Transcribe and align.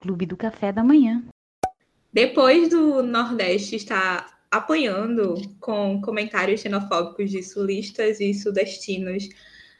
Clube 0.00 0.26
do 0.26 0.36
Café 0.36 0.72
da 0.72 0.84
Manhã. 0.84 1.24
Depois 2.12 2.68
do 2.70 3.02
Nordeste 3.02 3.76
estar 3.76 4.38
apoiando 4.50 5.34
com 5.60 6.00
comentários 6.00 6.60
xenofóbicos 6.60 7.30
de 7.30 7.42
sulistas 7.42 8.20
e 8.20 8.32
sudestinos 8.32 9.28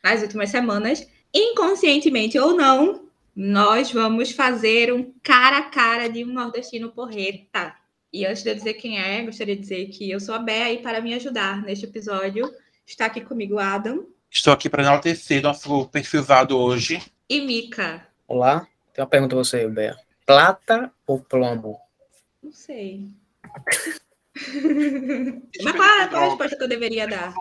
nas 0.03 0.23
últimas 0.23 0.51
semanas, 0.51 1.07
inconscientemente 1.33 2.39
ou 2.39 2.57
não, 2.57 3.07
nós 3.35 3.93
vamos 3.93 4.33
fazer 4.33 4.93
um 4.93 5.13
cara 5.23 5.59
a 5.59 5.63
cara 5.63 6.09
de 6.09 6.25
um 6.25 6.33
nordestino 6.33 6.91
porreta. 6.91 7.75
E 8.13 8.25
antes 8.25 8.43
de 8.43 8.51
eu 8.51 8.55
dizer 8.55 8.75
quem 8.75 8.99
é, 8.99 9.23
gostaria 9.23 9.55
de 9.55 9.63
dizer 9.63 9.87
que 9.89 10.11
eu 10.11 10.19
sou 10.19 10.35
a 10.35 10.39
Bea 10.39 10.73
e 10.73 10.79
para 10.79 11.01
me 11.01 11.13
ajudar 11.15 11.63
neste 11.63 11.85
episódio 11.85 12.51
está 12.87 13.07
aqui 13.07 13.21
comigo 13.21 13.59
Adam. 13.59 14.07
Estou 14.31 14.53
aqui 14.53 14.71
para 14.71 14.83
enaltecer 14.83 15.43
nosso 15.43 15.87
perfilzado 15.89 16.57
hoje. 16.57 17.03
E 17.29 17.41
Mica. 17.41 18.07
Olá, 18.27 18.67
tem 18.97 19.03
uma 19.05 19.11
pergunta 19.11 19.37
para 19.37 19.45
você, 19.45 19.69
Bea. 19.69 19.95
Plata 20.25 20.91
ou 21.07 21.21
plomo? 21.21 21.79
Não 22.43 22.51
sei. 22.51 23.05
Mas 25.63 25.77
qual, 25.77 26.09
qual 26.09 26.23
a 26.23 26.25
resposta 26.27 26.57
que 26.57 26.63
eu 26.63 26.69
deveria 26.69 27.07
dar? 27.07 27.35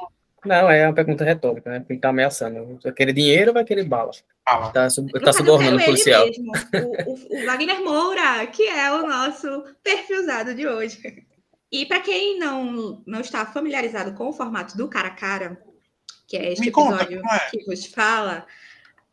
Não, 0.45 0.69
é 0.69 0.85
uma 0.85 0.93
pergunta 0.93 1.23
retórica, 1.23 1.69
né? 1.71 1.79
Porque 1.79 1.97
tá 1.97 2.09
ameaçando. 2.09 2.77
Vai 2.83 2.91
querer 2.91 3.13
dinheiro 3.13 3.49
ou 3.49 3.53
vai 3.53 3.63
querer 3.63 3.85
bala? 3.85 4.11
Fala. 4.47 4.71
Tá, 4.71 4.89
sub- 4.89 5.09
tá 5.19 5.33
subornando 5.33 5.77
o 5.77 5.85
policial. 5.85 6.25
Mesmo, 6.25 6.51
o, 6.51 7.11
o, 7.11 7.41
o 7.41 7.45
Wagner 7.45 7.81
Moura, 7.83 8.45
que 8.47 8.67
é 8.67 8.91
o 8.91 9.07
nosso 9.07 9.63
perfilzado 9.81 10.53
de 10.53 10.67
hoje. 10.67 11.25
E 11.71 11.85
para 11.85 12.01
quem 12.01 12.37
não, 12.37 13.01
não 13.07 13.21
está 13.21 13.45
familiarizado 13.45 14.13
com 14.13 14.27
o 14.29 14.33
formato 14.33 14.77
do 14.77 14.87
cara 14.87 15.07
a 15.07 15.11
cara, 15.15 15.59
que 16.27 16.37
é 16.37 16.51
este 16.51 16.65
Me 16.65 16.71
conta, 16.71 17.03
episódio 17.03 17.21
como 17.21 17.33
é? 17.33 17.39
que 17.49 17.63
vos 17.65 17.85
fala, 17.87 18.45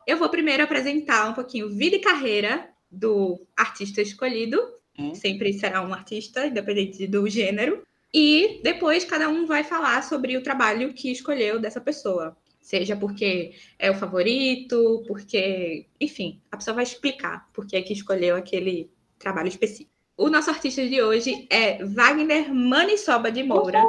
eu 0.06 0.16
vou 0.16 0.28
primeiro 0.28 0.62
apresentar 0.62 1.28
um 1.28 1.34
pouquinho 1.34 1.70
vida 1.70 1.96
e 1.96 2.00
carreira 2.00 2.68
do 2.90 3.46
artista 3.56 4.02
escolhido. 4.02 4.60
Hum. 4.98 5.14
Sempre 5.14 5.52
será 5.52 5.82
um 5.82 5.94
artista, 5.94 6.46
independente 6.46 7.06
do 7.06 7.28
gênero. 7.28 7.82
E 8.12 8.60
depois 8.62 9.04
cada 9.04 9.28
um 9.28 9.46
vai 9.46 9.64
falar 9.64 10.02
sobre 10.02 10.36
o 10.36 10.42
trabalho 10.42 10.92
que 10.92 11.10
escolheu 11.10 11.58
dessa 11.58 11.80
pessoa. 11.80 12.36
Seja 12.60 12.94
porque 12.94 13.54
é 13.78 13.90
o 13.90 13.94
favorito, 13.94 15.02
porque. 15.08 15.86
Enfim, 16.00 16.40
a 16.50 16.56
pessoa 16.56 16.74
vai 16.74 16.84
explicar 16.84 17.48
por 17.52 17.66
que 17.66 17.76
é 17.76 17.82
que 17.82 17.92
escolheu 17.92 18.36
aquele 18.36 18.90
trabalho 19.18 19.48
específico. 19.48 19.90
O 20.16 20.28
nosso 20.28 20.50
artista 20.50 20.86
de 20.86 21.02
hoje 21.02 21.46
é 21.50 21.82
Wagner 21.84 22.54
Manisoba 22.54 23.32
de 23.32 23.42
Moura, 23.42 23.82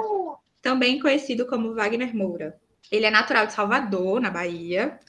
também 0.61 0.99
conhecido 0.99 1.45
como 1.45 1.75
Wagner 1.75 2.15
Moura. 2.15 2.59
Ele 2.89 3.05
é 3.05 3.11
natural 3.11 3.45
de 3.45 3.53
Salvador, 3.53 4.19
na 4.19 4.29
Bahia. 4.29 4.99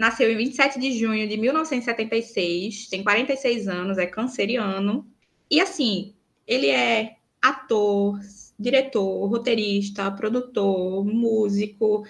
Nasceu 0.00 0.32
em 0.32 0.36
27 0.38 0.80
de 0.80 0.98
junho 0.98 1.28
de 1.28 1.36
1976, 1.36 2.88
tem 2.88 3.02
46 3.04 3.68
anos, 3.68 3.98
é 3.98 4.06
canceriano. 4.06 5.06
E 5.50 5.60
assim, 5.60 6.14
ele 6.46 6.68
é 6.68 7.16
ator, 7.42 8.18
diretor, 8.58 9.26
roteirista, 9.26 10.10
produtor, 10.10 11.04
músico 11.04 12.02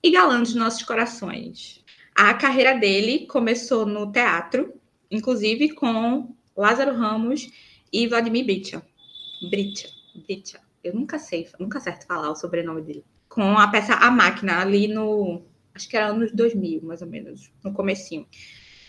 e 0.00 0.12
galã 0.12 0.40
dos 0.40 0.54
nossos 0.54 0.84
corações. 0.84 1.82
A 2.14 2.32
carreira 2.32 2.78
dele 2.78 3.26
começou 3.26 3.84
no 3.84 4.12
teatro, 4.12 4.72
inclusive 5.10 5.70
com 5.70 6.36
Lázaro 6.56 6.94
Ramos 6.94 7.50
e 7.92 8.06
Vladimir 8.06 8.44
Bricha. 8.44 8.86
Bricha, 9.50 9.88
Bricha. 10.14 10.60
Eu 10.84 10.94
nunca 10.94 11.18
sei, 11.18 11.48
nunca 11.58 11.78
acerto 11.78 12.06
falar 12.06 12.30
o 12.30 12.36
sobrenome 12.36 12.82
dele. 12.82 13.04
Com 13.28 13.58
a 13.58 13.66
peça 13.66 13.94
A 13.94 14.12
Máquina, 14.12 14.60
ali 14.60 14.86
no... 14.86 15.42
Acho 15.74 15.88
que 15.88 15.96
era 15.96 16.06
anos 16.06 16.32
2000, 16.32 16.82
mais 16.82 17.02
ou 17.02 17.08
menos, 17.08 17.50
no 17.64 17.72
comecinho. 17.72 18.26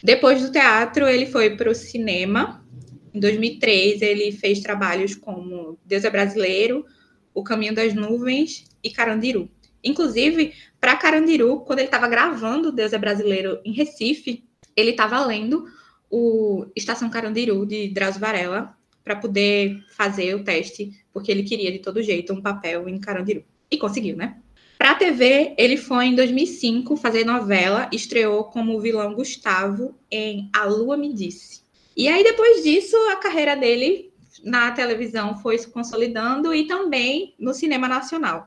Depois 0.03 0.41
do 0.41 0.51
teatro, 0.51 1.07
ele 1.07 1.25
foi 1.25 1.55
para 1.55 1.69
o 1.69 1.75
cinema. 1.75 2.65
Em 3.13 3.19
2003, 3.19 4.01
ele 4.01 4.31
fez 4.31 4.59
trabalhos 4.59 5.15
como 5.15 5.79
Deus 5.85 6.03
é 6.03 6.09
Brasileiro, 6.09 6.85
O 7.33 7.43
Caminho 7.43 7.73
das 7.73 7.93
Nuvens 7.93 8.65
e 8.83 8.89
Carandiru. 8.89 9.49
Inclusive, 9.83 10.53
para 10.79 10.97
Carandiru, 10.97 11.61
quando 11.61 11.79
ele 11.79 11.87
estava 11.87 12.07
gravando 12.07 12.71
Deus 12.71 12.93
é 12.93 12.97
Brasileiro 12.97 13.59
em 13.63 13.71
Recife, 13.71 14.43
ele 14.75 14.91
estava 14.91 15.23
lendo 15.25 15.65
o 16.09 16.65
Estação 16.75 17.09
Carandiru 17.09 17.65
de 17.65 17.87
Drauzio 17.89 18.19
Varela 18.19 18.77
para 19.03 19.15
poder 19.15 19.83
fazer 19.89 20.35
o 20.35 20.43
teste, 20.43 21.03
porque 21.11 21.31
ele 21.31 21.43
queria 21.43 21.71
de 21.71 21.79
todo 21.79 22.03
jeito 22.03 22.33
um 22.33 22.41
papel 22.41 22.87
em 22.87 22.99
Carandiru. 22.99 23.43
E 23.71 23.77
conseguiu, 23.77 24.15
né? 24.15 24.42
Para 24.83 24.91
a 24.91 24.95
TV, 24.95 25.55
ele 25.57 25.77
foi 25.77 26.07
em 26.07 26.15
2005 26.15 26.97
fazer 26.97 27.23
novela, 27.23 27.87
estreou 27.89 28.43
como 28.43 28.81
vilão 28.81 29.13
Gustavo 29.13 29.97
em 30.11 30.49
A 30.51 30.65
Lua 30.65 30.97
Me 30.97 31.13
Disse. 31.13 31.63
E 31.95 32.09
aí, 32.09 32.21
depois 32.21 32.65
disso, 32.65 32.97
a 33.09 33.15
carreira 33.15 33.55
dele 33.55 34.11
na 34.43 34.71
televisão 34.71 35.37
foi 35.37 35.57
se 35.57 35.69
consolidando 35.69 36.53
e 36.53 36.67
também 36.67 37.33
no 37.39 37.53
cinema 37.53 37.87
nacional. 37.87 38.45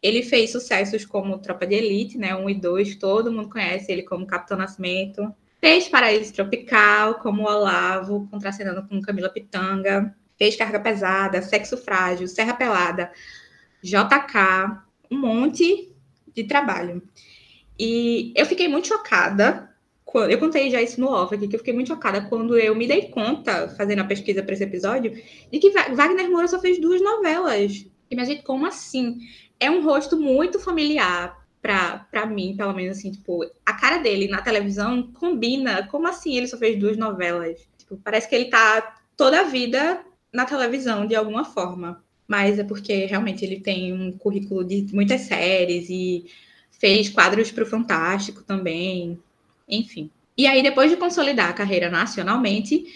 Ele 0.00 0.22
fez 0.22 0.52
sucessos 0.52 1.04
como 1.04 1.40
Tropa 1.40 1.66
de 1.66 1.74
Elite, 1.74 2.16
né? 2.16 2.32
1 2.32 2.50
e 2.50 2.54
2, 2.54 2.94
todo 2.94 3.32
mundo 3.32 3.50
conhece 3.50 3.90
ele 3.90 4.04
como 4.04 4.24
Capitão 4.24 4.56
Nascimento. 4.56 5.34
Fez 5.60 5.88
Paraíso 5.88 6.32
Tropical, 6.32 7.16
como 7.16 7.42
Olavo, 7.42 8.28
contracenando 8.30 8.86
com 8.86 9.00
Camila 9.00 9.30
Pitanga. 9.30 10.14
Fez 10.38 10.54
Carga 10.54 10.78
Pesada, 10.78 11.42
Sexo 11.42 11.76
Frágil, 11.76 12.28
Serra 12.28 12.54
Pelada, 12.54 13.10
JK, 13.82 14.91
um 15.12 15.18
monte 15.20 15.92
de 16.34 16.44
trabalho. 16.44 17.02
E 17.78 18.32
eu 18.36 18.46
fiquei 18.46 18.68
muito 18.68 18.88
chocada. 18.88 19.70
quando- 20.04 20.30
Eu 20.30 20.38
contei 20.38 20.70
já 20.70 20.80
isso 20.82 21.00
no 21.00 21.08
off 21.08 21.34
aqui, 21.34 21.48
que 21.48 21.54
eu 21.54 21.58
fiquei 21.58 21.72
muito 21.72 21.88
chocada 21.88 22.20
quando 22.28 22.58
eu 22.58 22.74
me 22.74 22.86
dei 22.86 23.08
conta, 23.08 23.68
fazendo 23.78 24.00
a 24.00 24.04
pesquisa 24.04 24.42
para 24.42 24.52
esse 24.52 24.62
episódio, 24.64 25.10
de 25.50 25.58
que 25.58 25.70
Wagner 25.70 26.30
Moura 26.30 26.46
só 26.48 26.60
fez 26.60 26.78
duas 26.78 27.00
novelas. 27.00 27.86
E 28.10 28.14
minha 28.14 28.26
gente, 28.26 28.42
como 28.42 28.66
assim? 28.66 29.18
É 29.58 29.70
um 29.70 29.82
rosto 29.82 30.18
muito 30.18 30.58
familiar 30.58 31.40
pra 31.62 32.26
mim, 32.26 32.54
pelo 32.56 32.74
menos 32.74 32.98
assim, 32.98 33.10
tipo, 33.12 33.42
a 33.64 33.72
cara 33.72 33.98
dele 33.98 34.28
na 34.28 34.42
televisão 34.42 35.10
combina. 35.14 35.86
Como 35.86 36.06
assim 36.06 36.36
ele 36.36 36.46
só 36.48 36.58
fez 36.58 36.78
duas 36.78 36.96
novelas? 36.98 37.66
Tipo, 37.78 37.96
parece 38.04 38.28
que 38.28 38.34
ele 38.34 38.50
tá 38.50 38.96
toda 39.16 39.40
a 39.40 39.44
vida 39.44 40.04
na 40.32 40.44
televisão 40.44 41.06
de 41.06 41.14
alguma 41.14 41.44
forma. 41.44 42.04
Mas 42.32 42.58
é 42.58 42.64
porque 42.64 43.04
realmente 43.04 43.44
ele 43.44 43.60
tem 43.60 43.92
um 43.92 44.10
currículo 44.10 44.64
de 44.64 44.86
muitas 44.90 45.20
séries 45.20 45.90
e 45.90 46.24
fez 46.70 47.10
quadros 47.10 47.52
para 47.52 47.62
o 47.62 47.66
Fantástico 47.66 48.42
também, 48.42 49.18
enfim. 49.68 50.10
E 50.34 50.46
aí, 50.46 50.62
depois 50.62 50.90
de 50.90 50.96
consolidar 50.96 51.50
a 51.50 51.52
carreira 51.52 51.90
nacionalmente, 51.90 52.86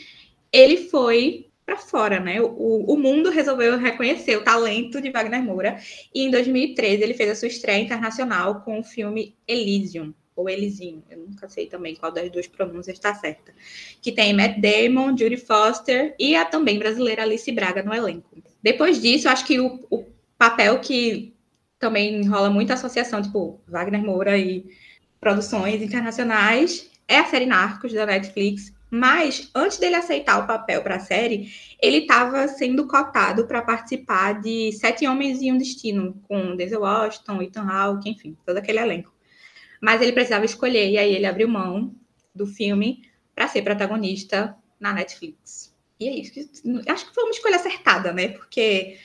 ele 0.50 0.88
foi 0.88 1.48
para 1.66 1.76
fora, 1.76 2.18
né? 2.18 2.40
O, 2.40 2.94
o 2.94 2.96
mundo 2.96 3.28
resolveu 3.28 3.76
reconhecer 3.76 4.38
o 4.38 4.42
talento 4.42 5.02
de 5.02 5.10
Wagner 5.10 5.42
Moura 5.42 5.76
e 6.14 6.22
em 6.22 6.30
2013 6.30 7.02
ele 7.02 7.12
fez 7.12 7.28
a 7.28 7.34
sua 7.34 7.48
estreia 7.48 7.82
internacional 7.82 8.62
com 8.62 8.80
o 8.80 8.84
filme 8.84 9.34
Elysium, 9.46 10.14
ou 10.34 10.48
Elysium, 10.48 11.02
eu 11.10 11.18
nunca 11.18 11.46
sei 11.46 11.66
também 11.66 11.94
qual 11.94 12.10
das 12.10 12.30
duas 12.30 12.46
pronúncias 12.46 12.96
está 12.96 13.14
certa, 13.14 13.52
que 14.00 14.12
tem 14.12 14.32
Matt 14.32 14.58
Damon, 14.60 15.14
Judy 15.14 15.36
Foster 15.36 16.14
e 16.18 16.34
a 16.34 16.46
também 16.46 16.78
brasileira 16.78 17.22
Alice 17.22 17.52
Braga 17.52 17.82
no 17.82 17.92
elenco. 17.92 18.45
Depois 18.62 19.00
disso, 19.00 19.28
acho 19.28 19.44
que 19.44 19.60
o, 19.60 19.86
o 19.90 20.04
papel 20.38 20.80
que 20.80 21.34
também 21.78 22.26
rola 22.26 22.50
muita 22.50 22.74
associação, 22.74 23.22
tipo, 23.22 23.60
Wagner 23.66 24.02
Moura 24.02 24.36
e 24.38 24.64
produções 25.20 25.82
internacionais, 25.82 26.90
é 27.08 27.18
a 27.18 27.26
série 27.26 27.46
Narcos 27.46 27.92
da 27.92 28.06
Netflix. 28.06 28.74
Mas 28.90 29.50
antes 29.54 29.78
dele 29.78 29.96
aceitar 29.96 30.38
o 30.38 30.46
papel 30.46 30.80
para 30.82 30.96
a 30.96 31.00
série, 31.00 31.52
ele 31.82 31.98
estava 31.98 32.46
sendo 32.48 32.86
cotado 32.86 33.46
para 33.46 33.60
participar 33.60 34.40
de 34.40 34.72
Sete 34.72 35.06
Homens 35.06 35.42
e 35.42 35.50
um 35.50 35.58
Destino, 35.58 36.20
com 36.28 36.54
Denzel 36.54 36.80
Washington, 36.80 37.42
Ethan 37.42 37.68
Hawke, 37.68 38.08
enfim, 38.08 38.36
todo 38.46 38.58
aquele 38.58 38.78
elenco. 38.78 39.12
Mas 39.80 40.00
ele 40.00 40.12
precisava 40.12 40.44
escolher, 40.44 40.88
e 40.88 40.98
aí 40.98 41.14
ele 41.14 41.26
abriu 41.26 41.48
mão 41.48 41.94
do 42.34 42.46
filme 42.46 43.02
para 43.34 43.48
ser 43.48 43.62
protagonista 43.62 44.56
na 44.78 44.92
Netflix. 44.92 45.65
E 45.98 46.08
é 46.08 46.12
isso. 46.12 46.32
Acho 46.86 47.08
que 47.08 47.14
foi 47.14 47.24
uma 47.24 47.30
escolha 47.30 47.56
acertada, 47.56 48.12
né? 48.12 48.28
Porque 48.28 48.96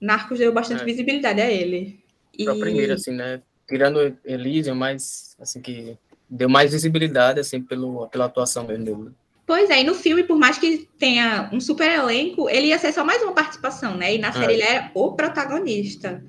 Narcos 0.00 0.38
deu 0.38 0.52
bastante 0.52 0.82
É. 0.82 0.84
visibilidade 0.84 1.40
a 1.40 1.50
ele. 1.50 2.00
E... 2.36 2.44
Foi 2.44 2.56
a 2.56 2.58
primeira, 2.60 2.94
assim, 2.94 3.12
né? 3.12 3.42
Tirando 3.68 4.16
Elysium, 4.24 4.74
mas, 4.74 5.36
assim, 5.38 5.60
que 5.60 5.96
deu 6.28 6.48
mais 6.48 6.72
visibilidade, 6.72 7.40
assim, 7.40 7.60
pelo, 7.60 8.08
pela 8.08 8.24
atuação 8.26 8.66
mesmo 8.66 8.84
dele. 8.84 9.10
Pois 9.46 9.70
é, 9.70 9.80
e 9.80 9.84
no 9.84 9.94
filme, 9.94 10.22
por 10.24 10.36
mais 10.36 10.58
que 10.58 10.88
tenha 10.98 11.48
um 11.52 11.60
super 11.60 11.90
elenco, 11.90 12.48
ele 12.50 12.68
ia 12.68 12.78
ser 12.78 12.92
só 12.92 13.02
mais 13.04 13.22
uma 13.22 13.32
participação, 13.32 13.96
né? 13.96 14.14
E 14.14 14.18
na 14.18 14.30
série 14.32 14.52
É. 14.52 14.56
ele 14.56 14.62
era 14.62 14.90
o 14.94 15.12
protagonista. 15.12 16.22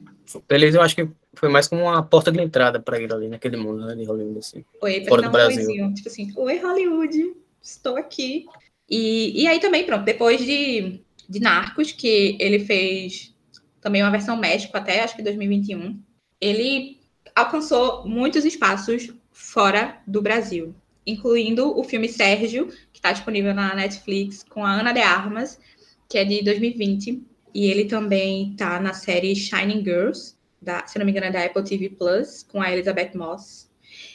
Elysium, 0.49 0.79
eu 0.79 0.83
acho 0.83 0.95
que 0.95 1.07
foi 1.33 1.49
mais 1.49 1.67
como 1.67 1.83
uma 1.83 2.03
porta 2.03 2.31
de 2.31 2.41
entrada 2.41 2.79
para 2.79 2.99
ele 2.99 3.11
ali, 3.13 3.27
naquele 3.27 3.57
mundo, 3.57 3.85
né, 3.85 3.95
de 3.95 4.03
Hollywood, 4.05 4.39
assim. 4.39 4.63
Oi, 4.81 5.05
Fora 5.07 5.21
do 5.23 5.31
Brasil. 5.31 5.59
oizinho. 5.59 5.93
Tipo 5.93 6.07
assim, 6.09 6.31
oi 6.35 6.57
Hollywood, 6.59 7.33
estou 7.61 7.97
aqui. 7.97 8.45
E, 8.89 9.43
e 9.43 9.47
aí 9.47 9.59
também, 9.59 9.85
pronto, 9.85 10.03
depois 10.03 10.43
de, 10.43 10.99
de 11.27 11.39
Narcos, 11.39 11.91
que 11.91 12.35
ele 12.39 12.59
fez 12.59 13.33
também 13.79 14.01
uma 14.01 14.11
versão 14.11 14.35
México 14.35 14.75
até, 14.75 15.01
acho 15.01 15.15
que 15.15 15.21
2021, 15.21 15.99
ele 16.41 16.99
alcançou 17.35 18.07
muitos 18.07 18.45
espaços 18.45 19.13
fora 19.31 20.01
do 20.05 20.21
Brasil. 20.21 20.75
incluindo 21.05 21.77
o 21.77 21.83
filme 21.83 22.07
Sérgio, 22.07 22.67
que 22.91 22.99
está 22.99 23.11
disponível 23.11 23.53
na 23.53 23.73
Netflix, 23.73 24.43
com 24.47 24.63
a 24.63 24.71
Ana 24.71 24.91
de 24.91 24.99
Armas, 24.99 25.59
que 26.07 26.17
é 26.17 26.25
de 26.25 26.43
2020. 26.43 27.23
E 27.53 27.65
ele 27.65 27.85
também 27.85 28.51
está 28.51 28.79
na 28.79 28.93
série 28.93 29.35
Shining 29.35 29.83
Girls, 29.83 30.35
da, 30.61 30.85
se 30.85 30.99
não 30.99 31.05
me 31.05 31.11
engano, 31.11 31.27
é 31.27 31.31
da 31.31 31.43
Apple 31.45 31.63
TV 31.63 31.89
Plus, 31.89 32.43
com 32.43 32.61
a 32.61 32.71
Elizabeth 32.71 33.11
Moss. 33.15 33.71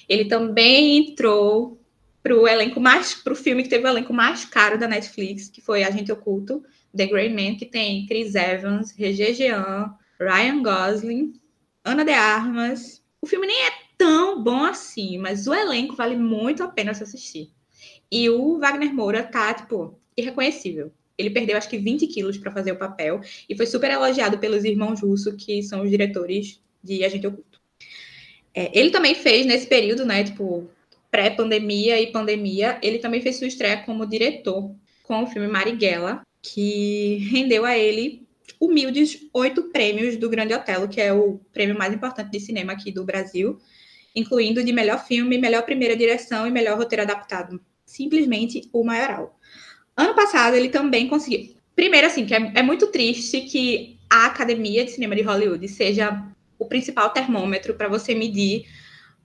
Ele 0.08 0.26
também 0.26 0.98
entrou 0.98 1.80
para 2.24 2.34
o 2.34 2.48
elenco 2.48 2.80
mais, 2.80 3.14
para 3.14 3.34
o 3.34 3.36
filme 3.36 3.62
que 3.62 3.68
teve 3.68 3.84
o 3.84 3.88
elenco 3.88 4.14
mais 4.14 4.46
caro 4.46 4.78
da 4.78 4.88
Netflix, 4.88 5.50
que 5.50 5.60
foi 5.60 5.84
Agente 5.84 6.10
Oculto, 6.10 6.64
The 6.96 7.06
Grey 7.06 7.28
Man, 7.28 7.56
que 7.56 7.66
tem 7.66 8.06
Chris 8.06 8.34
Evans, 8.34 8.92
Regé 8.92 9.34
Jean, 9.34 9.94
Ryan 10.18 10.62
Gosling, 10.62 11.34
Ana 11.84 12.02
de 12.02 12.12
Armas. 12.12 13.04
O 13.20 13.26
filme 13.26 13.46
nem 13.46 13.66
é 13.66 13.70
tão 13.98 14.42
bom 14.42 14.64
assim, 14.64 15.18
mas 15.18 15.46
o 15.46 15.52
elenco 15.52 15.94
vale 15.94 16.16
muito 16.16 16.62
a 16.62 16.68
pena 16.68 16.94
se 16.94 17.02
assistir. 17.02 17.50
E 18.10 18.30
o 18.30 18.58
Wagner 18.58 18.94
Moura 18.94 19.22
tá, 19.22 19.52
tipo, 19.52 20.00
irreconhecível. 20.16 20.90
Ele 21.18 21.28
perdeu 21.28 21.58
acho 21.58 21.68
que 21.68 21.76
20 21.76 22.06
quilos 22.06 22.38
para 22.38 22.50
fazer 22.50 22.72
o 22.72 22.78
papel 22.78 23.20
e 23.46 23.54
foi 23.54 23.66
super 23.66 23.90
elogiado 23.90 24.38
pelos 24.38 24.64
irmãos 24.64 25.02
Russo, 25.02 25.36
que 25.36 25.62
são 25.62 25.82
os 25.82 25.90
diretores 25.90 26.58
de 26.82 27.04
Agente 27.04 27.26
Oculto. 27.26 27.60
É, 28.54 28.70
ele 28.76 28.90
também 28.90 29.14
fez 29.14 29.44
nesse 29.44 29.66
período, 29.66 30.06
né, 30.06 30.24
tipo, 30.24 30.70
pré-pandemia 31.14 32.00
e 32.00 32.10
pandemia, 32.10 32.76
ele 32.82 32.98
também 32.98 33.20
fez 33.20 33.36
sua 33.36 33.46
estreia 33.46 33.76
como 33.76 34.04
diretor 34.04 34.74
com 35.04 35.22
o 35.22 35.26
filme 35.28 35.46
Marighella, 35.46 36.22
que 36.42 37.28
rendeu 37.30 37.64
a 37.64 37.78
ele 37.78 38.26
humildes 38.60 39.20
oito 39.32 39.70
prêmios 39.70 40.16
do 40.16 40.28
Grande 40.28 40.54
Otelo, 40.54 40.88
que 40.88 41.00
é 41.00 41.12
o 41.12 41.38
prêmio 41.52 41.78
mais 41.78 41.94
importante 41.94 42.32
de 42.32 42.40
cinema 42.40 42.72
aqui 42.72 42.90
do 42.90 43.04
Brasil, 43.04 43.60
incluindo 44.12 44.64
de 44.64 44.72
melhor 44.72 45.06
filme, 45.06 45.38
melhor 45.38 45.62
primeira 45.62 45.96
direção 45.96 46.48
e 46.48 46.50
melhor 46.50 46.76
roteiro 46.76 47.02
adaptado. 47.02 47.60
Simplesmente 47.86 48.68
o 48.72 48.82
maioral. 48.82 49.38
Ano 49.96 50.16
passado, 50.16 50.56
ele 50.56 50.68
também 50.68 51.06
conseguiu. 51.06 51.54
Primeiro, 51.76 52.08
assim, 52.08 52.26
que 52.26 52.34
é, 52.34 52.52
é 52.56 52.62
muito 52.62 52.88
triste 52.88 53.42
que 53.42 54.00
a 54.10 54.26
Academia 54.26 54.84
de 54.84 54.90
Cinema 54.90 55.14
de 55.14 55.22
Hollywood 55.22 55.68
seja 55.68 56.26
o 56.58 56.66
principal 56.66 57.10
termômetro 57.10 57.74
para 57.74 57.86
você 57.86 58.16
medir 58.16 58.64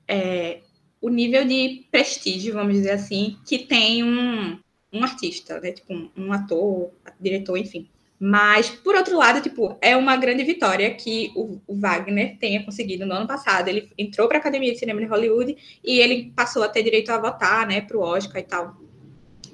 é, 0.07 0.59
o 1.01 1.09
nível 1.09 1.45
de 1.45 1.85
prestígio, 1.91 2.53
vamos 2.53 2.73
dizer 2.73 2.91
assim, 2.91 3.37
que 3.45 3.59
tem 3.59 4.03
um, 4.03 4.59
um 4.91 5.03
artista, 5.03 5.59
né? 5.59 5.71
Tipo, 5.71 5.93
um, 5.93 6.09
um 6.17 6.33
ator, 6.33 6.91
diretor, 7.19 7.57
enfim. 7.57 7.89
Mas, 8.19 8.69
por 8.69 8.95
outro 8.95 9.17
lado, 9.17 9.41
tipo, 9.41 9.77
é 9.79 9.95
uma 9.95 10.17
grande 10.17 10.43
vitória 10.43 10.93
que 10.93 11.31
o, 11.35 11.61
o 11.65 11.79
Wagner 11.79 12.37
tenha 12.37 12.63
conseguido 12.65 13.05
no 13.05 13.13
ano 13.13 13.25
passado. 13.25 13.69
Ele 13.69 13.89
entrou 13.97 14.27
para 14.27 14.37
a 14.37 14.41
Academia 14.41 14.73
de 14.73 14.79
Cinema 14.79 14.99
de 14.99 15.07
Hollywood 15.07 15.55
e 15.81 15.99
ele 15.99 16.33
passou 16.35 16.61
a 16.63 16.67
ter 16.67 16.83
direito 16.83 17.09
a 17.11 17.17
votar, 17.17 17.65
né, 17.65 17.79
para 17.79 17.97
o 17.97 18.01
Oscar 18.01 18.41
e 18.41 18.45
tal. 18.45 18.75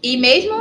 E 0.01 0.17
mesmo, 0.17 0.55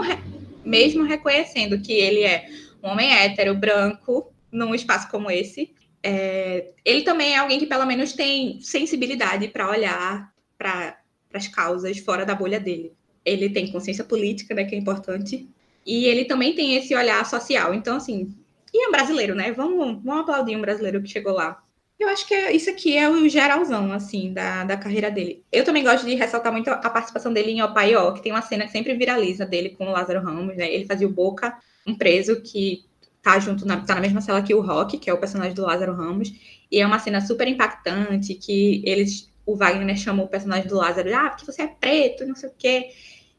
mesmo 0.62 1.02
reconhecendo 1.02 1.80
que 1.80 1.92
ele 1.94 2.24
é 2.24 2.46
um 2.82 2.90
homem 2.90 3.10
hétero, 3.10 3.54
branco, 3.54 4.30
num 4.52 4.74
espaço 4.74 5.08
como 5.10 5.30
esse, 5.30 5.72
é, 6.02 6.72
ele 6.84 7.02
também 7.02 7.32
é 7.32 7.38
alguém 7.38 7.58
que 7.58 7.66
pelo 7.66 7.86
menos 7.86 8.12
tem 8.12 8.60
sensibilidade 8.60 9.48
para 9.48 9.70
olhar 9.70 10.33
para 10.56 10.98
as 11.32 11.48
causas 11.48 11.98
fora 11.98 12.24
da 12.24 12.34
bolha 12.34 12.60
dele. 12.60 12.92
Ele 13.24 13.48
tem 13.48 13.70
consciência 13.70 14.04
política, 14.04 14.54
né, 14.54 14.64
que 14.64 14.74
é 14.74 14.78
importante, 14.78 15.48
e 15.86 16.06
ele 16.06 16.24
também 16.24 16.54
tem 16.54 16.76
esse 16.76 16.94
olhar 16.94 17.24
social. 17.26 17.74
Então, 17.74 17.96
assim, 17.96 18.34
e 18.72 18.84
é 18.84 18.88
um 18.88 18.92
brasileiro, 18.92 19.34
né? 19.34 19.52
Vamos, 19.52 20.02
vamos 20.02 20.22
aplaudir 20.22 20.56
um 20.56 20.60
brasileiro 20.60 21.02
que 21.02 21.08
chegou 21.08 21.32
lá. 21.32 21.62
Eu 21.98 22.08
acho 22.08 22.26
que 22.26 22.34
é, 22.34 22.52
isso 22.54 22.68
aqui 22.68 22.96
é 22.96 23.08
o 23.08 23.28
geralzão, 23.28 23.92
assim, 23.92 24.32
da, 24.32 24.64
da 24.64 24.76
carreira 24.76 25.10
dele. 25.10 25.44
Eu 25.52 25.64
também 25.64 25.84
gosto 25.84 26.04
de 26.04 26.14
ressaltar 26.14 26.52
muito 26.52 26.68
a 26.68 26.90
participação 26.90 27.32
dele 27.32 27.52
em 27.52 27.62
Opaió, 27.62 28.12
que 28.12 28.22
tem 28.22 28.32
uma 28.32 28.42
cena 28.42 28.66
que 28.66 28.72
sempre 28.72 28.94
viraliza 28.94 29.46
dele 29.46 29.70
com 29.70 29.86
o 29.86 29.92
Lázaro 29.92 30.20
Ramos, 30.20 30.56
né? 30.56 30.72
Ele 30.72 30.86
fazia 30.86 31.06
o 31.06 31.12
Boca, 31.12 31.56
um 31.86 31.94
preso 31.94 32.40
que 32.40 32.84
tá 33.22 33.38
junto, 33.38 33.64
na, 33.64 33.80
tá 33.80 33.94
na 33.94 34.00
mesma 34.00 34.20
cela 34.20 34.42
que 34.42 34.54
o 34.54 34.60
Rock, 34.60 34.98
que 34.98 35.08
é 35.08 35.14
o 35.14 35.18
personagem 35.18 35.54
do 35.54 35.62
Lázaro 35.62 35.94
Ramos, 35.94 36.32
e 36.70 36.80
é 36.80 36.86
uma 36.86 36.98
cena 36.98 37.20
super 37.20 37.46
impactante, 37.46 38.34
que 38.34 38.82
eles, 38.84 39.30
o 39.46 39.56
Wagner 39.56 39.96
chama 39.96 40.22
o 40.22 40.28
personagem 40.28 40.68
do 40.68 40.76
Lázaro, 40.76 41.14
ah, 41.14 41.30
porque 41.30 41.44
você 41.44 41.62
é 41.62 41.66
preto, 41.66 42.26
não 42.26 42.34
sei 42.34 42.48
o 42.48 42.54
quê. 42.56 42.90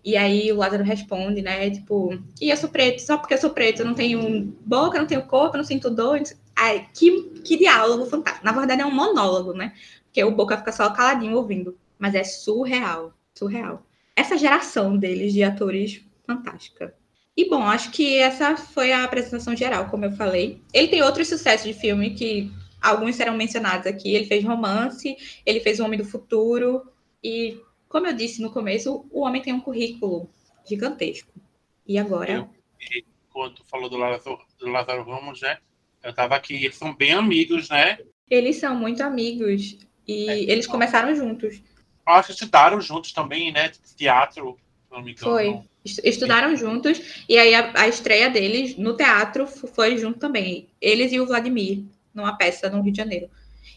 E 0.03 0.15
aí 0.15 0.51
o 0.51 0.57
Lázaro 0.57 0.83
responde, 0.83 1.41
né? 1.41 1.69
Tipo, 1.71 2.17
e 2.39 2.49
eu 2.49 2.57
sou 2.57 2.69
preto, 2.69 3.01
só 3.01 3.17
porque 3.17 3.33
eu 3.33 3.39
sou 3.39 3.49
preto, 3.49 3.79
eu 3.81 3.85
não 3.85 3.95
tenho 3.95 4.53
boca, 4.63 4.99
não 4.99 5.07
tenho 5.07 5.23
corpo, 5.23 5.57
não 5.57 5.63
sinto 5.63 5.89
dor. 5.89 6.21
Ai, 6.55 6.87
que, 6.93 7.23
que 7.43 7.57
diálogo 7.57 8.05
fantástico. 8.05 8.45
Na 8.45 8.51
verdade, 8.51 8.81
é 8.81 8.85
um 8.85 8.93
monólogo, 8.93 9.53
né? 9.53 9.73
Porque 10.05 10.23
o 10.23 10.31
Boca 10.31 10.57
fica 10.57 10.71
só 10.71 10.89
caladinho 10.91 11.35
ouvindo. 11.35 11.77
Mas 11.97 12.13
é 12.13 12.23
surreal, 12.23 13.13
surreal. 13.33 13.85
Essa 14.15 14.37
geração 14.37 14.95
deles 14.95 15.33
de 15.33 15.43
atores 15.43 16.01
fantástica. 16.25 16.93
E 17.35 17.49
bom, 17.49 17.63
acho 17.63 17.91
que 17.91 18.15
essa 18.17 18.55
foi 18.55 18.93
a 18.93 19.03
apresentação 19.03 19.55
geral, 19.55 19.89
como 19.89 20.05
eu 20.05 20.11
falei. 20.13 20.61
Ele 20.71 20.87
tem 20.87 21.01
outros 21.01 21.27
sucessos 21.27 21.67
de 21.67 21.73
filme 21.73 22.11
que 22.11 22.49
alguns 22.89 23.15
serão 23.15 23.35
mencionados 23.35 23.87
aqui. 23.87 24.13
Ele 24.13 24.25
fez 24.25 24.43
Romance, 24.43 25.15
ele 25.45 25.59
fez 25.59 25.79
O 25.79 25.85
Homem 25.85 25.99
do 25.99 26.05
Futuro 26.05 26.83
e 27.23 27.59
como 27.95 28.07
eu 28.07 28.13
disse 28.13 28.41
no 28.41 28.51
começo, 28.51 29.05
o 29.09 29.21
homem 29.21 29.41
tem 29.41 29.53
um 29.53 29.61
currículo 29.61 30.29
gigantesco. 30.67 31.31
E 31.87 31.97
agora? 31.97 32.33
Eu, 32.33 32.49
e 32.81 33.05
quando 33.31 33.63
falou 33.63 33.89
do 33.89 33.95
Lázaro, 33.95 34.37
do 34.59 34.67
Lázaro 34.69 35.03
Ramos, 35.03 35.41
né? 35.41 35.59
Eu 36.03 36.09
estava 36.09 36.35
aqui, 36.35 36.55
eles 36.55 36.75
são 36.75 36.93
bem 36.93 37.13
amigos, 37.13 37.69
né? 37.69 37.99
Eles 38.29 38.57
são 38.57 38.75
muito 38.75 39.01
amigos. 39.01 39.77
E 40.05 40.29
é, 40.29 40.39
eles 40.51 40.67
começaram 40.67 41.15
juntos. 41.15 41.61
Acho 42.05 42.27
que 42.27 42.33
estudaram 42.33 42.81
juntos 42.81 43.11
também, 43.11 43.51
né? 43.51 43.71
Teatro, 43.95 44.57
não 44.91 45.01
me 45.01 45.13
engano. 45.13 45.31
Foi. 45.31 45.61
Estudaram 46.03 46.55
juntos. 46.55 47.23
E 47.29 47.37
aí 47.37 47.55
a, 47.55 47.71
a 47.79 47.87
estreia 47.87 48.29
deles 48.29 48.75
no 48.77 48.97
teatro 48.97 49.47
foi 49.47 49.97
junto 49.97 50.19
também. 50.19 50.67
Eles 50.81 51.11
e 51.13 51.19
o 51.19 51.25
Vladimir, 51.25 51.83
numa 52.15 52.37
peça 52.37 52.69
no 52.69 52.81
Rio 52.81 52.91
de 52.91 52.97
Janeiro. 52.97 53.29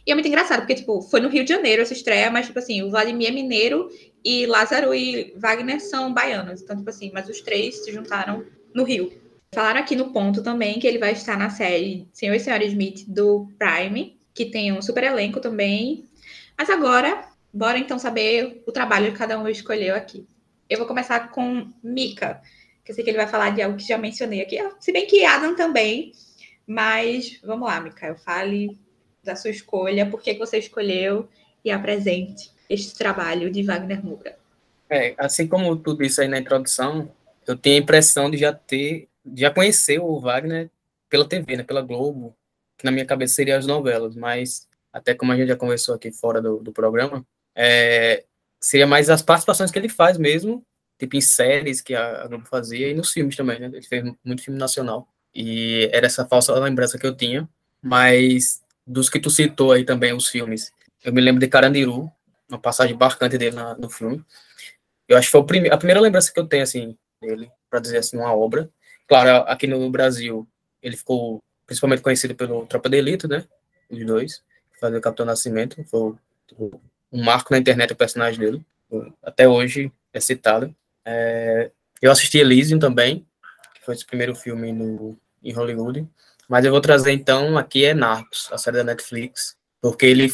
E 0.06 0.10
é 0.10 0.14
muito 0.14 0.28
engraçado, 0.28 0.60
porque, 0.60 0.74
tipo, 0.74 1.02
foi 1.02 1.20
no 1.20 1.28
Rio 1.28 1.44
de 1.44 1.50
Janeiro 1.50 1.82
essa 1.82 1.92
estreia, 1.92 2.30
mas, 2.30 2.46
tipo 2.46 2.58
assim, 2.58 2.82
o 2.82 2.90
Vladimir 2.90 3.28
é 3.28 3.30
mineiro 3.32 3.90
e 4.24 4.46
Lázaro 4.46 4.94
e 4.94 5.34
Wagner 5.36 5.80
são 5.80 6.12
baianos. 6.12 6.62
Então, 6.62 6.76
tipo 6.76 6.88
assim, 6.88 7.10
mas 7.12 7.28
os 7.28 7.40
três 7.40 7.84
se 7.84 7.92
juntaram 7.92 8.44
no 8.74 8.84
Rio. 8.84 9.12
Falaram 9.54 9.80
aqui 9.80 9.96
no 9.96 10.12
ponto 10.12 10.42
também 10.42 10.78
que 10.78 10.86
ele 10.86 10.98
vai 10.98 11.12
estar 11.12 11.36
na 11.36 11.50
série 11.50 12.06
Senhor 12.12 12.34
e 12.34 12.40
Senhora 12.40 12.64
Smith 12.64 13.04
do 13.08 13.48
Prime, 13.58 14.18
que 14.34 14.46
tem 14.46 14.72
um 14.72 14.82
super 14.82 15.04
elenco 15.04 15.40
também. 15.40 16.04
Mas 16.56 16.68
agora, 16.68 17.24
bora 17.52 17.78
então 17.78 17.98
saber 17.98 18.62
o 18.66 18.72
trabalho 18.72 19.12
que 19.12 19.18
cada 19.18 19.38
um 19.38 19.48
escolheu 19.48 19.94
aqui. 19.94 20.26
Eu 20.68 20.78
vou 20.78 20.86
começar 20.86 21.30
com 21.30 21.70
Mika, 21.82 22.42
que 22.84 22.92
eu 22.92 22.94
sei 22.94 23.02
que 23.02 23.10
ele 23.10 23.16
vai 23.16 23.26
falar 23.26 23.50
de 23.50 23.62
algo 23.62 23.76
que 23.76 23.88
já 23.88 23.96
mencionei 23.96 24.42
aqui, 24.42 24.58
se 24.80 24.92
bem 24.92 25.06
que 25.06 25.24
Adam 25.24 25.56
também. 25.56 26.12
Mas 26.68 27.40
vamos 27.42 27.66
lá, 27.66 27.80
Mika, 27.80 28.06
eu 28.06 28.16
fale 28.16 28.78
da 29.24 29.34
sua 29.34 29.48
escolha, 29.48 30.04
por 30.10 30.20
que 30.20 30.34
você 30.34 30.58
escolheu 30.58 31.26
e 31.64 31.70
apresente 31.70 32.52
este 32.68 32.94
trabalho 32.94 33.50
de 33.50 33.62
Wagner 33.62 34.04
Moura. 34.04 34.38
É, 34.90 35.14
assim 35.16 35.48
como 35.48 35.74
tu 35.76 35.96
disse 35.96 36.20
aí 36.20 36.28
na 36.28 36.38
introdução, 36.38 37.10
eu 37.46 37.56
tenho 37.56 37.76
a 37.76 37.82
impressão 37.82 38.30
de 38.30 38.36
já 38.36 38.52
ter, 38.52 39.08
de 39.24 39.40
já 39.40 39.50
conhecer 39.50 39.98
o 39.98 40.20
Wagner 40.20 40.70
pela 41.08 41.26
TV, 41.26 41.56
né, 41.56 41.62
pela 41.62 41.80
Globo, 41.80 42.36
que 42.76 42.84
na 42.84 42.90
minha 42.90 43.06
cabeça 43.06 43.36
seria 43.36 43.56
as 43.56 43.66
novelas, 43.66 44.14
mas 44.14 44.68
até 44.92 45.14
como 45.14 45.32
a 45.32 45.36
gente 45.36 45.48
já 45.48 45.56
conversou 45.56 45.94
aqui 45.94 46.12
fora 46.12 46.40
do, 46.40 46.58
do 46.58 46.70
programa, 46.70 47.26
é, 47.54 48.24
seria 48.60 48.86
mais 48.86 49.08
as 49.08 49.22
participações 49.22 49.70
que 49.70 49.78
ele 49.78 49.88
faz 49.88 50.18
mesmo, 50.18 50.62
tipo 50.98 51.16
em 51.16 51.20
séries 51.22 51.80
que 51.80 51.94
a, 51.94 52.24
a 52.24 52.26
Globo 52.26 52.46
fazia 52.46 52.90
e 52.90 52.94
nos 52.94 53.10
filmes 53.10 53.36
também, 53.36 53.58
né? 53.58 53.66
Ele 53.66 53.82
fez 53.82 54.04
muito 54.22 54.42
filme 54.42 54.58
nacional. 54.58 55.08
E 55.40 55.88
era 55.92 56.06
essa 56.06 56.26
falsa 56.26 56.52
lembrança 56.58 56.98
que 56.98 57.06
eu 57.06 57.14
tinha, 57.14 57.48
mas 57.80 58.60
dos 58.84 59.08
que 59.08 59.20
tu 59.20 59.30
citou 59.30 59.70
aí 59.70 59.84
também, 59.84 60.12
os 60.12 60.26
filmes. 60.26 60.72
Eu 61.04 61.12
me 61.12 61.20
lembro 61.20 61.38
de 61.38 61.46
Carandiru, 61.46 62.10
uma 62.48 62.58
passagem 62.58 62.96
marcante 62.96 63.38
dele 63.38 63.54
na, 63.54 63.76
no 63.76 63.88
filme. 63.88 64.24
Eu 65.06 65.16
acho 65.16 65.28
que 65.28 65.30
foi 65.30 65.44
prime 65.44 65.70
a 65.70 65.76
primeira 65.76 66.00
lembrança 66.00 66.32
que 66.32 66.40
eu 66.40 66.44
tenho, 66.44 66.64
assim, 66.64 66.98
dele, 67.22 67.48
para 67.70 67.78
dizer 67.78 67.98
assim, 67.98 68.16
uma 68.16 68.34
obra. 68.34 68.68
Claro, 69.06 69.44
aqui 69.48 69.68
no 69.68 69.88
Brasil, 69.88 70.44
ele 70.82 70.96
ficou 70.96 71.40
principalmente 71.64 72.02
conhecido 72.02 72.34
pelo 72.34 72.66
Tropa 72.66 72.88
de 72.88 72.96
Elite, 72.96 73.28
né? 73.28 73.44
Os 73.88 74.04
dois, 74.04 74.42
fazer 74.80 74.96
o 74.96 75.00
Capitão 75.00 75.24
Nascimento. 75.24 75.84
Foi 75.84 76.14
um 77.12 77.22
marco 77.22 77.52
na 77.52 77.58
internet 77.58 77.92
o 77.92 77.96
personagem 77.96 78.40
dele. 78.40 78.66
Até 79.22 79.46
hoje 79.46 79.92
é 80.12 80.18
citado. 80.18 80.74
É, 81.04 81.70
eu 82.02 82.10
assisti 82.10 82.38
Elysium 82.38 82.80
também, 82.80 83.24
que 83.76 83.84
foi 83.84 83.94
esse 83.94 84.04
primeiro 84.04 84.34
filme 84.34 84.72
no, 84.72 85.16
em 85.42 85.52
Hollywood. 85.52 86.06
Mas 86.48 86.64
eu 86.64 86.70
vou 86.70 86.80
trazer 86.80 87.12
então 87.12 87.58
aqui 87.58 87.84
é 87.84 87.94
Narcos, 87.94 88.48
a 88.50 88.58
série 88.58 88.78
da 88.78 88.84
Netflix, 88.84 89.56
porque 89.80 90.06
ele 90.06 90.32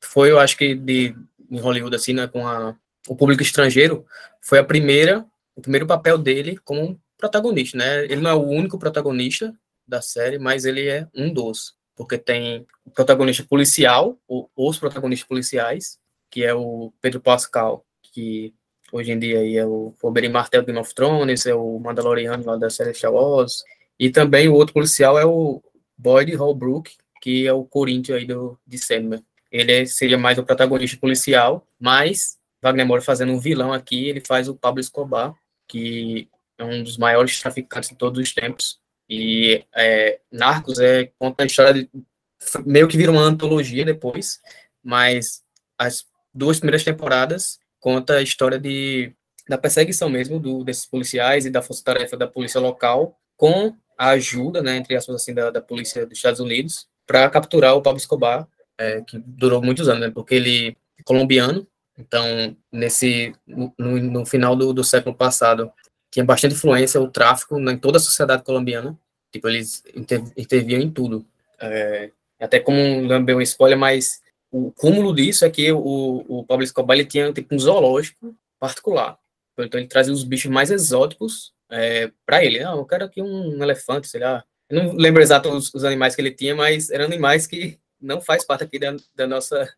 foi, 0.00 0.30
eu 0.30 0.38
acho 0.38 0.56
que 0.56 0.74
de 0.74 1.14
em 1.50 1.58
Hollywood 1.58 1.96
assim, 1.96 2.12
né, 2.12 2.28
com 2.28 2.46
a, 2.46 2.76
o 3.08 3.16
público 3.16 3.42
estrangeiro, 3.42 4.06
foi 4.40 4.58
a 4.58 4.64
primeira, 4.64 5.26
o 5.56 5.60
primeiro 5.60 5.86
papel 5.86 6.16
dele 6.16 6.56
como 6.64 7.00
protagonista, 7.18 7.76
né? 7.76 8.04
Ele 8.04 8.20
não 8.20 8.30
é 8.30 8.34
o 8.34 8.46
único 8.46 8.78
protagonista 8.78 9.54
da 9.86 10.00
série, 10.00 10.38
mas 10.38 10.64
ele 10.64 10.88
é 10.88 11.06
um 11.14 11.32
dos, 11.32 11.74
porque 11.96 12.16
tem 12.16 12.66
o 12.84 12.90
protagonista 12.90 13.44
policial, 13.44 14.18
ou 14.26 14.48
os 14.56 14.78
protagonistas 14.78 15.28
policiais, 15.28 15.98
que 16.30 16.44
é 16.44 16.54
o 16.54 16.92
Pedro 17.00 17.20
Pascal, 17.20 17.84
que 18.02 18.54
hoje 18.92 19.12
em 19.12 19.18
dia 19.18 19.60
é 19.60 19.66
o 19.66 19.94
Oberyn 20.02 20.30
Martell 20.30 20.62
do 20.62 20.66
Game 20.66 20.78
of 20.78 20.94
Thrones, 20.94 21.44
é 21.46 21.54
o 21.54 21.78
Mandaloriano 21.78 22.44
lá 22.46 22.56
da 22.56 22.70
Celestial 22.70 23.14
Wars, 23.14 23.62
e 24.00 24.08
também 24.08 24.48
o 24.48 24.54
outro 24.54 24.72
policial 24.72 25.18
é 25.18 25.26
o 25.26 25.62
Boyd 25.98 26.34
Holbrook, 26.34 26.96
que 27.20 27.46
é 27.46 27.52
o 27.52 27.66
Corinthians 27.66 28.16
aí 28.16 28.24
do, 28.24 28.58
de 28.66 28.78
Sandman. 28.78 29.22
Ele 29.52 29.82
é, 29.82 29.84
seria 29.84 30.16
mais 30.16 30.38
o 30.38 30.42
protagonista 30.42 30.96
policial, 30.96 31.66
mas 31.78 32.38
Wagner 32.62 32.86
Moura 32.86 33.02
fazendo 33.02 33.30
um 33.30 33.38
vilão 33.38 33.74
aqui, 33.74 34.08
ele 34.08 34.22
faz 34.22 34.48
o 34.48 34.54
Pablo 34.54 34.80
Escobar, 34.80 35.34
que 35.68 36.30
é 36.56 36.64
um 36.64 36.82
dos 36.82 36.96
maiores 36.96 37.38
traficantes 37.38 37.90
de 37.90 37.96
todos 37.96 38.18
os 38.18 38.32
tempos. 38.32 38.80
E 39.06 39.66
é, 39.76 40.18
Narcos 40.32 40.78
é, 40.78 41.12
conta 41.18 41.42
a 41.42 41.46
história 41.46 41.74
de, 41.74 41.90
meio 42.64 42.88
que 42.88 42.96
vira 42.96 43.12
uma 43.12 43.20
antologia 43.20 43.84
depois, 43.84 44.40
mas 44.82 45.42
as 45.76 46.06
duas 46.32 46.58
primeiras 46.58 46.84
temporadas 46.84 47.58
conta 47.78 48.14
a 48.14 48.22
história 48.22 48.58
de, 48.58 49.12
da 49.46 49.58
perseguição 49.58 50.08
mesmo 50.08 50.40
do, 50.40 50.64
desses 50.64 50.86
policiais 50.86 51.44
e 51.44 51.50
da 51.50 51.60
força-tarefa 51.60 52.16
da 52.16 52.26
polícia 52.26 52.60
local 52.60 53.20
com 53.36 53.74
a 54.00 54.12
ajuda, 54.12 54.62
né, 54.62 54.78
entre 54.78 54.96
aspas, 54.96 55.14
assim, 55.16 55.34
da, 55.34 55.50
da 55.50 55.60
polícia 55.60 56.06
dos 56.06 56.16
Estados 56.16 56.40
Unidos 56.40 56.88
para 57.06 57.28
capturar 57.28 57.76
o 57.76 57.82
Pablo 57.82 57.98
Escobar, 57.98 58.48
é, 58.78 59.02
que 59.02 59.18
durou 59.18 59.60
muitos 59.60 59.90
anos, 59.90 60.00
né, 60.00 60.10
porque 60.10 60.34
ele 60.34 60.74
é 60.98 61.02
colombiano, 61.02 61.66
então, 61.98 62.56
nesse, 62.72 63.34
no, 63.46 63.74
no 63.76 64.24
final 64.24 64.56
do, 64.56 64.72
do, 64.72 64.82
século 64.82 65.14
passado, 65.14 65.70
tinha 66.10 66.24
bastante 66.24 66.54
influência 66.54 66.98
o 66.98 67.10
tráfico 67.10 67.60
em 67.60 67.76
toda 67.76 67.98
a 67.98 68.00
sociedade 68.00 68.42
colombiana, 68.42 68.98
tipo, 69.30 69.46
eles 69.46 69.84
inter, 69.94 70.24
interviam 70.34 70.80
em 70.80 70.90
tudo, 70.90 71.26
é, 71.60 72.10
até 72.40 72.58
como 72.58 73.02
lambeu 73.02 73.36
um 73.36 73.42
spoiler, 73.42 73.78
mas 73.78 74.22
o 74.50 74.72
cúmulo 74.72 75.14
disso 75.14 75.44
é 75.44 75.50
que 75.50 75.70
o, 75.72 76.24
o 76.26 76.44
Pablo 76.46 76.64
Escobar 76.64 76.96
ele 76.96 77.06
tinha 77.06 77.30
tipo, 77.34 77.54
um 77.54 77.58
zoológico 77.58 78.34
particular. 78.58 79.18
Então 79.58 79.78
ele 79.78 79.88
trazia 79.88 80.14
os 80.14 80.24
bichos 80.24 80.50
mais 80.50 80.70
exóticos 80.70 81.52
é, 81.70 82.10
para 82.26 82.44
ele. 82.44 82.62
Não, 82.62 82.78
eu 82.78 82.84
quero 82.84 83.04
aqui 83.04 83.22
um 83.22 83.62
elefante, 83.62 84.08
sei 84.08 84.20
lá. 84.20 84.44
Eu 84.68 84.82
não 84.82 84.92
lembro 84.94 85.22
exato 85.22 85.48
os, 85.50 85.72
os, 85.74 85.84
animais 85.84 86.14
que 86.14 86.20
ele 86.22 86.30
tinha, 86.30 86.54
mas 86.54 86.90
eram 86.90 87.04
animais 87.04 87.46
que 87.46 87.78
não 88.00 88.20
faz 88.20 88.44
parte 88.44 88.64
aqui 88.64 88.78
da, 88.78 88.96
da 89.14 89.26
nossa 89.26 89.68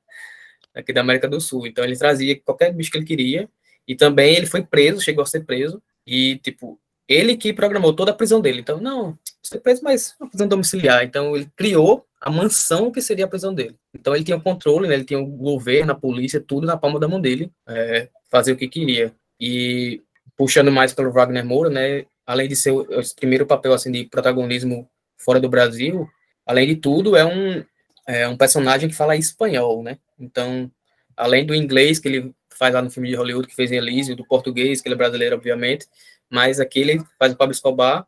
aqui 0.74 0.92
da 0.92 1.00
América 1.00 1.28
do 1.28 1.40
Sul. 1.40 1.66
Então 1.66 1.84
ele 1.84 1.96
trazia 1.96 2.38
qualquer 2.40 2.72
bicho 2.72 2.90
que 2.90 2.98
ele 2.98 3.06
queria 3.06 3.48
e 3.86 3.94
também 3.94 4.36
ele 4.36 4.46
foi 4.46 4.62
preso, 4.62 5.00
chegou 5.00 5.22
a 5.22 5.26
ser 5.26 5.44
preso 5.44 5.82
e 6.06 6.36
tipo 6.38 6.78
ele 7.08 7.36
que 7.36 7.52
programou 7.52 7.92
toda 7.92 8.10
a 8.10 8.14
prisão 8.14 8.40
dele. 8.40 8.60
Então 8.60 8.80
não, 8.80 9.18
ser 9.42 9.60
preso, 9.60 9.82
mas 9.82 10.14
uma 10.20 10.28
prisão 10.28 10.48
domiciliar. 10.48 11.04
Então 11.04 11.36
ele 11.36 11.50
criou 11.56 12.06
a 12.20 12.30
mansão 12.30 12.90
que 12.90 13.02
seria 13.02 13.24
a 13.24 13.28
prisão 13.28 13.54
dele. 13.54 13.76
Então 13.94 14.14
ele 14.14 14.24
tinha 14.24 14.36
o 14.36 14.42
controle, 14.42 14.88
né, 14.88 14.94
ele 14.94 15.04
tinha 15.04 15.20
o 15.20 15.26
governo, 15.26 15.92
a 15.92 15.96
polícia, 15.96 16.40
tudo 16.40 16.66
na 16.66 16.76
palma 16.76 17.00
da 17.00 17.08
mão 17.08 17.20
dele, 17.20 17.50
é, 17.66 18.08
fazer 18.30 18.52
o 18.52 18.56
que 18.56 18.68
queria. 18.68 19.12
E 19.40 20.02
puxando 20.42 20.72
mais 20.72 20.92
pelo 20.92 21.12
Wagner 21.12 21.44
Moura, 21.44 21.70
né, 21.70 22.04
além 22.26 22.48
de 22.48 22.56
ser 22.56 22.72
o, 22.72 22.80
o 22.80 23.14
primeiro 23.14 23.46
papel 23.46 23.72
assim 23.72 23.92
de 23.92 24.06
protagonismo 24.06 24.90
fora 25.16 25.38
do 25.38 25.48
Brasil, 25.48 26.10
além 26.44 26.66
de 26.66 26.74
tudo 26.74 27.16
é 27.16 27.24
um 27.24 27.64
é 28.08 28.26
um 28.26 28.36
personagem 28.36 28.88
que 28.88 28.96
fala 28.96 29.14
espanhol, 29.14 29.84
né? 29.84 29.96
Então, 30.18 30.68
além 31.16 31.46
do 31.46 31.54
inglês 31.54 32.00
que 32.00 32.08
ele 32.08 32.34
faz 32.50 32.74
lá 32.74 32.82
no 32.82 32.90
filme 32.90 33.08
de 33.08 33.14
Hollywood 33.14 33.46
que 33.46 33.54
fez 33.54 33.70
em 33.70 33.76
Elísio, 33.76 34.16
do 34.16 34.26
português 34.26 34.80
que 34.80 34.88
ele 34.88 34.96
é 34.96 34.98
brasileiro, 34.98 35.36
obviamente, 35.36 35.86
mas 36.28 36.58
aqui 36.58 36.80
ele 36.80 37.00
faz 37.16 37.32
o 37.32 37.36
Pablo 37.36 37.52
Escobar 37.52 38.04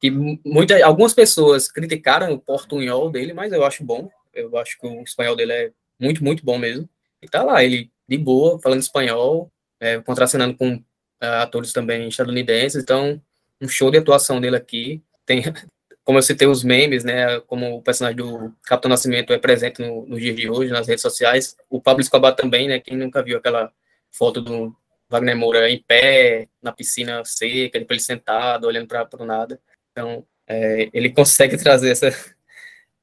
que 0.00 0.10
muita, 0.10 0.84
algumas 0.84 1.14
pessoas 1.14 1.70
criticaram 1.70 2.32
o 2.32 2.40
portunhol 2.40 3.08
dele, 3.12 3.32
mas 3.32 3.52
eu 3.52 3.64
acho 3.64 3.84
bom. 3.84 4.10
Eu 4.34 4.58
acho 4.58 4.76
que 4.76 4.88
o 4.88 5.02
espanhol 5.04 5.36
dele 5.36 5.52
é 5.52 5.70
muito, 6.00 6.24
muito 6.24 6.44
bom 6.44 6.58
mesmo. 6.58 6.88
E 7.22 7.28
tá 7.28 7.44
lá, 7.44 7.62
ele 7.62 7.92
de 8.08 8.18
boa, 8.18 8.58
falando 8.58 8.80
espanhol, 8.80 9.52
é, 9.78 10.00
contracenando 10.00 10.56
com 10.56 10.82
atores 11.20 11.72
também 11.72 12.08
estadunidenses. 12.08 12.82
Então, 12.82 13.20
um 13.60 13.68
show 13.68 13.90
de 13.90 13.98
atuação 13.98 14.40
dele 14.40 14.56
aqui. 14.56 15.02
Tem, 15.24 15.42
como 16.04 16.18
eu 16.18 16.22
citei 16.22 16.46
os 16.46 16.62
memes, 16.62 17.04
né? 17.04 17.40
Como 17.40 17.76
o 17.76 17.82
personagem 17.82 18.16
do 18.16 18.52
Capitão 18.62 18.88
Nascimento 18.88 19.32
é 19.32 19.38
presente 19.38 19.80
no, 19.80 20.06
no 20.06 20.18
dia 20.18 20.34
de 20.34 20.48
hoje 20.48 20.70
nas 20.70 20.86
redes 20.86 21.02
sociais. 21.02 21.56
O 21.68 21.80
Pablo 21.80 22.00
Escobar 22.02 22.34
também, 22.34 22.68
né? 22.68 22.78
Quem 22.80 22.96
nunca 22.96 23.22
viu 23.22 23.38
aquela 23.38 23.72
foto 24.12 24.40
do 24.40 24.74
Wagner 25.08 25.36
Moura 25.36 25.70
em 25.70 25.82
pé, 25.82 26.48
na 26.62 26.72
piscina 26.72 27.24
seca, 27.24 27.78
ele 27.78 28.00
sentado, 28.00 28.66
olhando 28.66 28.88
para 28.88 29.08
o 29.18 29.24
nada. 29.24 29.60
Então, 29.92 30.26
é, 30.46 30.88
ele 30.92 31.10
consegue 31.10 31.56
trazer 31.62 31.90
essa, 31.90 32.08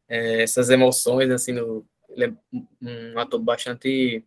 é, 0.07 0.43
essas 0.43 0.69
emoções, 0.69 1.29
assim, 1.29 1.53
no, 1.53 1.85
ele 2.09 2.25
é 2.25 2.33
um 2.81 3.19
ator 3.19 3.39
bastante, 3.39 4.23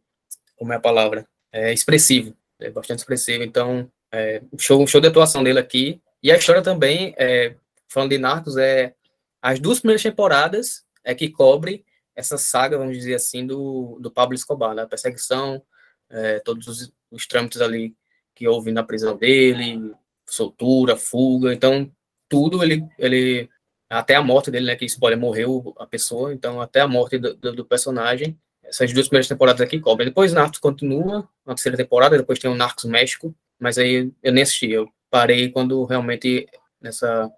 como 0.57 0.73
é 0.73 0.77
a 0.77 0.81
palavra, 0.81 1.27
é, 1.53 1.73
expressivo, 1.73 2.37
é 2.61 2.71
bastante 2.71 3.01
expressivo, 3.01 3.45
então, 3.45 3.91
é, 4.13 4.43
show, 4.59 4.85
show 4.87 5.01
de 5.01 5.09
atuação 5.09 5.43
dele 5.43 5.59
aqui, 5.59 6.01
e 6.23 6.33
a 6.33 6.37
história 6.37 6.63
também, 6.63 7.15
é, 7.19 7.55
falando 7.89 8.11
de 8.11 8.19
Narcos, 8.19 8.57
é 8.57 8.95
as 9.41 9.61
duas 9.61 9.79
primeiras 9.79 10.03
temporadas 10.03 10.85
é 11.05 11.15
que 11.15 11.31
cobre 11.31 11.85
essa 12.15 12.39
saga, 12.39 12.79
vamos 12.79 12.97
dizer 12.97 13.15
assim, 13.15 13.47
do, 13.47 13.99
do 14.01 14.11
Pablo 14.11 14.35
Escobar, 14.35 14.75
né? 14.75 14.83
a 14.83 14.87
perseguição, 14.87 15.63
é, 16.11 16.41
todos 16.41 16.67
os, 16.67 16.93
os 17.11 17.27
trâmites 17.27 17.61
ali 17.61 17.95
que 18.35 18.49
houve 18.49 18.73
na 18.73 18.83
prisão 18.83 19.17
dele, 19.17 19.95
soltura, 20.27 20.97
fuga, 20.97 21.53
então 21.53 21.91
tudo, 22.29 22.63
ele, 22.63 22.85
ele 22.99 23.49
até 23.89 24.15
a 24.15 24.23
morte 24.23 24.51
dele, 24.51 24.67
né, 24.67 24.77
que 24.77 24.85
spoiler, 24.85 25.19
morreu 25.19 25.75
a 25.79 25.87
pessoa, 25.87 26.33
então 26.33 26.61
até 26.61 26.81
a 26.81 26.89
morte 26.89 27.19
do, 27.19 27.35
do, 27.35 27.53
do 27.55 27.65
personagem, 27.65 28.39
essas 28.69 28.93
duas 28.93 29.09
primeiras 29.09 29.29
temporadas 29.29 29.61
aqui 29.61 29.81
cobrem. 29.81 30.09
Depois 30.09 30.33
Narcos 30.33 30.59
continua, 30.59 31.29
na 31.45 31.55
terceira 31.55 31.77
temporada, 31.77 32.19
depois 32.19 32.39
tem 32.39 32.51
o 32.51 32.55
Narcos 32.55 32.85
México, 32.85 33.35
mas 33.59 33.79
aí 33.79 34.11
eu 34.23 34.33
nem 34.33 34.43
assisti, 34.43 34.71
eu 34.71 34.89
parei 35.11 35.51
quando 35.51 35.85
realmente 35.85 36.47
nessa 36.81 37.31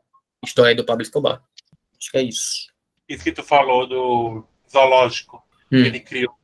história 0.45 0.71
aí 0.71 0.75
do 0.75 0.85
Pablo 0.85 1.03
Escobar. 1.03 1.43
Acho 1.99 2.11
que 2.11 2.19
é 2.19 2.23
isso. 2.23 2.73
Isso 3.09 3.25
que 3.25 3.33
tu 3.33 3.43
falou 3.43 3.87
do 3.87 4.45
zoológico, 4.71 5.43
hum. 5.73 5.83
que 5.83 5.89
ele 5.89 6.01
criou. 6.01 6.35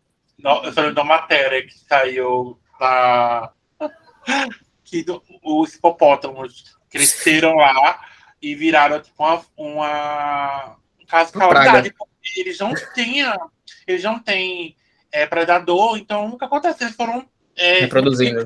eu 0.65 0.73
falei 0.73 0.93
da 0.93 1.05
matéria 1.05 1.67
que 1.67 1.75
saiu 1.79 2.59
da. 2.79 3.53
que 4.85 5.03
do, 5.03 5.23
os 5.43 5.75
hipopótamos 5.75 6.77
cresceram 6.91 7.57
lá 7.57 8.01
e 8.41 8.55
viraram 8.55 9.01
tipo 9.01 9.23
uma, 9.23 9.45
uma 9.57 10.77
um 11.01 11.07
caso 11.07 11.33
de 11.33 11.39
calamidade. 11.39 11.95
Eles 12.37 12.59
não 12.59 12.73
tinham, 12.95 13.51
eles 13.87 14.03
não 14.03 14.19
têm 14.19 14.77
é, 15.13 15.27
predador, 15.27 15.97
então 15.99 16.29
nunca 16.29 16.47
aconteceu. 16.47 16.87
Eles 16.87 16.97
foram 16.97 17.29
é, 17.57 17.81
reproduzindo. 17.81 18.45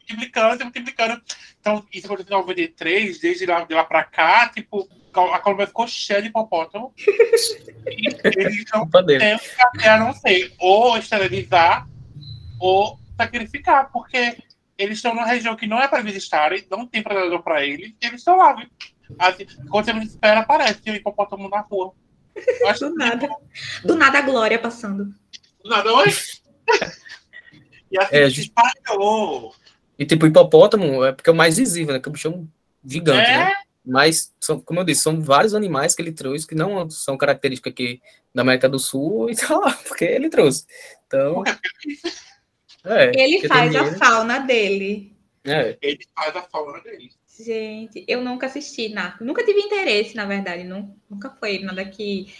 Multiplicando, 0.00 0.64
multiplicando. 0.64 1.22
Então, 1.60 1.86
isso 1.92 2.06
aconteceu 2.06 2.36
em 2.36 2.40
93, 2.40 3.20
desde 3.20 3.46
lá, 3.46 3.64
de 3.64 3.74
lá 3.74 3.84
pra 3.84 4.04
cá, 4.04 4.48
tipo, 4.48 4.88
a 5.14 5.38
Colômbia 5.38 5.66
ficou 5.66 5.86
cheia 5.86 6.20
de 6.20 6.28
hipopótamo. 6.28 6.92
e 6.98 8.08
eles 8.36 8.64
não 8.72 8.88
têm 8.90 9.38
que, 9.78 9.88
a 9.88 9.98
não 9.98 10.12
sei, 10.12 10.52
ou 10.58 10.96
esterilizar 10.98 11.88
ou 12.58 12.98
sacrificar, 13.16 13.90
porque 13.92 14.38
eles 14.78 14.98
estão 14.98 15.14
numa 15.14 15.26
região 15.26 15.56
que 15.56 15.66
não 15.66 15.80
é 15.80 15.88
para 15.88 16.02
visitar, 16.02 16.52
não 16.70 16.86
tem 16.86 17.02
predador 17.02 17.42
para 17.42 17.64
eles, 17.64 17.92
e 18.00 18.06
eles 18.06 18.20
estão 18.20 18.36
lá, 18.36 18.52
viu? 18.54 18.68
Assim, 19.18 19.46
quando 19.68 19.84
você 19.84 19.92
espera, 19.98 20.40
aparece 20.40 20.90
o 20.90 20.94
hipopótamo 20.94 21.48
na 21.48 21.60
rua. 21.60 21.92
Do 22.80 22.94
nada. 22.94 23.28
Do 23.84 23.94
nada 23.94 24.18
a 24.18 24.22
Glória 24.22 24.58
passando. 24.58 25.06
Do 25.62 25.70
nada, 25.70 25.92
oi? 25.92 26.06
e 27.90 27.98
assim, 27.98 28.16
é, 28.16 28.30
gente... 28.30 28.52
espalhou. 28.56 29.54
E 29.98 30.06
tipo, 30.06 30.26
hipopótamo 30.26 31.04
é 31.04 31.12
porque 31.12 31.30
é 31.30 31.32
o 31.32 31.36
mais 31.36 31.56
visível, 31.56 31.94
né? 31.94 32.00
Que 32.00 32.08
é 32.08 32.10
um 32.10 32.12
bichão 32.12 32.48
gigante, 32.84 33.30
é? 33.30 33.38
né? 33.38 33.52
Mas, 33.84 34.32
são, 34.40 34.60
como 34.60 34.80
eu 34.80 34.84
disse, 34.84 35.02
são 35.02 35.20
vários 35.20 35.54
animais 35.54 35.94
que 35.94 36.00
ele 36.00 36.12
trouxe 36.12 36.46
que 36.46 36.54
não 36.54 36.88
são 36.88 37.16
características 37.16 37.72
aqui 37.72 38.00
da 38.32 38.42
América 38.42 38.68
do 38.68 38.78
Sul 38.78 39.28
e 39.28 39.36
tá 39.36 39.56
lá, 39.56 39.72
porque 39.86 40.04
ele 40.04 40.30
trouxe. 40.30 40.64
Então. 41.06 41.42
É, 42.84 43.12
ele 43.14 43.46
faz 43.46 43.74
a 43.74 43.94
fauna 43.94 44.38
dele. 44.40 45.16
É. 45.44 45.76
Ele 45.82 46.06
faz 46.14 46.34
a 46.36 46.42
fauna 46.42 46.80
dele. 46.80 47.10
Gente, 47.38 48.04
eu 48.06 48.22
nunca 48.22 48.46
assisti 48.46 48.88
Narcos. 48.88 49.26
Nunca 49.26 49.44
tive 49.44 49.60
interesse, 49.60 50.14
na 50.14 50.26
verdade. 50.26 50.64
Não, 50.64 50.94
nunca 51.08 51.30
foi 51.30 51.58
nada 51.60 51.84
que 51.84 52.32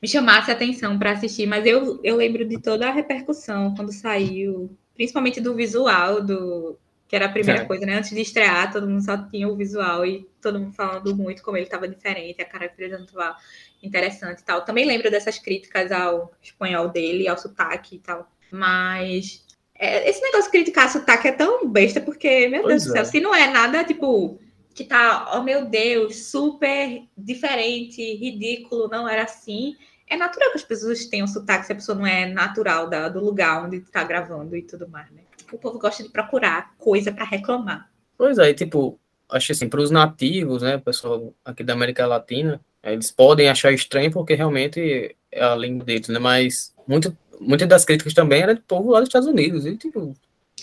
me 0.00 0.08
chamasse 0.08 0.50
a 0.50 0.54
atenção 0.54 0.98
para 0.98 1.12
assistir. 1.12 1.46
Mas 1.46 1.64
eu, 1.64 2.00
eu 2.02 2.16
lembro 2.16 2.44
de 2.44 2.60
toda 2.60 2.88
a 2.88 2.92
repercussão 2.92 3.74
quando 3.74 3.92
saiu, 3.92 4.76
principalmente 4.94 5.40
do 5.40 5.54
visual, 5.54 6.22
do 6.22 6.76
que 7.12 7.16
era 7.16 7.26
a 7.26 7.28
primeira 7.28 7.62
é. 7.62 7.64
coisa, 7.66 7.84
né? 7.84 7.98
Antes 7.98 8.10
de 8.10 8.22
estrear, 8.22 8.72
todo 8.72 8.88
mundo 8.88 9.04
só 9.04 9.18
tinha 9.28 9.46
o 9.46 9.54
visual 9.54 10.04
e 10.06 10.26
todo 10.40 10.58
mundo 10.58 10.72
falando 10.72 11.14
muito 11.14 11.42
como 11.42 11.58
ele 11.58 11.66
estava 11.66 11.86
diferente, 11.86 12.40
a 12.40 12.44
caracterização 12.46 13.04
estava 13.04 13.36
interessante 13.82 14.40
e 14.40 14.44
tal. 14.44 14.64
Também 14.64 14.86
lembro 14.86 15.10
dessas 15.10 15.38
críticas 15.38 15.92
ao 15.92 16.32
espanhol 16.42 16.88
dele, 16.88 17.28
ao 17.28 17.36
sotaque 17.36 17.96
e 17.96 17.98
tal. 17.98 18.26
Mas 18.50 19.41
é, 19.82 20.08
esse 20.08 20.20
negócio 20.20 20.44
de 20.44 20.50
criticar 20.50 20.90
sotaque 20.90 21.28
é 21.28 21.32
tão 21.32 21.68
besta, 21.68 22.00
porque, 22.00 22.48
meu 22.48 22.62
pois 22.62 22.84
Deus 22.84 22.86
é. 22.86 22.88
do 22.88 22.92
céu, 22.92 23.04
se 23.04 23.20
não 23.20 23.34
é 23.34 23.50
nada, 23.50 23.82
tipo, 23.82 24.38
que 24.74 24.84
tá, 24.84 25.32
oh 25.34 25.42
meu 25.42 25.64
Deus, 25.66 26.26
super 26.26 27.02
diferente, 27.16 28.00
ridículo, 28.14 28.88
não 28.88 29.08
era 29.08 29.24
assim. 29.24 29.74
É 30.08 30.16
natural 30.16 30.50
que 30.50 30.58
as 30.58 30.64
pessoas 30.64 31.06
tenham 31.06 31.26
sotaque 31.26 31.66
se 31.66 31.72
a 31.72 31.74
pessoa 31.74 31.98
não 31.98 32.06
é 32.06 32.26
natural 32.26 32.88
da, 32.88 33.08
do 33.08 33.18
lugar 33.18 33.64
onde 33.64 33.80
tá 33.80 34.04
gravando 34.04 34.56
e 34.56 34.62
tudo 34.62 34.88
mais, 34.88 35.10
né? 35.10 35.22
o 35.52 35.58
povo 35.58 35.78
gosta 35.78 36.02
de 36.02 36.08
procurar 36.08 36.74
coisa 36.78 37.12
para 37.12 37.24
reclamar. 37.24 37.90
Pois 38.16 38.38
é, 38.38 38.54
tipo, 38.54 38.98
acho 39.28 39.52
assim, 39.52 39.68
para 39.68 39.80
os 39.80 39.90
nativos, 39.90 40.62
né, 40.62 40.78
pessoal 40.78 41.34
aqui 41.44 41.62
da 41.62 41.72
América 41.72 42.06
Latina, 42.06 42.60
eles 42.82 43.10
podem 43.10 43.48
achar 43.48 43.72
estranho 43.72 44.10
porque 44.10 44.34
realmente 44.34 45.16
é 45.30 45.42
a 45.42 45.54
língua 45.54 45.84
deles, 45.84 46.08
né? 46.08 46.18
Mas 46.18 46.74
muito, 46.86 47.16
muitas 47.40 47.68
das 47.68 47.84
críticas 47.84 48.14
também 48.14 48.42
era 48.42 48.54
do 48.54 48.62
povo 48.62 48.90
lá 48.90 49.00
dos 49.00 49.08
Estados 49.08 49.28
Unidos. 49.28 49.66
E, 49.66 49.76
tipo, 49.76 50.14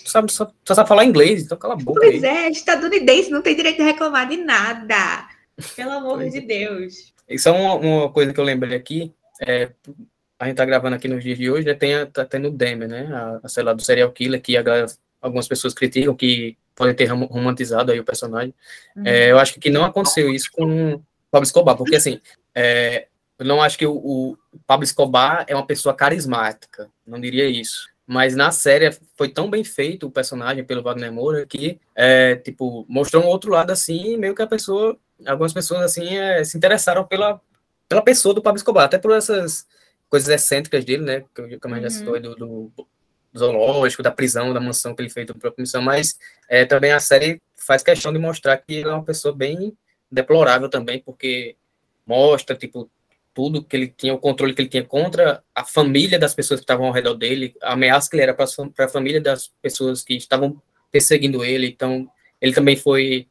sabe, 0.04 0.32
só, 0.32 0.50
só 0.64 0.74
sabe 0.74 0.88
falar 0.88 1.04
inglês, 1.04 1.42
então 1.42 1.58
cala 1.58 1.74
a 1.74 1.76
boca. 1.76 2.00
Pois 2.00 2.22
aí. 2.22 2.30
é, 2.30 2.50
estadunidense 2.50 3.30
não 3.30 3.42
tem 3.42 3.56
direito 3.56 3.78
de 3.78 3.84
reclamar 3.84 4.28
de 4.28 4.36
nada. 4.36 5.28
Pelo 5.76 5.90
amor 5.92 6.28
de 6.28 6.38
é. 6.38 6.40
Deus. 6.40 7.12
Isso 7.28 7.48
é 7.48 7.52
uma, 7.52 7.74
uma, 7.74 8.12
coisa 8.12 8.32
que 8.32 8.40
eu 8.40 8.44
lembrei 8.44 8.76
aqui. 8.76 9.12
É, 9.40 9.70
a 10.38 10.46
gente 10.46 10.56
tá 10.56 10.64
gravando 10.64 10.96
aqui 10.96 11.06
nos 11.06 11.22
dias 11.22 11.38
de 11.38 11.50
hoje, 11.50 11.66
né? 11.66 11.74
Tem 11.74 11.94
a, 11.94 12.06
tá 12.06 12.24
tendo 12.24 12.48
o 12.48 12.50
Demi, 12.50 12.86
né? 12.86 13.08
A, 13.12 13.40
a, 13.44 13.48
sei 13.48 13.62
lá, 13.62 13.72
do 13.72 13.82
serial 13.82 14.10
killer, 14.10 14.40
que 14.40 14.56
a, 14.56 14.62
algumas 15.20 15.46
pessoas 15.46 15.74
criticam 15.74 16.14
que 16.14 16.56
podem 16.74 16.94
ter 16.94 17.04
romantizado 17.04 17.92
aí 17.92 18.00
o 18.00 18.04
personagem. 18.04 18.54
Uhum. 18.96 19.06
É, 19.06 19.30
eu 19.30 19.38
acho 19.38 19.60
que 19.60 19.70
não 19.70 19.84
aconteceu 19.84 20.30
isso 20.30 20.50
com 20.50 21.00
Pablo 21.30 21.44
Escobar, 21.44 21.76
porque 21.76 21.96
assim, 21.96 22.20
é, 22.54 23.06
eu 23.40 23.46
não 23.46 23.62
acho 23.62 23.78
que 23.78 23.86
o, 23.86 23.94
o, 23.94 24.38
Pablo 24.66 24.84
Escobar 24.84 25.44
é 25.48 25.54
uma 25.54 25.66
pessoa 25.66 25.94
carismática, 25.94 26.90
não 27.06 27.18
diria 27.18 27.48
isso. 27.48 27.88
Mas 28.06 28.36
na 28.36 28.50
série 28.50 28.90
foi 29.16 29.28
tão 29.28 29.48
bem 29.48 29.64
feito 29.64 30.06
o 30.06 30.10
personagem 30.10 30.62
pelo 30.62 30.82
Wagner 30.82 31.10
Moura 31.10 31.46
que, 31.46 31.80
é, 31.94 32.36
tipo, 32.36 32.84
mostrou 32.86 33.22
um 33.22 33.26
outro 33.26 33.50
lado 33.50 33.70
assim, 33.70 34.16
meio 34.18 34.34
que 34.34 34.42
a 34.42 34.46
pessoa, 34.46 34.96
algumas 35.26 35.54
pessoas 35.54 35.80
assim, 35.82 36.16
é, 36.16 36.44
se 36.44 36.58
interessaram 36.58 37.04
pela, 37.04 37.40
pela 37.88 38.02
pessoa 38.02 38.34
do 38.34 38.42
Pablo 38.42 38.58
Escobar, 38.58 38.84
até 38.84 38.98
por 38.98 39.12
essas 39.12 39.66
coisas 40.08 40.28
excêntricas 40.28 40.84
dele, 40.84 41.04
né, 41.04 41.24
que, 41.34 41.40
eu, 41.40 41.46
a 41.46 41.48
gente 41.48 41.82
já 41.82 41.90
citou, 41.90 42.20
do, 42.20 42.34
do, 42.34 42.72
zoológico, 43.36 44.02
da 44.02 44.10
prisão, 44.10 44.52
da 44.52 44.60
mansão 44.60 44.94
que 44.94 45.00
ele 45.00 45.08
fez 45.08 45.26
na 45.26 45.34
própria 45.34 45.62
missão, 45.62 45.80
mas 45.80 46.18
é, 46.46 46.66
também 46.66 46.92
a 46.92 47.00
série 47.00 47.40
faz 47.56 47.82
questão 47.82 48.12
de 48.12 48.18
mostrar 48.18 48.58
que 48.58 48.74
ele 48.74 48.88
é 48.88 48.92
uma 48.92 49.04
pessoa 49.04 49.34
bem 49.34 49.72
deplorável 50.10 50.68
também, 50.68 51.00
porque 51.00 51.56
mostra, 52.04 52.56
tipo, 52.56 52.90
tudo 53.40 53.64
que 53.64 53.74
ele 53.74 53.88
tinha, 53.88 54.12
o 54.12 54.18
controle 54.18 54.52
que 54.52 54.60
ele 54.60 54.68
tinha 54.68 54.84
contra 54.84 55.42
a 55.54 55.64
família 55.64 56.18
das 56.18 56.34
pessoas 56.34 56.60
que 56.60 56.64
estavam 56.64 56.84
ao 56.84 56.92
redor 56.92 57.14
dele, 57.14 57.54
a 57.62 57.72
ameaça 57.72 58.10
que 58.10 58.14
ele 58.14 58.22
era 58.22 58.34
para 58.34 58.44
a 58.44 58.88
família 58.88 59.18
das 59.18 59.50
pessoas 59.62 60.02
que 60.02 60.12
estavam 60.14 60.60
perseguindo 60.92 61.42
ele. 61.42 61.66
Então, 61.66 62.06
ele 62.38 62.52
também 62.52 62.76
foi 62.76 63.26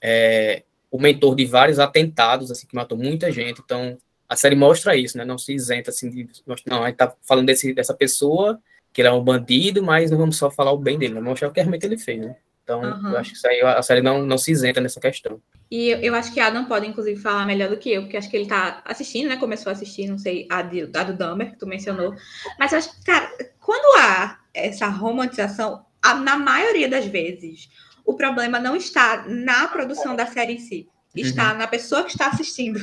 é, 0.00 0.64
o 0.90 0.98
mentor 0.98 1.36
de 1.36 1.44
vários 1.44 1.78
atentados, 1.78 2.50
assim, 2.50 2.66
que 2.66 2.74
matou 2.74 2.98
muita 2.98 3.30
gente. 3.30 3.62
Então, 3.64 3.96
a 4.28 4.34
série 4.34 4.56
mostra 4.56 4.96
isso, 4.96 5.16
né? 5.16 5.24
Não 5.24 5.38
se 5.38 5.54
isenta, 5.54 5.90
assim, 5.90 6.10
de, 6.10 6.28
não, 6.66 6.82
a 6.82 6.88
gente 6.88 6.96
tá 6.96 7.14
falando 7.22 7.46
desse, 7.46 7.72
dessa 7.72 7.94
pessoa, 7.94 8.60
que 8.92 9.00
ele 9.00 9.06
é 9.06 9.12
um 9.12 9.22
bandido, 9.22 9.80
mas 9.80 10.10
não 10.10 10.18
vamos 10.18 10.36
só 10.36 10.50
falar 10.50 10.72
o 10.72 10.76
bem 10.76 10.98
dele, 10.98 11.14
vamos 11.14 11.28
mostrar 11.28 11.46
o 11.46 11.52
que 11.52 11.60
realmente 11.60 11.86
ele 11.86 11.98
fez, 11.98 12.20
né? 12.20 12.34
Então, 12.62 12.80
uhum. 12.80 13.10
eu 13.10 13.18
acho 13.18 13.30
que 13.30 13.36
isso 13.36 13.48
aí, 13.48 13.60
a 13.60 13.82
série 13.82 14.02
não, 14.02 14.24
não 14.24 14.38
se 14.38 14.52
isenta 14.52 14.80
nessa 14.80 15.00
questão. 15.00 15.40
E 15.70 15.88
eu, 15.88 15.98
eu 15.98 16.14
acho 16.14 16.32
que 16.32 16.38
a 16.38 16.46
Adam 16.46 16.66
pode, 16.66 16.86
inclusive, 16.86 17.20
falar 17.20 17.44
melhor 17.44 17.68
do 17.68 17.76
que 17.76 17.90
eu, 17.90 18.02
porque 18.02 18.16
acho 18.16 18.30
que 18.30 18.36
ele 18.36 18.46
tá 18.46 18.82
assistindo, 18.84 19.28
né? 19.28 19.36
Começou 19.36 19.70
a 19.70 19.72
assistir, 19.72 20.06
não 20.06 20.18
sei, 20.18 20.46
a, 20.50 20.62
de, 20.62 20.82
a 20.82 21.02
do 21.02 21.14
Dahmer, 21.14 21.52
que 21.52 21.58
tu 21.58 21.66
mencionou. 21.66 22.14
Mas 22.58 22.72
eu 22.72 22.78
acho 22.78 22.94
que, 22.94 23.04
cara, 23.04 23.30
quando 23.58 23.98
há 23.98 24.38
essa 24.54 24.86
romantização, 24.86 25.84
a, 26.00 26.14
na 26.14 26.36
maioria 26.36 26.88
das 26.88 27.06
vezes, 27.06 27.68
o 28.04 28.14
problema 28.14 28.60
não 28.60 28.76
está 28.76 29.24
na 29.26 29.66
produção 29.68 30.14
da 30.14 30.26
série 30.26 30.54
em 30.54 30.58
si, 30.58 30.88
está 31.16 31.52
uhum. 31.52 31.58
na 31.58 31.66
pessoa 31.66 32.04
que 32.04 32.10
está 32.10 32.28
assistindo. 32.28 32.80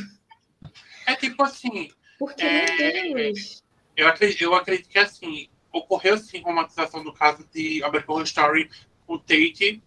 É 1.06 1.16
tipo 1.16 1.42
assim. 1.44 1.90
Porque, 2.18 2.44
é, 2.44 3.04
meu 3.04 3.16
Deus. 3.16 3.64
Eu 3.96 4.08
acredito, 4.08 4.42
eu 4.42 4.56
acredito 4.56 4.90
que, 4.90 5.00
assim, 5.00 5.48
ocorreu, 5.72 6.18
sim, 6.18 6.42
romantização 6.42 7.04
no 7.04 7.14
caso 7.14 7.48
de 7.54 7.84
American 7.84 8.22
Story 8.24 8.68
com 8.68 8.89
o 9.16 9.20
Tate 9.20 9.82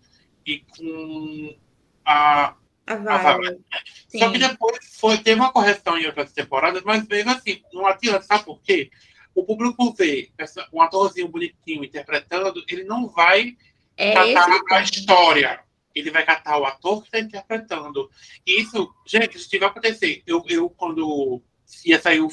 e 0.47 0.59
com 0.61 1.57
a. 2.05 2.57
A 2.85 2.97
Violet. 2.97 3.61
Só 4.09 4.31
que 4.31 4.38
depois 4.38 4.79
foi, 4.99 5.18
teve 5.18 5.40
uma 5.40 5.53
correção 5.53 5.97
em 5.97 6.07
outras 6.07 6.33
temporadas, 6.33 6.83
mas 6.83 7.07
mesmo 7.07 7.31
assim, 7.31 7.62
não 7.73 7.87
adianta, 7.87 8.23
sabe 8.23 8.44
por 8.44 8.61
quê? 8.61 8.90
O 9.35 9.44
público 9.44 9.94
vê 9.94 10.31
essa, 10.37 10.68
um 10.73 10.83
atorzinho 10.83 11.29
bonitinho 11.29 11.85
interpretando, 11.85 12.62
ele 12.68 12.85
não 12.85 13.09
vai 13.09 13.57
é 13.97 14.35
catar 14.35 14.79
a 14.79 14.83
história. 14.83 15.61
Ele 15.94 16.11
vai 16.11 16.25
catar 16.25 16.59
o 16.59 16.64
ator 16.64 17.03
que 17.03 17.09
está 17.09 17.20
interpretando. 17.20 18.11
Isso, 18.47 18.92
gente, 19.07 19.37
isso 19.37 19.49
vai 19.59 19.68
acontecer. 19.68 20.23
Eu, 20.27 20.42
eu 20.49 20.70
quando 20.70 21.42
ia 21.85 22.01
sair 22.01 22.20
o. 22.20 22.29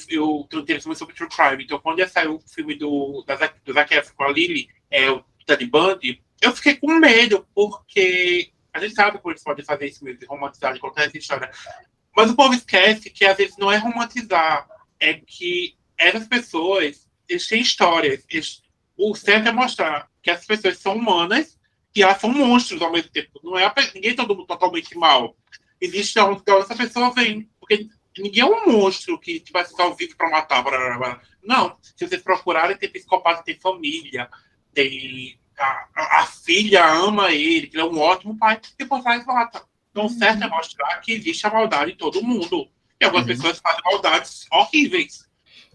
Eu 0.52 0.66
tenho 0.66 0.82
sobre 0.96 1.16
True 1.16 1.30
Crime, 1.30 1.64
então 1.64 1.80
quando 1.80 2.00
ia 2.00 2.08
sair 2.08 2.28
o 2.28 2.40
filme 2.40 2.76
do, 2.76 3.24
da, 3.26 3.36
do 3.64 3.74
Zac 3.74 3.94
Efron 3.94 4.16
com 4.16 4.24
a 4.24 4.32
Lily, 4.32 4.70
é, 4.90 5.12
o 5.12 5.24
Bundy, 5.70 6.22
eu 6.42 6.56
fiquei 6.56 6.76
com 6.76 6.94
medo, 7.00 7.48
porque 7.54 8.52
a 8.74 8.80
gente 8.80 8.96
sabe 8.96 9.20
que 9.20 9.30
eles 9.30 9.44
podem 9.44 9.66
fazer 9.66 9.88
isso 9.88 10.04
mesmo, 10.04 10.26
romantizar, 10.28 10.74
de 10.74 10.80
essa 10.96 11.18
história. 11.18 11.52
Mas 12.16 12.32
o 12.32 12.36
povo 12.36 12.54
esquece 12.54 13.10
que 13.10 13.26
às 13.26 13.38
vezes 13.38 13.58
não 13.58 13.72
é 13.72 13.78
romantizar, 13.78 14.68
é 15.00 15.14
que 15.16 15.78
essas 15.98 16.28
pessoas, 16.28 17.08
eles 17.28 17.48
têm 17.48 17.62
histórias. 17.62 18.24
Eles, 18.30 18.62
o 18.98 19.14
certo 19.16 19.50
é 19.50 19.52
mostrar 19.52 20.10
que 20.22 20.30
essas 20.30 20.46
pessoas 20.46 20.78
são 20.78 20.96
humanas 20.96 21.60
e 21.96 22.02
elas 22.02 22.20
são 22.20 22.32
monstros 22.32 22.82
ao 22.82 22.92
mesmo 22.92 23.10
tempo. 23.10 23.40
Não 23.44 23.58
é 23.58 23.72
ninguém 23.94 24.12
é 24.12 24.16
todo 24.16 24.36
mundo 24.36 24.48
totalmente 24.48 24.98
mal. 24.98 25.36
Existe 25.82 26.20
onde 26.20 26.42
essa 26.52 26.76
pessoa 26.76 27.14
vem. 27.14 27.50
Porque 27.60 27.88
ninguém 28.18 28.44
é 28.44 28.46
um 28.46 28.72
monstro 28.72 29.20
que 29.20 29.44
vai 29.52 29.66
ficar 29.66 29.84
ao 29.84 29.96
vivo 29.96 30.16
para 30.16 30.30
matar. 30.30 30.62
Blá, 30.62 30.78
blá, 30.78 30.98
blá. 30.98 31.22
Não. 31.44 31.78
Se 31.82 32.08
vocês 32.08 32.22
procurarem, 32.22 32.78
tem 32.78 32.90
psicopata, 32.90 33.44
tem 33.44 33.56
família, 33.56 34.30
tem 34.74 35.40
a, 35.64 36.22
a, 36.22 36.26
filha 36.26 36.86
ama 36.86 37.32
ele, 37.32 37.68
que 37.68 37.76
ele 37.76 37.84
é 37.84 37.86
um 37.86 38.00
ótimo 38.00 38.38
pai, 38.38 38.60
e 38.78 38.86
por 38.86 39.02
trás 39.02 39.26
mata. 39.26 39.62
Então, 39.92 40.04
uhum. 40.04 40.10
certo 40.10 40.44
é 40.44 40.48
mostrar 40.48 41.02
que 41.02 41.12
existe 41.14 41.46
a 41.46 41.50
maldade 41.50 41.92
em 41.92 41.96
todo 41.96 42.24
mundo. 42.24 42.68
E 43.00 43.06
algumas 43.06 43.26
uhum. 43.26 43.34
pessoas 43.34 43.60
fazem 43.60 43.82
maldades 43.84 44.46
horríveis. 44.52 45.30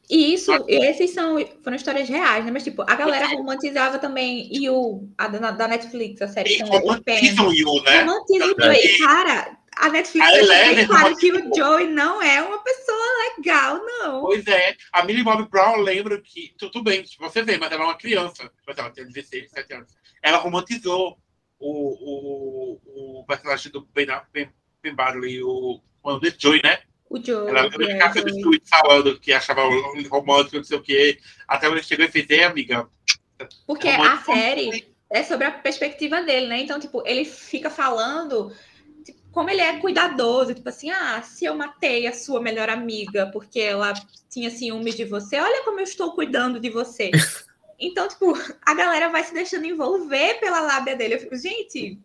E 0.08 0.34
isso, 0.34 0.52
esses 0.68 1.12
são, 1.12 1.36
foram 1.62 1.76
histórias 1.76 2.08
reais, 2.08 2.44
né? 2.44 2.50
Mas, 2.50 2.62
tipo, 2.62 2.82
a 2.82 2.94
galera 2.94 3.26
romantizava 3.28 3.98
também 3.98 4.48
You, 4.52 5.10
a 5.16 5.28
da, 5.28 5.50
da 5.50 5.66
Netflix, 5.66 6.20
a 6.20 6.28
série 6.28 6.58
também. 6.58 6.78
Romantizam 6.78 7.52
You, 7.54 7.82
né? 7.82 8.02
Romantizam 8.02 8.48
You. 8.48 8.72
E, 8.72 8.98
cara, 8.98 9.58
a 9.76 9.88
Netflix 9.88 10.30
deixa 10.32 10.74
bem 10.74 10.86
claro 10.86 11.16
que 11.16 11.32
o 11.32 11.54
Joey 11.54 11.86
não 11.88 12.22
é 12.22 12.42
uma 12.42 12.58
pessoa 12.58 13.34
legal, 13.36 13.80
não. 13.84 14.22
Pois 14.22 14.46
é. 14.46 14.76
A 14.92 15.04
Millie 15.04 15.24
Bob 15.24 15.48
Brown 15.48 15.76
lembra 15.76 16.20
que, 16.20 16.54
tudo 16.58 16.82
bem, 16.82 17.04
você 17.18 17.42
vê, 17.42 17.56
mas 17.56 17.72
ela 17.72 17.82
é 17.82 17.86
uma 17.86 17.96
criança. 17.96 18.50
Ela 18.66 18.90
tem 18.90 19.06
16, 19.06 19.50
17 19.50 19.74
anos. 19.74 19.92
Ela 20.22 20.38
romantizou 20.38 21.18
o, 21.58 22.78
o, 22.80 23.20
o 23.20 23.24
personagem 23.24 23.70
do 23.72 23.82
Ben, 23.94 24.06
ben, 24.32 24.50
ben 24.82 24.94
Badley, 24.94 25.42
o, 25.42 25.80
o 26.02 26.20
Joey, 26.38 26.60
né? 26.62 26.80
O 27.08 27.22
Joey. 27.22 27.48
Ela 27.48 27.70
ficava 27.70 28.18
é, 28.18 28.68
falando 28.68 29.20
que 29.20 29.32
achava 29.32 29.62
romântico, 30.08 30.56
não 30.56 30.64
sei 30.64 30.78
o 30.78 30.82
quê. 30.82 31.18
Até 31.46 31.66
quando 31.66 31.78
ele 31.78 31.86
chegou 31.86 32.04
e 32.04 32.10
fez, 32.10 32.28
é, 32.30 32.44
amiga. 32.44 32.88
Porque 33.66 33.88
a 33.88 34.18
série 34.18 34.94
é 35.10 35.22
sobre 35.22 35.46
a 35.46 35.50
perspectiva 35.50 36.22
dele, 36.22 36.46
né? 36.46 36.60
Então, 36.60 36.78
tipo, 36.80 37.02
ele 37.06 37.24
fica 37.24 37.70
falando 37.70 38.52
como 39.34 39.50
ele 39.50 39.60
é 39.60 39.80
cuidadoso, 39.80 40.54
tipo 40.54 40.68
assim, 40.68 40.90
ah, 40.90 41.20
se 41.20 41.44
eu 41.44 41.56
matei 41.56 42.06
a 42.06 42.14
sua 42.14 42.40
melhor 42.40 42.70
amiga 42.70 43.28
porque 43.32 43.58
ela 43.58 43.92
tinha 44.30 44.48
ciúmes 44.48 44.94
de 44.94 45.04
você, 45.04 45.40
olha 45.40 45.64
como 45.64 45.80
eu 45.80 45.84
estou 45.84 46.12
cuidando 46.14 46.60
de 46.60 46.70
você. 46.70 47.10
Então, 47.76 48.06
tipo, 48.06 48.32
a 48.64 48.72
galera 48.72 49.08
vai 49.08 49.24
se 49.24 49.34
deixando 49.34 49.66
envolver 49.66 50.38
pela 50.38 50.60
lábia 50.60 50.94
dele. 50.94 51.16
Eu 51.16 51.18
fico, 51.18 51.36
gente, 51.36 51.98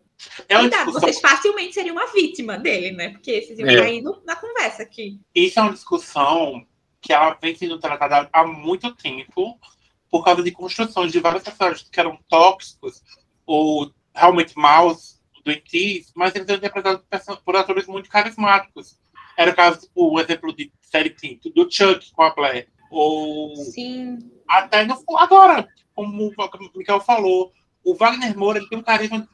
é 0.48 0.58
cuidado, 0.58 0.92
vocês 0.92 1.20
facilmente 1.20 1.74
seriam 1.74 1.94
uma 1.94 2.08
vítima 2.08 2.58
dele, 2.58 2.90
né? 2.90 3.10
Porque 3.10 3.40
vocês 3.40 3.56
iam 3.56 3.68
é. 3.68 3.76
cair 3.76 4.02
na 4.24 4.34
conversa 4.34 4.82
aqui. 4.82 5.20
Isso 5.32 5.60
é 5.60 5.62
uma 5.62 5.72
discussão 5.72 6.66
que 7.00 7.12
ela 7.12 7.38
vem 7.40 7.54
sendo 7.54 7.78
tratada 7.78 8.28
há 8.32 8.44
muito 8.44 8.92
tempo 8.96 9.58
por 10.10 10.24
causa 10.24 10.42
de 10.42 10.50
construções 10.50 11.12
de 11.12 11.20
vários 11.20 11.44
personagens 11.44 11.88
que 11.88 12.00
eram 12.00 12.18
tóxicos 12.28 13.00
ou 13.46 13.92
realmente 14.12 14.58
maus 14.58 15.19
doentios, 15.44 16.12
mas 16.14 16.34
eles 16.34 16.48
eram 16.48 16.58
interpretados 16.58 17.02
por 17.44 17.56
atores 17.56 17.86
muito 17.86 18.08
carismáticos. 18.08 18.98
Era 19.36 19.52
o 19.52 19.56
caso, 19.56 19.80
tipo, 19.80 20.12
o 20.12 20.20
exemplo 20.20 20.54
de 20.54 20.72
série 20.82 21.16
do 21.54 21.70
Chuck 21.70 22.12
com 22.12 22.22
a 22.22 22.34
Blair. 22.34 22.68
Ou 22.90 23.56
Sim. 23.56 24.18
até 24.48 24.84
no, 24.84 25.02
agora, 25.16 25.68
como 25.94 26.30
o 26.30 26.78
Miguel 26.78 27.00
falou, 27.00 27.52
o 27.84 27.94
Wagner 27.94 28.36
Moura 28.36 28.58
ele 28.58 28.68
tem 28.68 28.78
um 28.78 28.82
carisma 28.82 29.20
de 29.20 29.28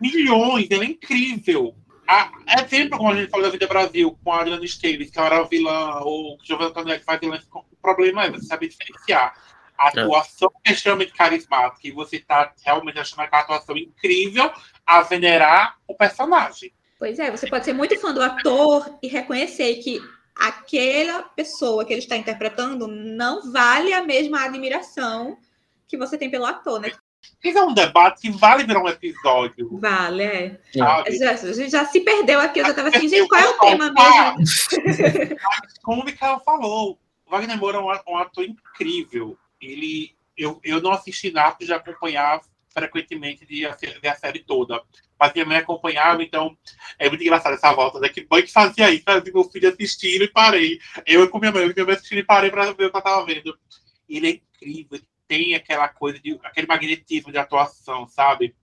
milhões, 0.00 0.66
ele 0.70 0.84
é 0.84 0.88
incrível. 0.88 1.74
A, 2.06 2.30
é 2.46 2.66
sempre 2.68 2.98
como 2.98 3.10
a 3.10 3.16
gente 3.16 3.30
falou 3.30 3.46
da 3.46 3.52
Vida 3.52 3.66
Brasil, 3.66 4.16
com 4.22 4.32
a 4.32 4.40
Adriana 4.40 4.64
Esteves, 4.64 5.10
que 5.10 5.18
era 5.18 5.38
a 5.38 5.42
vilã, 5.42 6.00
ou 6.00 6.34
o 6.34 6.38
Giovanni 6.44 6.70
Antonelli 6.70 7.00
que 7.00 7.04
faz 7.04 7.18
vilã. 7.18 7.40
O 7.52 7.76
problema 7.82 8.24
é 8.24 8.30
você 8.30 8.46
saber 8.46 8.68
diferenciar. 8.68 9.34
A 9.78 9.86
é. 9.86 9.88
atuação 9.88 10.50
é. 10.64 10.70
é 10.70 10.72
extremamente 10.72 11.12
carismática 11.12 11.86
e 11.86 11.90
você 11.90 12.16
está 12.16 12.52
realmente 12.64 12.98
achando 12.98 13.20
aquela 13.20 13.42
atuação 13.42 13.76
incrível 13.76 14.50
a 14.86 15.02
venerar 15.02 15.76
o 15.86 15.94
personagem. 15.94 16.72
Pois 16.98 17.18
é, 17.18 17.30
você 17.30 17.46
pode 17.48 17.64
ser 17.64 17.72
muito 17.72 17.98
fã 18.00 18.14
do 18.14 18.22
ator 18.22 18.98
e 19.02 19.08
reconhecer 19.08 19.76
que 19.76 20.00
aquela 20.34 21.22
pessoa 21.22 21.84
que 21.84 21.92
ele 21.92 22.00
está 22.00 22.16
interpretando 22.16 22.86
não 22.86 23.50
vale 23.50 23.92
a 23.92 24.02
mesma 24.02 24.44
admiração 24.44 25.36
que 25.88 25.96
você 25.96 26.16
tem 26.16 26.30
pelo 26.30 26.46
ator, 26.46 26.80
né? 26.80 26.92
Isso 27.42 27.58
é 27.58 27.62
um 27.62 27.74
debate 27.74 28.22
que 28.22 28.30
vale 28.30 28.64
virar 28.64 28.82
um 28.82 28.88
episódio. 28.88 29.78
Vale, 29.78 30.22
é. 30.22 30.60
Já, 30.74 31.02
a 31.02 31.10
gente 31.10 31.70
já 31.70 31.84
se 31.84 32.00
perdeu 32.00 32.40
aqui, 32.40 32.60
eu 32.60 32.66
já 32.66 32.74
tava 32.74 32.88
assim, 32.88 33.08
gente, 33.08 33.28
qual 33.28 33.40
é 33.40 33.48
o 33.48 33.58
tema 33.58 33.92
mesmo? 33.92 35.36
Como 35.82 36.02
o 36.02 36.04
Mikael 36.04 36.40
falou, 36.40 36.98
o 37.26 37.30
Wagner 37.30 37.58
Moura 37.58 37.78
é 37.78 38.10
um, 38.10 38.16
ator 38.16 38.44
incrível. 38.44 39.36
Ele, 39.60 40.14
eu, 40.36 40.60
eu 40.62 40.80
não 40.80 40.92
assisti 40.92 41.30
Narcos 41.30 41.66
de 41.66 41.72
acompanhar 41.72 42.40
frequentemente 42.76 43.46
de 43.46 43.66
ver 44.02 44.08
a 44.08 44.14
série 44.14 44.40
toda. 44.40 44.82
Mas 45.18 45.32
minha 45.32 45.46
mãe 45.46 45.56
acompanhava, 45.56 46.22
então 46.22 46.56
é 46.98 47.08
muito 47.08 47.22
engraçado 47.22 47.54
essa 47.54 47.72
volta, 47.72 47.98
né? 47.98 48.10
Que 48.10 48.26
mãe 48.30 48.42
que 48.42 48.52
fazia 48.52 48.90
isso, 48.90 49.04
vi 49.24 49.32
meu 49.32 49.44
filho 49.44 49.70
assistindo 49.70 50.24
e 50.24 50.28
parei. 50.28 50.78
Eu 51.06 51.28
com 51.30 51.38
minha 51.38 51.52
mãe, 51.52 51.72
minha 51.72 51.86
mãe 51.86 51.94
assistindo 51.94 52.18
e 52.18 52.24
parei 52.24 52.50
para 52.50 52.72
ver 52.72 52.86
o 52.86 52.90
que 52.90 52.96
eu 52.96 53.02
tava 53.02 53.24
vendo. 53.24 53.58
Ele 54.06 54.28
é 54.28 54.30
incrível, 54.30 55.00
tem 55.26 55.54
aquela 55.54 55.88
coisa 55.88 56.18
de 56.18 56.38
aquele 56.44 56.66
magnetismo 56.66 57.32
de 57.32 57.38
atuação, 57.38 58.06
sabe? 58.06 58.54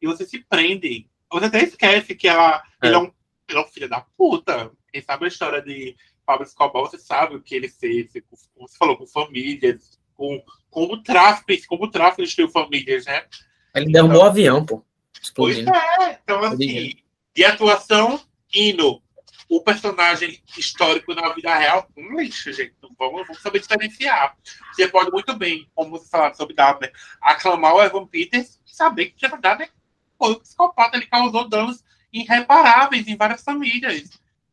E 0.00 0.06
você 0.06 0.26
se 0.26 0.38
prende. 0.44 1.08
Você 1.30 1.46
até 1.46 1.62
esquece 1.62 2.14
que 2.14 2.28
ela, 2.28 2.62
é. 2.82 2.86
Ele, 2.86 2.94
é 2.94 2.98
um, 2.98 3.10
ele 3.48 3.58
é 3.58 3.60
um 3.60 3.68
filho 3.68 3.88
da 3.88 4.02
puta. 4.18 4.70
Quem 4.92 5.00
sabe 5.00 5.24
a 5.24 5.28
história 5.28 5.62
de 5.62 5.96
Pablo 6.26 6.44
Escobar, 6.44 6.82
você 6.82 6.98
sabe 6.98 7.36
o 7.36 7.42
que 7.42 7.54
ele 7.54 7.68
fez, 7.68 8.12
como 8.54 8.68
você 8.68 8.76
falou, 8.76 8.98
com 8.98 9.06
famílias, 9.06 9.98
com, 10.14 10.44
com 10.70 10.84
o 10.84 11.02
tráfico, 11.02 11.66
como 11.66 11.84
o 11.84 11.90
tráfico 11.90 12.22
destruiu 12.22 12.50
famílias, 12.50 13.06
né? 13.06 13.26
Ele 13.74 13.92
derrubou 13.92 14.16
então, 14.16 14.26
o 14.26 14.30
avião, 14.30 14.64
pô. 14.64 14.84
Explodindo. 15.20 15.70
Pois 15.70 16.08
é, 16.08 16.20
então 16.22 16.44
assim, 16.44 16.94
de 17.34 17.44
atuação, 17.44 18.20
indo. 18.54 19.00
O 19.48 19.60
personagem 19.60 20.42
histórico 20.56 21.14
na 21.14 21.28
vida 21.34 21.54
real, 21.54 21.86
um 21.94 22.18
lixo, 22.18 22.50
gente. 22.52 22.74
Vamos, 22.98 23.26
vamos 23.26 23.42
saber 23.42 23.60
diferenciar. 23.60 24.34
Você 24.72 24.88
pode 24.88 25.10
muito 25.10 25.36
bem, 25.36 25.68
como 25.74 25.90
você 25.90 26.08
falou 26.08 26.34
sobre 26.34 26.54
Dabner, 26.54 26.90
aclamar 27.20 27.74
o 27.74 27.82
Evan 27.82 28.06
Peters 28.06 28.58
e 28.66 28.74
saber 28.74 29.10
que, 29.10 29.22
na 29.22 29.28
verdade, 29.28 29.70
foi 30.18 30.32
um 30.32 30.38
psicopata. 30.38 30.96
Ele 30.96 31.04
causou 31.04 31.46
danos 31.46 31.84
irreparáveis 32.10 33.06
em 33.06 33.16
várias 33.16 33.42
famílias. 33.42 34.08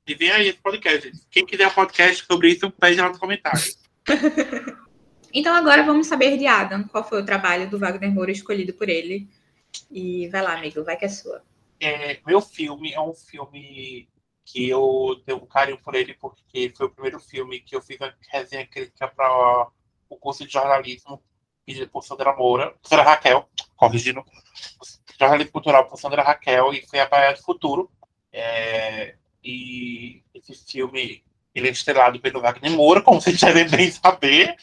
E 0.05 0.15
vem 0.15 0.31
aí 0.31 0.49
esse 0.49 0.59
podcast. 0.59 1.11
Quem 1.31 1.45
quiser 1.45 1.67
um 1.67 1.73
podcast 1.73 2.25
sobre 2.25 2.49
isso, 2.49 2.69
pede 2.69 3.01
nos 3.01 3.17
comentários. 3.17 3.77
então 5.33 5.55
agora 5.55 5.83
vamos 5.83 6.07
saber 6.07 6.37
de 6.37 6.47
Adam. 6.47 6.83
Qual 6.85 7.03
foi 7.03 7.21
o 7.21 7.25
trabalho 7.25 7.69
do 7.69 7.79
Wagner 7.79 8.11
Moura 8.11 8.31
escolhido 8.31 8.73
por 8.73 8.89
ele? 8.89 9.29
E 9.91 10.27
vai 10.29 10.41
lá, 10.41 10.57
amigo, 10.57 10.83
vai 10.83 10.97
que 10.97 11.05
é 11.05 11.09
sua. 11.09 11.43
É, 11.79 12.19
meu 12.25 12.41
filme 12.41 12.91
é 12.93 12.99
um 12.99 13.13
filme 13.13 14.07
que 14.45 14.67
eu 14.67 15.21
tenho 15.25 15.37
um 15.37 15.45
carinho 15.45 15.79
por 15.79 15.95
ele 15.95 16.13
porque 16.15 16.73
foi 16.75 16.87
o 16.87 16.89
primeiro 16.89 17.19
filme 17.19 17.59
que 17.59 17.75
eu 17.75 17.81
fiz 17.81 18.01
a 18.01 18.13
resenha 18.31 18.65
crítica 18.65 19.07
para 19.07 19.67
o 20.09 20.17
curso 20.17 20.45
de 20.45 20.51
jornalismo 20.51 21.21
pedido 21.65 21.87
por 21.87 22.03
Sandra 22.03 22.35
Moura, 22.35 22.73
Sandra 22.81 23.05
Raquel, 23.05 23.47
corrigindo, 23.75 24.25
jornalismo 25.19 25.51
cultural 25.51 25.87
por 25.87 25.99
Sandra 25.99 26.23
Raquel 26.23 26.73
e 26.73 26.81
foi 26.87 26.99
a 26.99 27.07
Baía 27.07 27.33
do 27.33 27.43
Futuro. 27.43 27.91
É, 28.33 29.15
e 29.43 30.23
esse 30.33 30.65
filme 30.65 31.23
ele 31.53 31.67
é 31.67 31.71
estrelado 31.71 32.19
pelo 32.19 32.41
Wagner 32.41 32.71
Moura, 32.71 33.01
como 33.01 33.21
vocês 33.21 33.39
devem 33.39 33.67
bem 33.69 33.91
saber, 33.91 34.55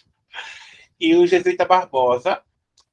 e 0.99 1.15
o 1.15 1.27
Jesuíta 1.27 1.65
Barbosa 1.65 2.43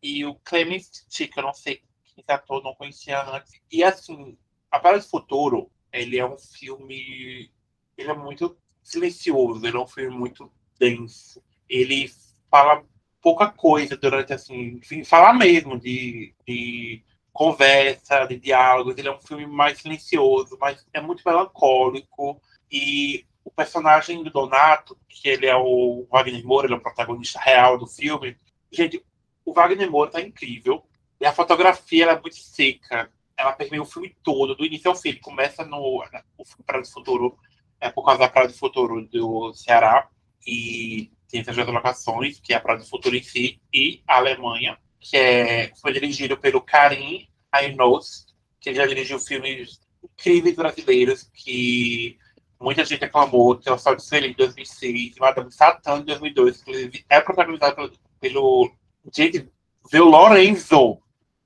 e 0.02 0.26
o 0.26 0.36
Clemens 0.36 1.06
Chico, 1.10 1.40
eu 1.40 1.44
não 1.44 1.54
sei 1.54 1.82
esse 2.18 2.32
ator, 2.32 2.64
não 2.64 2.76
conhecia 2.76 3.24
antes. 3.24 3.54
E 3.72 3.84
assim, 3.84 4.38
A 4.70 4.80
Baía 4.80 5.00
do 5.00 5.06
Futuro 5.06 5.72
ele 5.94 6.18
é 6.18 6.26
um 6.26 6.38
filme. 6.38 7.52
Ele 7.96 8.10
é 8.10 8.14
muito 8.14 8.58
silencioso, 8.82 9.66
ele 9.66 9.78
é 9.78 9.80
um 9.80 9.88
filme 9.88 10.16
muito 10.16 10.52
denso. 10.80 11.42
Ele 11.70 12.12
fala 12.50 12.84
pouca 13.22 13.48
coisa 13.50 13.96
durante, 13.96 14.34
assim, 14.34 14.80
enfim, 14.82 15.04
fala 15.04 15.32
mesmo 15.34 15.80
de, 15.80 16.34
de 16.46 17.04
conversa, 17.32 18.26
de 18.26 18.38
diálogos. 18.38 18.98
Ele 18.98 19.08
é 19.08 19.16
um 19.16 19.22
filme 19.22 19.46
mais 19.46 19.80
silencioso, 19.80 20.58
mas 20.60 20.86
é 20.92 21.00
muito 21.00 21.24
melancólico. 21.24 22.42
E 22.72 23.26
o 23.44 23.52
personagem 23.52 24.24
do 24.24 24.30
Donato, 24.30 24.98
que 25.08 25.28
ele 25.28 25.46
é 25.46 25.56
o 25.56 26.08
Wagner 26.12 26.46
Moura, 26.46 26.68
ele 26.68 26.74
é 26.74 26.78
o 26.78 26.82
protagonista 26.82 27.40
real 27.40 27.78
do 27.78 27.88
filme. 27.88 28.38
Gente, 28.72 29.04
o 29.46 29.54
Wagner 29.54 29.90
Moura 29.90 30.12
tá 30.12 30.22
incrível. 30.22 30.84
E 31.20 31.26
a 31.26 31.34
fotografia 31.34 32.06
é 32.06 32.20
muito 32.20 32.36
seca 32.36 33.10
ela 33.38 33.54
permeia 33.54 33.82
o 33.82 33.86
filme 33.86 34.16
todo, 34.24 34.56
do 34.56 34.66
início 34.66 34.90
ao 34.90 34.96
fim. 34.96 35.16
Começa 35.16 35.66
no 35.66 35.78
o 35.78 36.64
Praia 36.66 36.82
do 36.82 36.90
Futuro, 36.90 37.38
é 37.80 37.90
por 37.90 38.06
causa 38.06 38.20
da 38.20 38.30
Praia 38.30 38.48
do 38.48 38.54
Futuro 38.54 39.06
do 39.08 39.54
Ceará, 39.54 40.08
e 40.46 41.12
tem 41.28 41.42
essas 41.42 41.56
duas 41.56 41.68
locações, 41.68 42.40
que 42.40 42.54
é 42.54 42.58
a 42.58 42.60
Praia 42.60 42.80
do 42.80 42.86
Futuro 42.86 43.16
em 43.16 43.24
si, 43.24 43.60
e 43.74 44.02
a 44.08 44.18
Alemanha, 44.18 44.78
que 45.00 45.18
é, 45.18 45.74
foi 45.76 45.94
dirigido 45.94 46.38
pelo 46.38 46.62
Karim 46.62 47.28
Ainos, 47.52 48.26
que 48.60 48.74
já 48.74 48.86
dirigiu 48.86 49.20
filmes 49.20 49.82
incríveis 50.04 50.56
brasileiros, 50.56 51.30
que 51.34 52.18
muita 52.64 52.86
gente 52.86 53.04
aclamou, 53.04 53.58
que 53.58 53.68
é 53.68 53.72
o 53.72 53.78
Sol 53.78 53.96
de 53.96 54.04
Sueli, 54.04 54.30
em 54.30 54.34
2006, 54.34 55.18
e 55.18 55.20
Madame 55.20 55.52
Satã, 55.52 55.98
em 55.98 56.06
2002, 56.06 56.62
inclusive 56.62 57.06
é 57.10 57.20
protagonizado 57.20 57.76
pelo, 57.76 57.92
pelo 58.20 58.72
gente, 59.14 59.50
Veu 59.92 60.06
Lorenzo, 60.06 60.98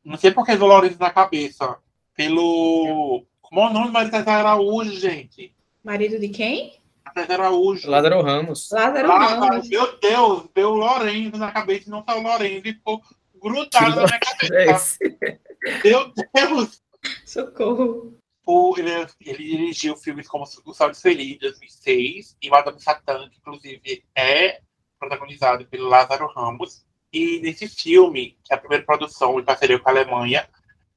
não 0.06 0.16
sei 0.16 0.32
por 0.32 0.46
que 0.46 0.56
do 0.56 0.68
Lourenço 0.68 1.00
na 1.00 1.10
cabeça. 1.10 1.78
Pelo. 2.16 3.26
Como 3.42 3.62
é 3.62 3.66
o 3.66 3.74
nome 3.74 3.88
do 3.88 3.94
marido 3.94 4.12
César 4.12 4.32
Araújo, 4.32 4.92
gente? 4.92 5.54
Marido 5.84 6.20
de 6.20 6.30
quem? 6.30 6.80
César 7.14 7.42
Araújo. 7.42 7.90
Lázaro 7.90 8.22
Ramos. 8.22 8.70
Lázaro 8.72 9.08
Ramos. 9.08 9.70
Meu 9.70 10.00
Deus, 10.00 10.50
veio 10.56 10.70
o 10.70 10.76
Lourenço 10.76 11.38
na 11.38 11.52
cabeça 11.52 11.88
e 11.88 11.92
não 11.92 12.02
tá 12.04 12.16
o 12.16 12.22
Lourenço 12.22 12.68
e 12.68 12.74
ficou 12.74 13.02
grudado 13.42 13.96
na 13.96 14.06
minha 14.06 14.20
cabeça. 14.20 14.98
É 15.04 15.38
Meu 15.84 16.12
Deus! 16.34 16.82
Socorro. 17.26 18.18
O, 18.50 18.74
ele, 18.78 18.90
ele, 19.20 19.44
dirigiu 19.44 19.98
filmes 19.98 20.26
como 20.26 20.46
O 20.46 20.74
Sol 20.74 20.90
de 20.90 20.98
Feliz, 20.98 21.34
de 21.34 21.40
2006, 21.40 22.38
e 22.42 22.50
Madame 22.50 22.80
Satã, 22.82 23.30
que 23.30 23.40
inclusive 23.40 24.06
é 24.16 24.62
protagonizado 24.98 25.68
pelo 25.68 25.90
Lázaro 25.90 26.28
Ramos. 26.28 26.86
E 27.12 27.42
nesse 27.42 27.68
filme, 27.68 28.38
que 28.46 28.54
é 28.54 28.56
a 28.56 28.58
primeira 28.58 28.86
produção 28.86 29.38
em 29.38 29.44
parceria 29.44 29.78
com 29.78 29.90
a 29.90 29.92
Alemanha, 29.92 30.50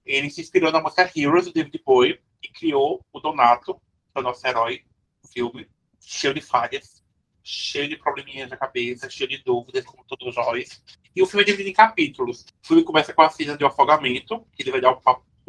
ele 0.07 0.31
se 0.31 0.41
inspirou 0.41 0.71
na 0.71 0.81
música 0.81 1.11
Heroes 1.13 1.47
do 1.47 1.53
David 1.53 1.83
Bowie 1.85 2.21
e 2.41 2.49
criou 2.49 3.05
o 3.13 3.19
Donato, 3.19 3.75
que 3.75 3.81
é 4.15 4.21
o 4.21 4.23
nosso 4.23 4.47
herói 4.47 4.85
do 5.21 5.29
filme, 5.29 5.69
cheio 6.01 6.33
de 6.33 6.41
falhas, 6.41 7.03
cheio 7.43 7.89
de 7.89 7.97
probleminhas 7.97 8.49
na 8.49 8.57
cabeça, 8.57 9.11
cheio 9.11 9.29
de 9.29 9.39
dúvidas, 9.39 9.85
como 9.85 10.05
todos 10.05 10.37
nós. 10.37 10.81
E 11.17 11.21
o 11.21 11.27
filme 11.27 11.43
é 11.43 11.47
dividido 11.47 11.71
em 11.71 11.73
capítulos. 11.73 12.47
O 12.63 12.67
filme 12.69 12.85
começa 12.85 13.13
com 13.13 13.23
a 13.23 13.29
cena 13.29 13.57
de 13.57 13.65
um 13.65 13.67
afogamento, 13.67 14.47
que 14.53 14.63
ele 14.63 14.71
vai 14.71 14.81
dar 14.81 14.93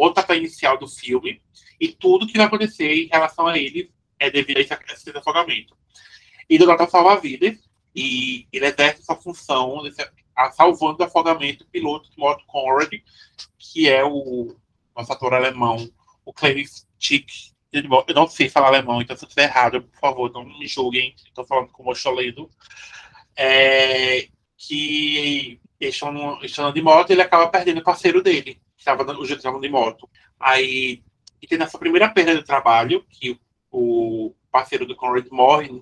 o 0.02 0.08
pontapé 0.08 0.36
inicial 0.36 0.80
do 0.80 0.88
filme, 0.88 1.40
e 1.80 1.90
tudo 1.90 2.26
que 2.26 2.38
vai 2.38 2.48
acontecer 2.48 3.06
em 3.06 3.08
relação 3.08 3.46
a 3.46 3.58
ele 3.58 3.92
é 4.20 4.32
devido 4.32 4.58
a 4.58 4.62
esse, 4.62 4.74
esse 4.92 5.18
afogamento. 5.18 5.78
Donato 6.50 6.90
salva 6.90 7.20
vidas, 7.20 7.58
e 7.96 8.48
ele 8.52 8.66
exerce 8.66 9.02
essa 9.02 9.16
função, 9.16 9.84
salvando 10.54 10.98
do 10.98 11.04
afogamento 11.04 11.64
o 11.64 11.68
piloto 11.68 12.10
Motto 12.18 12.44
Conrad, 12.48 12.92
que 13.60 13.88
é 13.88 14.04
o 14.04 14.56
nosso 14.96 15.14
ator 15.14 15.34
alemão, 15.34 15.88
o 16.26 16.34
Clarence 16.34 16.86
Tick. 16.98 17.30
Eu 17.72 17.84
não 18.16 18.28
sei 18.28 18.50
falar 18.50 18.68
alemão, 18.68 19.02
então 19.02 19.16
se 19.16 19.24
eu 19.24 19.28
estiver 19.28 19.44
errado, 19.44 19.84
por 19.84 20.00
favor, 20.00 20.32
não 20.32 20.44
me 20.44 20.68
julguem, 20.68 21.14
estou 21.16 21.46
falando 21.46 21.70
como 21.70 21.92
eu 21.92 21.94
estou 21.94 22.14
lendo. 22.14 22.50
É, 23.36 24.28
que 24.58 25.60
estão 25.80 26.72
de 26.74 26.82
moto 26.82 27.12
ele 27.12 27.22
acaba 27.22 27.48
perdendo 27.48 27.80
o 27.80 27.84
parceiro 27.84 28.22
dele, 28.22 28.60
estava 28.82 29.04
os 29.04 29.28
dois 29.28 29.32
estavam 29.32 29.60
de 29.60 29.70
moto. 29.70 30.10
Aí, 30.39 31.04
e 31.41 31.48
tem 31.48 31.58
nessa 31.58 31.78
primeira 31.78 32.10
perda 32.10 32.36
do 32.36 32.44
trabalho, 32.44 33.06
que 33.10 33.39
o 33.72 34.34
parceiro 34.52 34.86
do 34.86 34.96
Conrad 34.96 35.26
morre, 35.32 35.82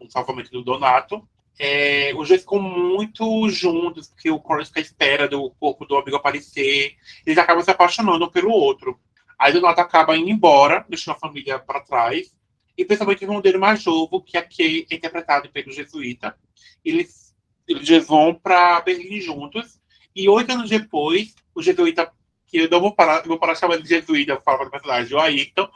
um 0.00 0.10
salvamento 0.10 0.50
do 0.50 0.62
Donato, 0.62 1.26
é, 1.58 2.12
os 2.16 2.28
dois 2.28 2.40
ficam 2.40 2.60
muito 2.60 3.48
juntos, 3.50 4.08
porque 4.08 4.30
o 4.30 4.40
Corey 4.40 4.64
fica 4.64 4.80
à 4.80 4.82
espera 4.82 5.28
do 5.28 5.50
corpo 5.60 5.84
do 5.84 5.96
amigo 5.96 6.16
aparecer. 6.16 6.96
Eles 7.24 7.38
acabam 7.38 7.62
se 7.62 7.70
apaixonando 7.70 8.24
um 8.24 8.30
pelo 8.30 8.50
outro. 8.50 8.98
Aí 9.38 9.52
Donato 9.52 9.80
acaba 9.80 10.16
indo 10.16 10.30
embora, 10.30 10.84
deixando 10.88 11.16
a 11.16 11.18
família 11.18 11.58
para 11.58 11.80
trás. 11.80 12.34
E 12.76 12.84
principalmente 12.84 13.22
o 13.22 13.24
irmão 13.24 13.40
dele 13.40 13.58
mais 13.58 13.84
novo, 13.84 14.22
que 14.22 14.38
aqui 14.38 14.86
é 14.90 14.94
interpretado 14.94 15.50
pelo 15.50 15.70
jesuíta. 15.70 16.34
Eles, 16.82 17.34
eles 17.68 18.06
vão 18.06 18.34
para 18.34 18.80
Berlim 18.80 19.20
juntos. 19.20 19.78
E 20.16 20.28
oito 20.28 20.52
anos 20.52 20.70
depois, 20.70 21.34
o 21.60 21.62
jesuíta, 21.62 22.10
que 22.46 22.58
eu 22.58 22.68
não 22.68 22.80
vou 22.80 22.94
parar, 22.94 23.22
vou 23.22 23.38
parar 23.38 23.54
chamando 23.54 23.82
de 23.82 23.88
jesuíta, 23.88 24.40
fala 24.40 24.64
do 24.64 24.70
personagem, 24.70 25.14
o 25.14 25.20
Ayrton, 25.20 25.68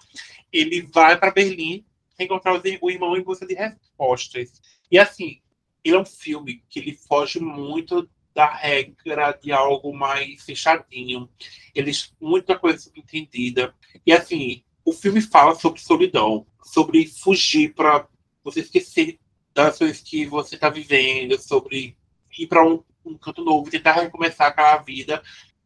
ele 0.52 0.82
vai 0.82 1.16
para 1.16 1.30
Berlim 1.30 1.84
encontrar 2.18 2.60
o 2.80 2.90
irmão 2.90 3.16
em 3.16 3.22
busca 3.22 3.46
de 3.46 3.54
respostas. 3.54 4.60
E 4.90 4.98
assim, 4.98 5.40
ele 5.84 5.96
é 5.96 5.98
um 5.98 6.04
filme 6.04 6.62
que 6.68 6.78
ele 6.78 6.94
foge 6.94 7.40
muito 7.40 8.08
da 8.34 8.52
regra 8.52 9.32
de 9.32 9.52
algo 9.52 9.92
mais 9.94 10.42
fechadinho. 10.42 11.28
Ele 11.74 11.92
muita 12.20 12.58
coisa 12.58 12.90
entendida. 12.96 13.74
E 14.04 14.12
assim, 14.12 14.62
o 14.84 14.92
filme 14.92 15.20
fala 15.20 15.54
sobre 15.54 15.80
solidão, 15.80 16.46
sobre 16.62 17.06
fugir 17.06 17.74
para 17.74 18.08
você 18.42 18.60
esquecer 18.60 19.18
das 19.52 19.78
coisas 19.78 20.00
que 20.00 20.26
você 20.26 20.56
está 20.56 20.68
vivendo, 20.68 21.38
sobre 21.40 21.96
ir 22.38 22.46
para 22.46 22.64
um 22.64 22.82
um 23.04 23.16
canto 23.18 23.44
novo, 23.44 23.70
tentar 23.70 23.92
recomeçar 23.92 24.48
aquela 24.48 24.78
vida. 24.78 25.22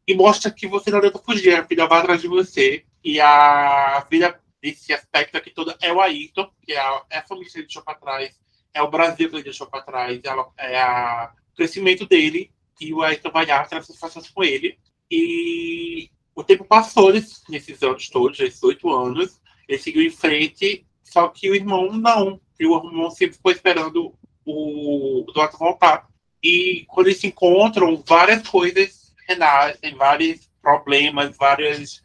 E 0.08 0.14
mostra 0.14 0.50
que 0.50 0.66
você 0.66 0.90
não 0.90 1.00
adianta 1.00 1.18
fugir, 1.18 1.54
a 1.54 1.60
vida 1.60 1.86
vai 1.86 2.00
atrás 2.00 2.22
de 2.22 2.28
você. 2.28 2.82
E 3.04 3.20
a 3.20 4.06
vida 4.10 4.40
desse 4.62 4.90
aspecto 4.94 5.36
aqui 5.36 5.50
todo 5.50 5.74
é 5.82 5.92
o 5.92 6.00
Ayrton, 6.00 6.50
que 6.62 6.72
é 6.72 6.78
a, 6.78 7.02
é 7.10 7.18
a 7.18 7.26
família 7.26 7.50
que 7.52 7.58
ele 7.58 7.66
deixou 7.66 7.82
para 7.82 7.94
trás, 7.94 8.34
é 8.72 8.82
o 8.82 8.90
Brasil 8.90 9.28
que 9.28 9.36
ele 9.36 9.42
deixou 9.42 9.66
para 9.66 9.82
trás, 9.82 10.18
é, 10.56 10.76
é 10.76 10.84
o 10.86 11.28
crescimento 11.54 12.06
dele. 12.06 12.50
E 12.80 12.94
o 12.94 13.02
Ayrton 13.02 13.30
vai 13.30 13.44
dar 13.44 13.68
satisfações 13.68 14.30
com 14.30 14.42
ele. 14.42 14.78
E 15.10 16.10
o 16.34 16.42
tempo 16.42 16.64
passou 16.64 17.12
nesses, 17.12 17.82
anos 17.82 18.08
todos, 18.08 18.40
esses 18.40 18.62
oito 18.62 18.90
anos. 18.90 19.38
Ele 19.68 19.78
seguiu 19.78 20.02
em 20.02 20.10
frente, 20.10 20.86
só 21.04 21.28
que 21.28 21.50
o 21.50 21.54
irmão 21.54 21.92
não. 21.92 22.40
E 22.58 22.64
o 22.64 22.78
irmão 22.78 23.10
sempre 23.10 23.36
ficou 23.36 23.52
esperando 23.52 24.14
o 24.46 25.26
Eduardo 25.28 25.58
voltar. 25.58 26.08
E 26.42 26.86
quando 26.88 27.08
eles 27.08 27.20
se 27.20 27.26
encontram, 27.26 28.02
várias 28.06 28.48
coisas 28.48 28.97
renascem, 29.28 29.94
vários 29.94 30.50
problemas, 30.62 31.36
vários 31.36 32.02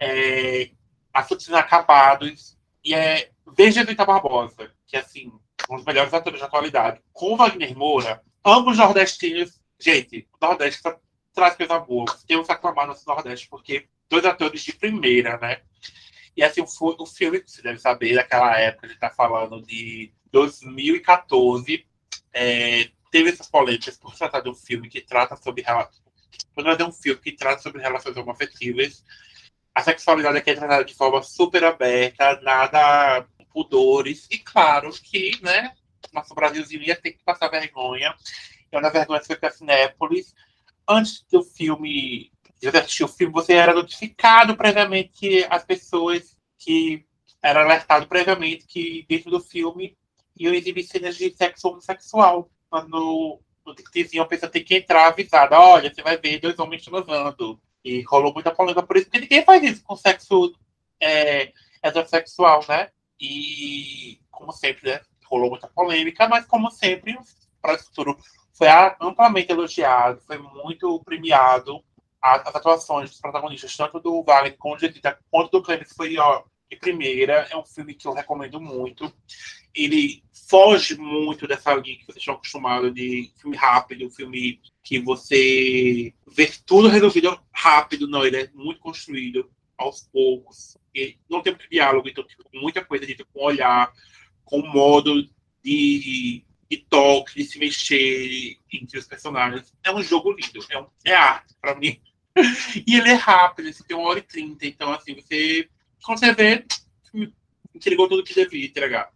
é, 0.00 0.70
assuntos 1.12 1.46
inacabados. 1.48 2.56
E 2.84 2.94
é 2.94 3.30
Veja 3.56 3.84
Vita 3.84 4.04
Barbosa, 4.04 4.72
que 4.86 4.96
assim, 4.96 5.30
um 5.70 5.76
dos 5.76 5.84
melhores 5.84 6.12
atores 6.14 6.40
da 6.40 6.46
atualidade, 6.46 7.00
com 7.12 7.36
Wagner 7.36 7.76
Moura, 7.76 8.22
ambos 8.44 8.78
nordestinos. 8.78 9.60
Gente, 9.78 10.28
o 10.32 10.46
Nordeste 10.46 10.80
traz 11.34 11.56
coisa 11.56 11.78
boa. 11.78 12.06
Temos 12.26 12.46
que 12.46 12.52
aclamar 12.52 12.86
no 12.86 12.96
Nordeste, 13.06 13.48
porque 13.48 13.86
dois 14.08 14.24
atores 14.24 14.62
de 14.62 14.72
primeira, 14.72 15.38
né? 15.38 15.60
E 16.36 16.42
assim, 16.42 16.62
o, 16.62 16.66
o 17.02 17.06
filme, 17.06 17.42
você 17.44 17.62
deve 17.62 17.78
saber, 17.78 18.14
daquela 18.14 18.58
época, 18.58 18.86
a 18.86 18.90
gente 18.90 18.98
tá 18.98 19.10
falando 19.10 19.60
de 19.62 20.12
2014, 20.30 21.86
é, 22.32 22.88
teve 23.10 23.30
essas 23.30 23.48
polêmicas 23.48 23.98
por 23.98 24.14
tratar 24.16 24.40
de 24.40 24.48
um 24.48 24.54
filme 24.54 24.88
que 24.88 25.00
trata 25.00 25.36
sobre 25.36 25.62
quando 26.54 26.70
é 26.70 26.84
um 26.84 26.92
filme 26.92 27.20
que 27.20 27.32
trata 27.32 27.62
sobre 27.62 27.82
relações 27.82 28.16
homoafetivas, 28.16 29.04
a 29.74 29.82
sexualidade 29.82 30.38
aqui 30.38 30.50
é 30.50 30.54
tratada 30.54 30.84
de 30.84 30.94
forma 30.94 31.22
super 31.22 31.64
aberta, 31.64 32.40
nada 32.42 33.26
pudores, 33.52 34.26
e 34.30 34.38
claro 34.38 34.90
que, 35.02 35.38
né, 35.42 35.72
nosso 36.12 36.34
Brasilzinho 36.34 36.82
ia 36.82 36.96
ter 36.96 37.12
que 37.12 37.22
passar 37.24 37.48
vergonha. 37.48 38.14
Eu, 38.70 38.80
na 38.80 38.88
vergonha, 38.88 39.22
foi 39.22 39.36
para 39.36 39.50
Cinépolis. 39.50 40.34
Antes 40.88 41.24
do 41.30 41.42
filme, 41.42 42.32
de 42.60 42.68
assistir 42.68 43.04
o 43.04 43.08
filme, 43.08 43.32
você 43.32 43.54
era 43.54 43.74
notificado 43.74 44.56
previamente 44.56 45.10
que 45.12 45.46
as 45.50 45.64
pessoas 45.64 46.36
que 46.58 47.04
era 47.42 47.62
alertado 47.62 48.06
previamente 48.06 48.66
que 48.66 49.04
dentro 49.08 49.30
do 49.30 49.40
filme 49.40 49.96
iam 50.36 50.54
exibir 50.54 50.84
cenas 50.84 51.16
de 51.16 51.34
sexo 51.36 51.68
homossexual. 51.68 52.50
No 52.88 53.40
diziam 53.92 54.24
a 54.24 54.28
pessoa 54.28 54.50
tem 54.50 54.64
que 54.64 54.76
entrar 54.76 55.06
avisada, 55.06 55.58
olha, 55.58 55.92
você 55.92 56.02
vai 56.02 56.16
ver 56.16 56.40
dois 56.40 56.58
homens 56.58 56.84
transando. 56.84 57.60
E 57.84 58.02
rolou 58.02 58.32
muita 58.32 58.54
polêmica 58.54 58.82
por 58.82 58.96
isso, 58.96 59.06
porque 59.06 59.20
ninguém 59.20 59.44
faz 59.44 59.62
isso 59.62 59.82
com 59.82 59.96
sexo 59.96 60.54
é, 61.00 61.52
heterossexual, 61.82 62.64
né? 62.68 62.90
E, 63.20 64.20
como 64.30 64.52
sempre, 64.52 64.90
né, 64.90 65.00
rolou 65.26 65.50
muita 65.50 65.68
polêmica, 65.68 66.28
mas, 66.28 66.46
como 66.46 66.70
sempre, 66.70 67.16
o 67.16 67.78
futuro 67.78 68.16
foi 68.52 68.68
amplamente 69.00 69.50
elogiado, 69.50 70.20
foi 70.26 70.38
muito 70.38 71.00
premiado. 71.04 71.82
As, 72.20 72.46
as 72.46 72.54
atuações 72.54 73.10
dos 73.10 73.20
protagonistas, 73.20 73.76
tanto 73.76 73.98
do 73.98 74.22
Wagner 74.22 74.56
quanto 74.56 75.50
do 75.50 75.62
Clemens, 75.62 75.92
foi 75.96 76.16
ó, 76.18 76.44
de 76.72 76.76
primeira. 76.76 77.46
É 77.50 77.56
um 77.56 77.64
filme 77.64 77.94
que 77.94 78.06
eu 78.06 78.12
recomendo 78.12 78.60
muito. 78.60 79.12
Ele 79.74 80.22
foge 80.48 80.96
muito 80.96 81.46
dessa 81.46 81.74
linha 81.74 81.98
que 81.98 82.06
vocês 82.06 82.18
estão 82.18 82.34
acostumados 82.34 82.92
de 82.94 83.30
filme 83.40 83.56
rápido, 83.56 84.10
filme 84.10 84.60
que 84.82 84.98
você 84.98 86.12
vê 86.26 86.50
tudo 86.66 86.88
resolvido 86.88 87.38
rápido. 87.52 88.08
Não, 88.08 88.24
ele 88.24 88.38
é 88.38 88.50
muito 88.54 88.80
construído 88.80 89.50
aos 89.76 90.02
poucos. 90.12 90.76
E 90.94 91.16
não 91.28 91.42
tem 91.42 91.52
muito 91.52 91.68
diálogo, 91.70 92.08
então 92.08 92.24
tipo, 92.24 92.44
muita 92.54 92.84
coisa 92.84 93.06
dita 93.06 93.24
com 93.32 93.44
olhar, 93.44 93.92
com 94.44 94.60
modo 94.62 95.22
de, 95.62 96.44
de 96.70 96.76
toque, 96.88 97.36
de 97.36 97.44
se 97.44 97.58
mexer 97.58 98.58
entre 98.72 98.98
os 98.98 99.06
personagens. 99.06 99.74
É 99.82 99.92
um 99.92 100.02
jogo 100.02 100.32
lindo, 100.32 100.64
é, 100.70 100.78
um, 100.78 100.86
é 101.04 101.14
arte 101.14 101.54
para 101.60 101.74
mim. 101.74 102.00
e 102.86 102.96
ele 102.96 103.10
é 103.10 103.14
rápido, 103.14 103.68
assim, 103.68 103.84
tem 103.84 103.96
uma 103.96 104.08
hora 104.08 104.18
e 104.18 104.22
trinta, 104.22 104.66
então 104.66 104.90
assim, 104.90 105.14
você 105.14 105.68
quando 106.04 106.18
você 106.18 106.32
vê, 106.34 106.64
entregou 107.74 108.08
tudo 108.08 108.24
que 108.24 108.34
devia 108.34 108.66
entregar. 108.66 109.10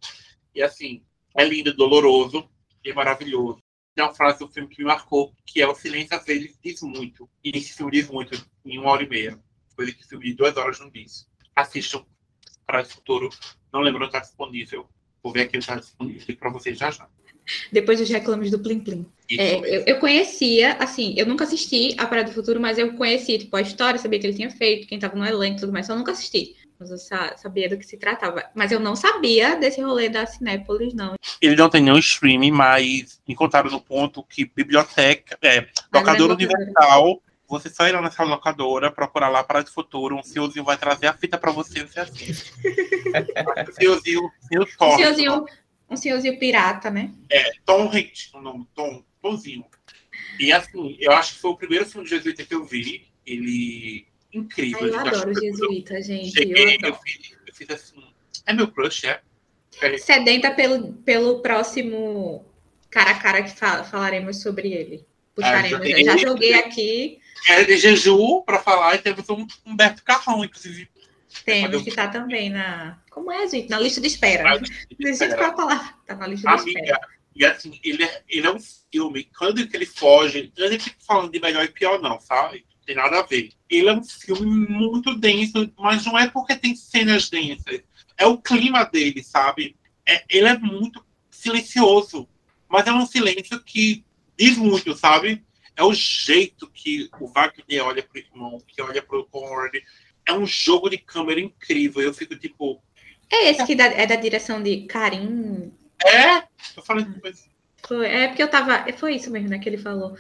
E 0.54 0.62
assim, 0.62 1.02
é 1.34 1.44
lindo, 1.44 1.74
doloroso 1.74 2.48
e 2.84 2.90
é 2.90 2.94
maravilhoso. 2.94 3.58
Tem 3.94 4.04
uma 4.04 4.14
frase 4.14 4.38
do 4.38 4.48
filme 4.48 4.68
que 4.68 4.82
me 4.82 4.88
marcou, 4.88 5.34
que 5.44 5.60
é 5.60 5.66
o 5.66 5.74
silêncio 5.74 6.16
às 6.16 6.24
vezes 6.24 6.58
diz 6.62 6.82
muito. 6.82 7.28
E 7.42 7.50
esse 7.56 7.72
filme 7.72 7.92
diz 7.92 8.08
muito 8.08 8.34
em 8.64 8.78
uma 8.78 8.90
hora 8.90 9.02
e 9.02 9.08
meia. 9.08 9.38
Coisa 9.74 9.92
que 9.92 10.06
filme 10.06 10.26
de 10.26 10.34
duas 10.34 10.56
horas 10.56 10.78
não 10.80 10.90
diz. 10.90 11.26
Assistam 11.54 12.04
para 12.66 12.82
o 12.82 12.84
futuro. 12.84 13.30
Não 13.72 13.80
lembro 13.80 14.00
onde 14.00 14.08
está 14.08 14.20
disponível. 14.20 14.88
Vou 15.22 15.32
ver 15.32 15.42
aqui 15.42 15.56
onde 15.56 15.64
está 15.64 15.76
disponível 15.76 16.36
para 16.36 16.50
vocês 16.50 16.78
já 16.78 16.90
já. 16.90 17.08
Depois 17.70 17.98
dos 17.98 18.08
reclames 18.08 18.50
do 18.50 18.58
Plim 18.58 18.80
Plim. 18.80 19.06
É, 19.30 19.54
eu, 19.54 19.84
eu, 19.86 19.98
conhecia, 19.98 20.74
assim, 20.74 21.14
eu 21.16 21.26
nunca 21.26 21.44
assisti 21.44 21.94
a 21.96 22.06
Parada 22.06 22.30
do 22.30 22.34
Futuro, 22.34 22.60
mas 22.60 22.76
eu 22.76 22.94
conhecia, 22.94 23.38
tipo, 23.38 23.54
a 23.56 23.60
história, 23.60 23.98
sabia 23.98 24.18
que 24.18 24.26
ele 24.26 24.36
tinha 24.36 24.50
feito, 24.50 24.86
quem 24.86 24.96
estava 24.96 25.16
no 25.16 25.24
elenco 25.24 25.58
e 25.58 25.60
tudo 25.60 25.72
mais, 25.72 25.86
só 25.86 25.92
eu 25.92 25.98
nunca 25.98 26.12
assisti. 26.12 26.56
Mas 26.78 26.90
eu 26.90 26.98
sabia 26.98 27.68
do 27.68 27.78
que 27.78 27.86
se 27.86 27.96
tratava. 27.96 28.44
Mas 28.54 28.70
eu 28.70 28.78
não 28.78 28.94
sabia 28.94 29.56
desse 29.56 29.80
rolê 29.80 30.08
da 30.08 30.26
Cinépolis, 30.26 30.92
não. 30.94 31.14
Ele 31.40 31.56
não 31.56 31.70
tem 31.70 31.82
nenhum 31.82 31.98
streaming, 31.98 32.50
mas 32.50 33.20
me 33.26 33.34
contaram 33.34 33.70
no 33.70 33.80
ponto 33.80 34.22
que 34.22 34.44
biblioteca, 34.44 35.38
é, 35.42 35.66
locadora 35.92 36.34
universal, 36.34 37.22
você 37.48 37.70
só 37.70 37.86
ir 37.86 37.92
lá 37.92 38.02
nessa 38.02 38.24
locadora, 38.24 38.90
procurar 38.90 39.28
lá 39.28 39.42
para 39.42 39.62
o 39.62 39.66
futuro, 39.66 40.16
um 40.16 40.22
senhorzinho 40.22 40.64
vai 40.64 40.76
trazer 40.76 41.06
a 41.06 41.14
fita 41.14 41.38
para 41.38 41.52
você, 41.52 41.84
você 41.84 42.00
assiste. 42.00 42.52
um 43.68 43.72
senhorzinho, 43.72 44.30
um 44.52 44.96
senhorzinho, 44.96 45.46
um 45.88 45.96
senhorzinho 45.96 46.38
pirata, 46.38 46.90
né? 46.90 47.12
É, 47.30 47.52
Tom 47.64 47.88
Hanks, 47.88 48.32
o 48.34 48.40
nome, 48.40 48.66
Tom, 48.74 49.02
Tomzinho. 49.22 49.64
E 50.38 50.52
assim, 50.52 50.96
eu 51.00 51.12
acho 51.12 51.34
que 51.34 51.40
foi 51.40 51.50
o 51.50 51.56
primeiro 51.56 51.86
filme 51.86 52.04
de 52.04 52.14
jesuíta 52.14 52.44
que 52.44 52.54
eu 52.54 52.64
vi. 52.64 53.08
Ele 53.24 54.06
incrível. 54.32 54.82
Ai, 54.82 54.90
eu 54.90 54.98
adoro 54.98 55.40
jesuíta, 55.40 56.02
gente. 56.02 56.32
Cheguei, 56.32 56.78
eu, 56.82 56.88
eu, 56.88 56.94
fiz, 56.94 57.32
eu, 57.46 57.54
fiz, 57.54 57.70
assim. 57.70 58.04
É 58.46 58.52
meu 58.52 58.68
crush, 58.68 59.06
é? 59.06 59.20
é. 59.80 59.98
Sedenta 59.98 60.50
pelo, 60.52 60.92
pelo 60.92 61.40
próximo 61.40 62.44
cara 62.90 63.10
a 63.10 63.18
cara 63.18 63.42
que 63.42 63.56
fala, 63.56 63.84
falaremos 63.84 64.40
sobre 64.40 64.72
ele. 64.72 65.06
Puxaremos. 65.34 65.80
Ah, 65.80 65.88
eu 65.88 66.04
já 66.04 66.16
joguei 66.16 66.54
aqui. 66.54 67.20
É 67.48 67.64
de 67.64 67.76
Jeju 67.76 68.42
para 68.42 68.58
falar 68.58 68.94
e 68.94 68.98
temos 68.98 69.28
um 69.28 69.46
Humberto 69.66 70.02
Carrão, 70.02 70.44
inclusive. 70.44 70.88
Temos 71.44 71.82
que 71.82 71.90
estar 71.90 72.10
tá 72.10 72.20
também 72.20 72.48
na. 72.48 72.98
Como 73.10 73.30
é, 73.30 73.46
gente? 73.46 73.68
Na 73.68 73.78
lista 73.78 74.00
de 74.00 74.06
espera. 74.06 74.58
Deixa 74.98 75.26
eu 75.26 75.36
falar. 75.36 75.98
Tá 76.06 76.14
na 76.14 76.26
lista 76.26 76.48
de 76.48 76.62
Amiga, 76.62 76.80
espera. 76.80 77.00
E 77.36 77.44
assim, 77.44 77.78
ele 77.84 78.02
é, 78.02 78.22
ele 78.28 78.46
é 78.46 78.50
um 78.50 78.58
filme, 78.90 79.28
quando 79.38 79.58
ele 79.60 79.84
foge, 79.84 80.50
eu 80.56 80.70
nem 80.70 80.78
fico 80.78 80.96
falando 81.00 81.30
de 81.30 81.38
melhor 81.38 81.64
e 81.64 81.68
pior, 81.68 82.00
não, 82.00 82.18
sabe? 82.18 82.64
Tem 82.86 82.94
nada 82.94 83.18
a 83.18 83.22
ver. 83.22 83.50
Ele 83.68 83.88
é 83.88 83.92
um 83.92 84.04
filme 84.04 84.46
muito 84.46 85.14
denso, 85.16 85.70
mas 85.76 86.06
não 86.06 86.16
é 86.16 86.28
porque 86.28 86.54
tem 86.54 86.76
cenas 86.76 87.28
densas. 87.28 87.82
É 88.16 88.24
o 88.24 88.38
clima 88.38 88.84
dele, 88.84 89.22
sabe? 89.22 89.76
É, 90.06 90.24
ele 90.30 90.46
é 90.46 90.56
muito 90.56 91.04
silencioso, 91.28 92.28
mas 92.68 92.86
é 92.86 92.92
um 92.92 93.04
silêncio 93.04 93.60
que 93.62 94.04
diz 94.38 94.56
muito, 94.56 94.96
sabe? 94.96 95.44
É 95.74 95.82
o 95.82 95.92
jeito 95.92 96.70
que 96.72 97.10
o 97.20 97.26
Wagner 97.26 97.84
olha 97.84 98.02
pro 98.02 98.18
irmão, 98.18 98.62
que 98.66 98.80
olha 98.80 99.02
pro 99.02 99.26
Conrad. 99.26 99.74
É 100.24 100.32
um 100.32 100.46
jogo 100.46 100.88
de 100.88 100.96
câmera 100.96 101.40
incrível. 101.40 102.00
Eu 102.00 102.14
fico 102.14 102.34
tipo. 102.36 102.82
É 103.30 103.50
esse 103.50 103.66
que 103.66 103.72
é 103.72 104.06
da 104.06 104.16
direção 104.16 104.62
de 104.62 104.86
Karim. 104.86 105.72
É? 106.04 106.38
Eu 106.76 106.82
falei 106.82 107.04
depois. 107.04 107.48
Foi, 107.86 108.06
é 108.06 108.28
porque 108.28 108.42
eu 108.42 108.48
tava. 108.48 108.90
Foi 108.94 109.16
isso 109.16 109.30
mesmo, 109.30 109.48
né, 109.48 109.58
que 109.58 109.68
ele 109.68 109.76
falou 109.76 110.16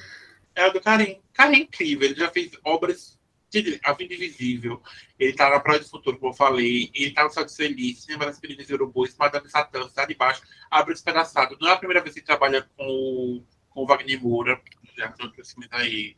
é 0.56 0.66
o 0.66 0.72
do 0.72 0.80
Karim. 0.80 1.20
Karim 1.32 1.58
é 1.58 1.60
incrível, 1.60 2.08
ele 2.08 2.18
já 2.18 2.30
fez 2.30 2.52
obras 2.64 3.16
de 3.50 3.78
A 3.84 3.92
Vida 3.92 4.14
Invisível, 4.14 4.82
ele 5.18 5.32
tá 5.34 5.48
na 5.48 5.60
Praia 5.60 5.78
do 5.78 5.88
Futuro, 5.88 6.18
como 6.18 6.32
eu 6.32 6.36
falei, 6.36 6.90
ele 6.94 7.12
tá 7.12 7.24
no 7.24 7.30
Céu 7.30 7.44
de 7.44 7.54
Feliz, 7.54 8.02
Cinema 8.02 8.26
das 8.26 8.40
Meninas 8.40 8.68
Urubus, 8.70 9.14
Madame 9.16 9.48
Satã, 9.48 9.82
Está 9.82 10.04
Debaixo, 10.04 10.42
Abre 10.70 10.94
Despedaçado. 10.94 11.56
Não 11.60 11.68
é 11.68 11.72
a 11.72 11.76
primeira 11.76 12.02
vez 12.02 12.14
que 12.14 12.20
ele 12.20 12.26
trabalha 12.26 12.68
com, 12.76 13.44
com 13.70 13.82
o 13.82 13.86
Wagner 13.86 14.20
Moura, 14.20 14.60
já 14.96 15.08
tem 15.12 15.26
um 15.26 15.30
crescimento 15.30 15.74
aí 15.74 16.16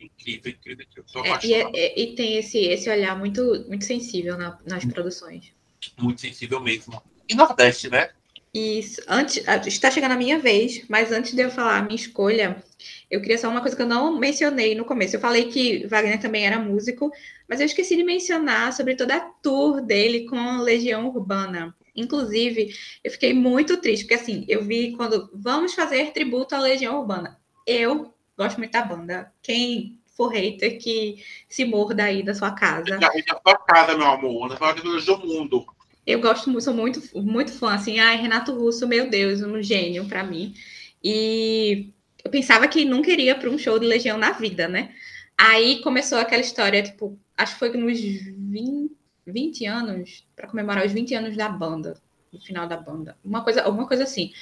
incrível, 0.00 0.50
incrível, 0.50 0.86
incrível. 0.86 1.24
É, 1.24 1.46
e, 1.46 1.54
é, 1.54 2.00
e, 2.00 2.14
tem 2.16 2.36
esse, 2.38 2.58
esse 2.58 2.90
olhar 2.90 3.16
muito, 3.16 3.64
muito 3.68 3.84
sensível 3.84 4.36
na, 4.36 4.58
nas 4.66 4.84
produções. 4.84 5.52
Muito 5.98 6.20
sensível 6.20 6.60
mesmo. 6.60 7.00
E 7.28 7.34
Nordeste, 7.34 7.88
né? 7.88 8.10
Isso. 8.54 9.00
Antes, 9.08 9.42
está 9.66 9.90
chegando 9.90 10.12
a 10.12 10.16
minha 10.16 10.38
vez, 10.38 10.84
mas 10.88 11.10
antes 11.10 11.32
de 11.32 11.42
eu 11.42 11.50
falar 11.50 11.78
a 11.78 11.82
minha 11.82 11.96
escolha, 11.96 12.62
eu 13.10 13.20
queria 13.20 13.38
só 13.38 13.48
uma 13.48 13.60
coisa 13.60 13.74
que 13.74 13.82
eu 13.82 13.86
não 13.86 14.18
mencionei 14.18 14.74
no 14.74 14.84
começo. 14.84 15.16
Eu 15.16 15.20
falei 15.20 15.50
que 15.50 15.86
Wagner 15.86 16.20
também 16.20 16.46
era 16.46 16.58
músico, 16.58 17.10
mas 17.48 17.60
eu 17.60 17.66
esqueci 17.66 17.96
de 17.96 18.04
mencionar 18.04 18.72
sobre 18.72 18.94
toda 18.94 19.16
a 19.16 19.20
tour 19.20 19.80
dele 19.80 20.26
com 20.26 20.58
Legião 20.58 21.08
Urbana. 21.08 21.74
Inclusive, 21.96 22.74
eu 23.02 23.10
fiquei 23.10 23.32
muito 23.32 23.78
triste, 23.78 24.04
porque 24.04 24.22
assim, 24.22 24.44
eu 24.48 24.62
vi 24.64 24.92
quando 24.96 25.30
vamos 25.34 25.74
fazer 25.74 26.12
tributo 26.12 26.54
à 26.54 26.60
Legião 26.60 26.98
Urbana. 26.98 27.38
Eu 27.66 28.12
Gosto 28.36 28.58
muito 28.58 28.72
da 28.72 28.82
banda. 28.82 29.32
Quem 29.42 30.00
for 30.16 30.28
hater 30.28 30.78
que 30.78 31.22
se 31.48 31.64
morda 31.64 32.04
aí 32.04 32.22
da 32.22 32.34
sua 32.34 32.50
casa. 32.52 32.98
Da 32.98 33.10
sua 33.10 33.56
casa, 33.58 33.96
meu 33.96 34.06
amor. 34.06 34.48
Na 34.48 34.56
sua 34.56 34.74
casa 34.74 34.82
do 34.82 35.26
mundo. 35.26 35.66
Eu 36.06 36.20
gosto 36.20 36.50
muito, 36.50 36.64
sou 36.64 36.74
muito, 36.74 37.00
muito 37.14 37.52
fã, 37.52 37.74
assim. 37.74 38.00
Ai, 38.00 38.16
Renato 38.16 38.52
Russo, 38.52 38.86
meu 38.88 39.08
Deus, 39.08 39.40
um 39.42 39.62
gênio 39.62 40.04
para 40.06 40.24
mim. 40.24 40.54
E 41.02 41.90
eu 42.24 42.30
pensava 42.30 42.66
que 42.68 42.84
nunca 42.84 43.10
iria 43.10 43.34
para 43.34 43.50
um 43.50 43.58
show 43.58 43.78
de 43.78 43.86
Legião 43.86 44.18
na 44.18 44.32
vida, 44.32 44.68
né? 44.68 44.92
Aí 45.38 45.80
começou 45.80 46.18
aquela 46.18 46.42
história, 46.42 46.82
tipo, 46.82 47.18
acho 47.36 47.54
que 47.54 47.58
foi 47.58 47.76
nos 47.76 48.00
20, 48.00 48.92
20 49.26 49.66
anos, 49.66 50.26
para 50.34 50.48
comemorar 50.48 50.84
os 50.84 50.92
20 50.92 51.14
anos 51.14 51.36
da 51.36 51.48
banda, 51.48 51.96
no 52.32 52.40
final 52.40 52.66
da 52.66 52.76
banda. 52.76 53.16
Uma 53.24 53.42
coisa, 53.42 53.62
alguma 53.62 53.86
coisa 53.86 54.04
assim. 54.04 54.32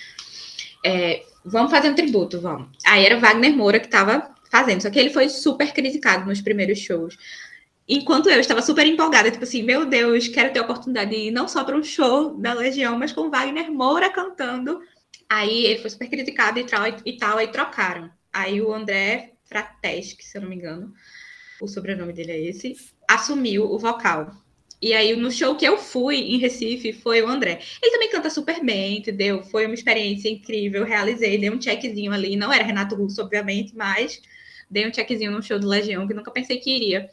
É, 0.85 1.25
vamos 1.45 1.71
fazer 1.71 1.91
um 1.91 1.95
tributo, 1.95 2.41
vamos. 2.41 2.69
Aí 2.87 3.05
era 3.05 3.19
Wagner 3.19 3.55
Moura 3.55 3.81
que 3.81 3.87
estava 3.87 4.35
fazendo, 4.51 4.83
só 4.83 4.91
que 4.91 4.99
ele 4.99 5.11
foi 5.11 5.29
super 5.29 5.73
criticado 5.73 6.27
nos 6.27 6.41
primeiros 6.41 6.79
shows. 6.79 7.17
Enquanto 7.93 8.31
eu 8.31 8.39
estava 8.39 8.63
super 8.63 8.87
empolgada, 8.87 9.33
tipo 9.33 9.43
assim, 9.43 9.65
meu 9.65 9.85
Deus, 9.85 10.29
quero 10.29 10.53
ter 10.53 10.61
a 10.61 10.63
oportunidade 10.63 11.11
de 11.11 11.17
ir 11.17 11.31
não 11.33 11.49
só 11.49 11.65
para 11.65 11.77
um 11.77 11.83
show 11.83 12.37
da 12.37 12.55
Legião, 12.55 12.97
mas 12.97 13.11
com 13.11 13.29
Wagner 13.29 13.69
Moura 13.69 14.09
cantando. 14.09 14.81
Aí 15.29 15.67
ele 15.67 15.81
foi 15.81 15.91
super 15.91 16.09
criticado 16.09 16.61
e 16.61 16.65
tal, 16.65 16.83
e 17.05 17.17
tal, 17.19 17.39
aí 17.39 17.49
trocaram. 17.49 18.09
Aí 18.33 18.63
o 18.63 18.73
André 18.73 19.33
Frateschi, 19.45 20.17
se 20.21 20.39
eu 20.39 20.43
não 20.43 20.49
me 20.49 20.55
engano, 20.55 20.95
o 21.61 21.67
sobrenome 21.67 22.13
dele 22.13 22.31
é 22.31 22.41
esse, 22.41 22.77
assumiu 23.09 23.65
o 23.65 23.77
vocal. 23.77 24.37
E 24.81 24.95
aí, 24.95 25.15
no 25.15 25.31
show 25.31 25.57
que 25.57 25.65
eu 25.65 25.77
fui 25.77 26.17
em 26.17 26.39
Recife, 26.39 26.93
foi 26.93 27.21
o 27.21 27.29
André. 27.29 27.61
Ele 27.83 27.93
também 27.93 28.09
canta 28.09 28.31
super 28.31 28.65
bem, 28.65 28.99
entendeu? 28.99 29.43
Foi 29.43 29.67
uma 29.67 29.75
experiência 29.75 30.29
incrível, 30.29 30.85
realizei, 30.85 31.37
dei 31.37 31.51
um 31.51 31.61
checkzinho 31.61 32.13
ali. 32.13 32.37
Não 32.37 32.53
era 32.53 32.65
Renato 32.65 32.95
Russo, 32.95 33.21
obviamente, 33.21 33.77
mas 33.77 34.23
dei 34.71 34.89
um 34.89 34.95
checkzinho 34.95 35.33
no 35.33 35.43
show 35.43 35.59
do 35.59 35.69
Legião, 35.69 36.07
que 36.07 36.15
nunca 36.15 36.31
pensei 36.31 36.59
que 36.59 36.71
iria. 36.71 37.11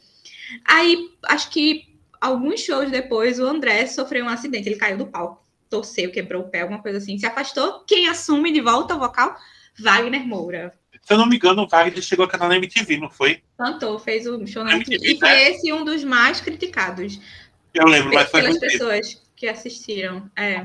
Aí, 0.64 1.10
acho 1.24 1.50
que 1.50 1.98
alguns 2.20 2.60
shows 2.60 2.90
depois, 2.90 3.38
o 3.38 3.46
André 3.46 3.86
sofreu 3.86 4.24
um 4.24 4.28
acidente. 4.28 4.68
Ele 4.68 4.78
caiu 4.78 4.98
do 4.98 5.06
palco, 5.06 5.42
torceu, 5.68 6.10
quebrou 6.10 6.42
o 6.42 6.48
pé, 6.48 6.62
alguma 6.62 6.82
coisa 6.82 6.98
assim, 6.98 7.18
se 7.18 7.26
afastou. 7.26 7.84
Quem 7.86 8.08
assume 8.08 8.52
de 8.52 8.60
volta 8.60 8.94
o 8.94 8.98
vocal? 8.98 9.36
Wagner 9.78 10.26
Moura. 10.26 10.74
Se 11.02 11.14
eu 11.14 11.18
não 11.18 11.26
me 11.26 11.36
engano, 11.36 11.62
o 11.62 11.68
Wagner 11.68 12.02
chegou 12.02 12.24
a 12.24 12.28
cantar 12.28 12.48
na 12.48 12.56
MTV, 12.56 12.98
não 12.98 13.10
foi? 13.10 13.42
Cantou, 13.56 13.98
fez 13.98 14.26
o 14.26 14.44
show 14.46 14.64
na 14.64 14.74
MTV. 14.74 14.96
MTV 14.96 15.12
e 15.12 15.18
foi 15.18 15.28
né? 15.28 15.50
esse 15.50 15.72
um 15.72 15.84
dos 15.84 16.04
mais 16.04 16.40
criticados. 16.40 17.20
Eu 17.72 17.86
lembro, 17.86 18.12
mas 18.12 18.30
foi 18.30 18.42
pelas 18.42 18.58
pessoas 18.58 19.22
que 19.36 19.46
assistiram. 19.46 20.30
É. 20.34 20.64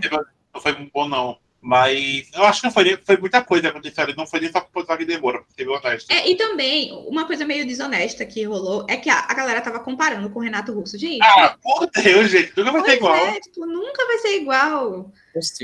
Não 0.54 0.62
foi 0.62 0.74
bom, 0.94 1.08
não. 1.08 1.38
Mas 1.66 2.30
eu 2.34 2.44
acho 2.44 2.60
que 2.60 2.68
não 2.68 2.74
foi, 2.74 3.00
foi 3.06 3.16
muita 3.16 3.42
coisa 3.42 3.62
que 3.64 3.70
aconteceu. 3.70 4.14
Não 4.18 4.28
foi 4.28 4.42
nem 4.42 4.52
só 4.52 4.60
por 4.60 4.86
Wagner 4.86 5.22
Moura, 5.22 5.40
pra 5.40 5.48
ser 5.56 5.70
honesto. 5.70 6.12
É, 6.12 6.30
e 6.30 6.36
também, 6.36 6.92
uma 7.08 7.26
coisa 7.26 7.46
meio 7.46 7.66
desonesta 7.66 8.26
que 8.26 8.44
rolou 8.44 8.86
é 8.90 8.98
que 8.98 9.10
a, 9.10 9.20
a 9.30 9.34
galera 9.34 9.62
tava 9.62 9.80
comparando 9.80 10.30
com 10.30 10.40
o 10.40 10.42
Renato 10.44 10.74
Russo. 10.74 10.98
Gente. 10.98 11.24
Ah, 11.24 11.58
por 11.64 11.90
Deus, 11.90 12.30
gente. 12.30 12.52
Nunca 12.58 12.72
vai 12.74 12.84
ser 12.84 12.96
igual. 12.98 13.16
É, 13.16 13.40
tipo, 13.40 13.66
nunca 13.66 14.06
vai 14.06 14.18
ser 14.18 14.42
igual. 14.42 15.14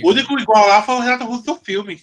O 0.02 0.10
único 0.10 0.40
igual 0.40 0.68
lá 0.70 0.82
foi 0.82 0.96
o 0.96 1.00
Renato 1.00 1.26
Russo 1.26 1.44
do 1.44 1.56
filme. 1.56 2.02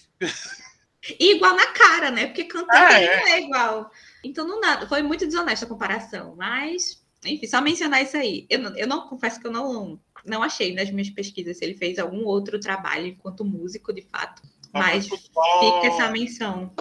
E 1.19 1.35
igual 1.35 1.55
na 1.55 1.65
cara, 1.67 2.11
né? 2.11 2.27
Porque 2.27 2.43
cantar 2.43 2.91
ah, 2.91 3.01
é. 3.01 3.19
não 3.19 3.27
é 3.27 3.41
igual. 3.41 3.91
Então 4.23 4.47
não 4.47 4.61
dá. 4.61 4.85
Foi 4.87 5.01
muito 5.01 5.25
desonesta 5.25 5.65
a 5.65 5.69
comparação, 5.69 6.35
mas 6.37 7.01
enfim, 7.25 7.47
só 7.47 7.61
mencionar 7.61 8.03
isso 8.03 8.15
aí. 8.15 8.45
Eu 8.49 8.59
não, 8.59 8.77
eu 8.77 8.87
não 8.87 9.07
confesso 9.07 9.39
que 9.39 9.47
eu 9.47 9.51
não, 9.51 9.99
não 10.27 10.43
achei 10.43 10.73
nas 10.73 10.91
minhas 10.91 11.09
pesquisas 11.09 11.57
se 11.57 11.65
ele 11.65 11.75
fez 11.75 11.97
algum 11.97 12.25
outro 12.25 12.59
trabalho 12.59 13.07
enquanto 13.07 13.45
músico, 13.45 13.93
de 13.93 14.01
fato. 14.01 14.41
Mas 14.73 15.07
fica 15.07 15.87
essa 15.87 16.11
menção. 16.11 16.71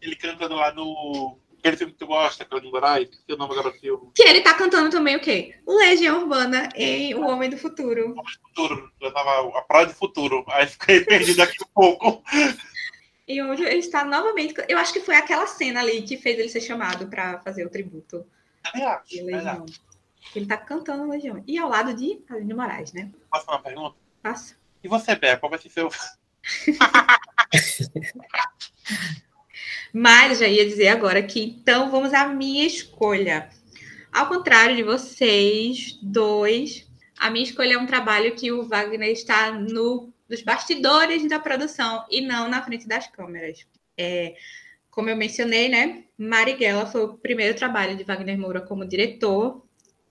Ele 0.00 0.16
cantando 0.16 0.54
lá 0.54 0.72
no. 0.72 1.38
Aquele 1.58 1.76
filme 1.78 1.92
que 1.94 1.98
tu 1.98 2.06
gosta, 2.06 2.44
aquele 2.44 2.60
do 2.60 2.70
Moraes, 2.70 3.08
que 3.26 3.32
o 3.32 3.36
nome 3.36 3.52
agora 3.52 3.72
do 3.72 3.78
filme. 3.78 4.10
Que 4.14 4.22
ele 4.22 4.40
tá 4.40 4.54
cantando 4.54 4.90
também 4.90 5.16
o 5.16 5.20
quê? 5.20 5.56
Legião 5.66 6.20
Urbana 6.20 6.68
em 6.76 7.14
O 7.14 7.26
Homem 7.26 7.50
do 7.50 7.56
Futuro. 7.56 8.02
O 8.02 8.10
Homem 8.10 8.24
do 8.24 8.48
Futuro. 8.48 8.92
Eu 9.00 9.12
tava 9.12 9.58
a 9.58 9.62
prova 9.62 9.86
do 9.86 9.94
futuro. 9.94 10.44
Aí 10.48 10.66
fiquei 10.66 11.00
perdido 11.00 11.42
aqui 11.42 11.56
um 11.64 11.72
pouco. 11.74 12.22
E 13.28 13.42
hoje 13.42 13.64
ele 13.64 13.78
está 13.78 14.04
novamente. 14.04 14.54
Eu 14.68 14.78
acho 14.78 14.92
que 14.92 15.00
foi 15.00 15.16
aquela 15.16 15.48
cena 15.48 15.80
ali 15.80 16.02
que 16.02 16.16
fez 16.16 16.38
ele 16.38 16.48
ser 16.48 16.60
chamado 16.60 17.08
para 17.08 17.40
fazer 17.40 17.66
o 17.66 17.68
tributo. 17.68 18.24
É, 18.72 18.80
é, 18.80 19.00
ele 20.34 20.46
tá 20.46 20.56
cantando 20.56 21.08
Legião. 21.08 21.42
E 21.46 21.58
ao 21.58 21.68
lado 21.68 21.94
de 21.94 22.20
Aline 22.28 22.54
Moraes, 22.54 22.92
né? 22.92 23.10
Posso 23.30 23.44
fazer 23.46 23.56
uma 23.56 23.62
pergunta? 23.62 23.96
Passa. 24.22 24.56
E 24.82 24.88
você, 24.88 25.14
Bé, 25.14 25.36
qual 25.36 25.50
vai 25.50 25.58
ser 25.58 25.68
seu. 25.70 25.88
Mas 29.92 30.38
já 30.38 30.46
ia 30.46 30.66
dizer 30.66 30.88
agora 30.88 31.22
que 31.22 31.42
então 31.42 31.90
vamos 31.90 32.12
à 32.12 32.26
minha 32.28 32.66
escolha. 32.66 33.48
Ao 34.12 34.28
contrário 34.28 34.76
de 34.76 34.82
vocês 34.82 35.98
dois, 36.02 36.86
a 37.18 37.30
minha 37.30 37.44
escolha 37.44 37.74
é 37.74 37.78
um 37.78 37.86
trabalho 37.86 38.34
que 38.34 38.52
o 38.52 38.62
Wagner 38.68 39.10
está 39.10 39.52
no, 39.52 40.12
nos 40.28 40.42
bastidores 40.42 41.26
da 41.28 41.38
produção 41.38 42.04
e 42.10 42.20
não 42.20 42.48
na 42.48 42.62
frente 42.62 42.86
das 42.86 43.06
câmeras. 43.06 43.66
É, 43.96 44.36
como 44.90 45.10
eu 45.10 45.16
mencionei, 45.16 45.68
né? 45.68 46.04
Marighella 46.16 46.86
foi 46.86 47.04
o 47.04 47.18
primeiro 47.18 47.56
trabalho 47.56 47.96
de 47.96 48.04
Wagner 48.04 48.38
Moura 48.38 48.60
como 48.60 48.86
diretor 48.86 49.65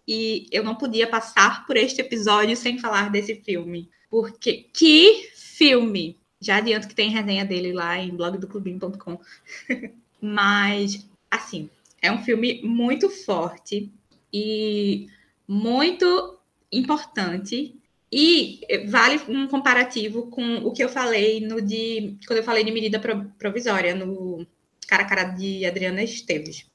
e 0.08 0.48
eu 0.52 0.64
não 0.64 0.76
podia 0.76 1.08
passar 1.08 1.66
por 1.66 1.78
este 1.78 2.02
episódio 2.02 2.56
sem 2.56 2.78
falar 2.78 3.10
desse 3.10 3.36
filme. 3.36 3.90
Porque 4.10 4.68
que 4.74 5.30
filme! 5.36 6.18
Já 6.40 6.58
adianto 6.58 6.88
que 6.88 6.96
tem 6.96 7.10
resenha 7.10 7.44
dele 7.44 7.74
lá 7.74 7.98
em 7.98 8.16
blogdoclubinho.com. 8.16 9.20
Mas, 10.22 11.08
assim, 11.30 11.70
é 12.02 12.12
um 12.12 12.24
filme 12.24 12.62
muito 12.64 13.10
forte 13.10 13.92
e 14.32 15.08
muito 15.48 16.38
importante. 16.72 17.76
E 18.12 18.62
vale 18.88 19.20
um 19.28 19.48
comparativo 19.48 20.28
com 20.28 20.58
o 20.58 20.72
que 20.72 20.84
eu 20.84 20.90
falei 20.90 21.42
no 21.42 21.62
de 21.62 22.16
quando 22.28 22.38
eu 22.38 22.44
falei 22.44 22.64
de 22.64 22.72
medida 22.72 23.00
provisória 23.38 23.96
no 23.96 24.46
cara 24.88 25.04
a 25.04 25.06
cara 25.06 25.24
de 25.24 25.66
Adriana 25.66 26.04
Esteves 26.04 26.66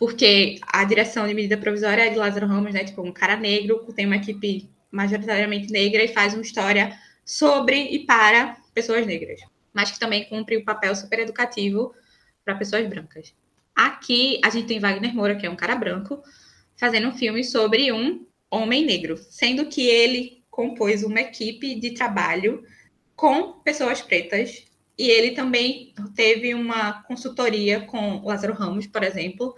porque 0.00 0.58
a 0.66 0.82
direção 0.82 1.28
de 1.28 1.34
medida 1.34 1.58
provisória 1.58 2.06
é 2.06 2.08
de 2.08 2.16
Lázaro 2.16 2.46
Ramos, 2.46 2.72
né? 2.72 2.84
Tipo, 2.84 3.02
um 3.02 3.12
cara 3.12 3.36
negro, 3.36 3.86
tem 3.94 4.06
uma 4.06 4.16
equipe 4.16 4.66
majoritariamente 4.90 5.70
negra 5.70 6.02
e 6.02 6.08
faz 6.08 6.32
uma 6.32 6.42
história 6.42 6.98
sobre 7.22 7.76
e 7.76 8.06
para 8.06 8.56
pessoas 8.72 9.06
negras, 9.06 9.42
mas 9.74 9.90
que 9.90 10.00
também 10.00 10.24
cumpre 10.24 10.56
o 10.56 10.60
um 10.60 10.64
papel 10.64 10.96
super 10.96 11.18
educativo 11.18 11.94
para 12.42 12.54
pessoas 12.54 12.88
brancas. 12.88 13.34
Aqui 13.76 14.40
a 14.42 14.48
gente 14.48 14.68
tem 14.68 14.80
Wagner 14.80 15.14
Moura, 15.14 15.36
que 15.36 15.44
é 15.44 15.50
um 15.50 15.54
cara 15.54 15.76
branco, 15.76 16.22
fazendo 16.78 17.08
um 17.08 17.12
filme 17.12 17.44
sobre 17.44 17.92
um 17.92 18.24
homem 18.50 18.86
negro, 18.86 19.18
sendo 19.18 19.66
que 19.66 19.82
ele 19.86 20.42
compôs 20.50 21.04
uma 21.04 21.20
equipe 21.20 21.78
de 21.78 21.90
trabalho 21.90 22.64
com 23.14 23.52
pessoas 23.60 24.00
pretas 24.00 24.64
e 25.00 25.08
ele 25.08 25.30
também 25.30 25.94
teve 26.14 26.52
uma 26.54 27.02
consultoria 27.04 27.80
com 27.80 28.22
Lázaro 28.22 28.52
Ramos, 28.52 28.86
por 28.86 29.02
exemplo, 29.02 29.54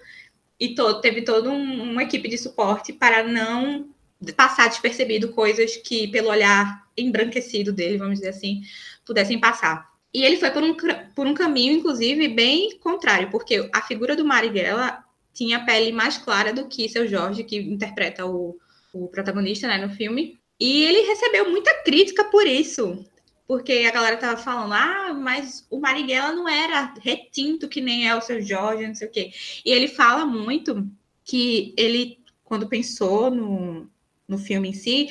e 0.63 0.77
todo, 0.77 1.01
teve 1.01 1.23
toda 1.23 1.51
um, 1.51 1.91
uma 1.91 2.05
equipe 2.05 2.29
de 2.29 2.39
suporte 2.39 2.93
para 2.93 3.25
não 3.25 3.89
passar 4.37 4.69
despercebido 4.69 5.31
coisas 5.31 5.77
que, 5.77 6.07
pelo 6.07 6.29
olhar 6.29 6.87
embranquecido 6.97 7.73
dele, 7.73 7.99
vamos 7.99 8.21
dizer 8.21 8.29
assim, 8.29 8.63
pudessem 9.05 9.41
passar. 9.41 9.91
E 10.15 10.23
ele 10.23 10.37
foi 10.37 10.53
por 10.53 10.63
um, 10.63 10.77
por 11.17 11.27
um 11.27 11.35
caminho, 11.35 11.73
inclusive, 11.73 12.29
bem 12.29 12.79
contrário, 12.79 13.29
porque 13.29 13.69
a 13.73 13.83
figura 13.83 14.15
do 14.15 14.25
Marighella 14.25 15.05
tinha 15.35 15.57
a 15.57 15.65
pele 15.65 15.91
mais 15.91 16.17
clara 16.17 16.53
do 16.53 16.69
que 16.69 16.89
seu 16.89 17.09
Jorge, 17.09 17.43
que 17.43 17.57
interpreta 17.57 18.25
o, 18.25 18.57
o 18.93 19.09
protagonista 19.09 19.67
né, 19.67 19.85
no 19.85 19.93
filme. 19.93 20.39
E 20.61 20.85
ele 20.85 21.09
recebeu 21.09 21.51
muita 21.51 21.75
crítica 21.83 22.23
por 22.23 22.47
isso 22.47 23.05
porque 23.47 23.85
a 23.87 23.91
galera 23.91 24.17
tava 24.17 24.41
falando, 24.41 24.73
ah, 24.73 25.13
mas 25.15 25.67
o 25.71 25.79
Marighella 25.81 26.33
não 26.33 26.49
era 26.49 26.95
retinto 27.01 27.69
que 27.69 27.81
nem 27.81 28.09
é 28.09 28.15
o 28.15 28.21
seu 28.21 28.41
Jorge, 28.41 28.87
não 28.87 28.95
sei 28.95 29.09
o 29.09 29.11
quê. 29.11 29.33
E 29.65 29.71
ele 29.71 29.89
fala 29.89 30.25
muito 30.25 30.89
que 31.25 31.75
ele, 31.77 32.19
quando 32.45 32.69
pensou 32.69 33.31
no, 33.31 33.89
no 34.27 34.39
filme 34.39 34.71
em 34.71 34.73
si, 34.73 35.09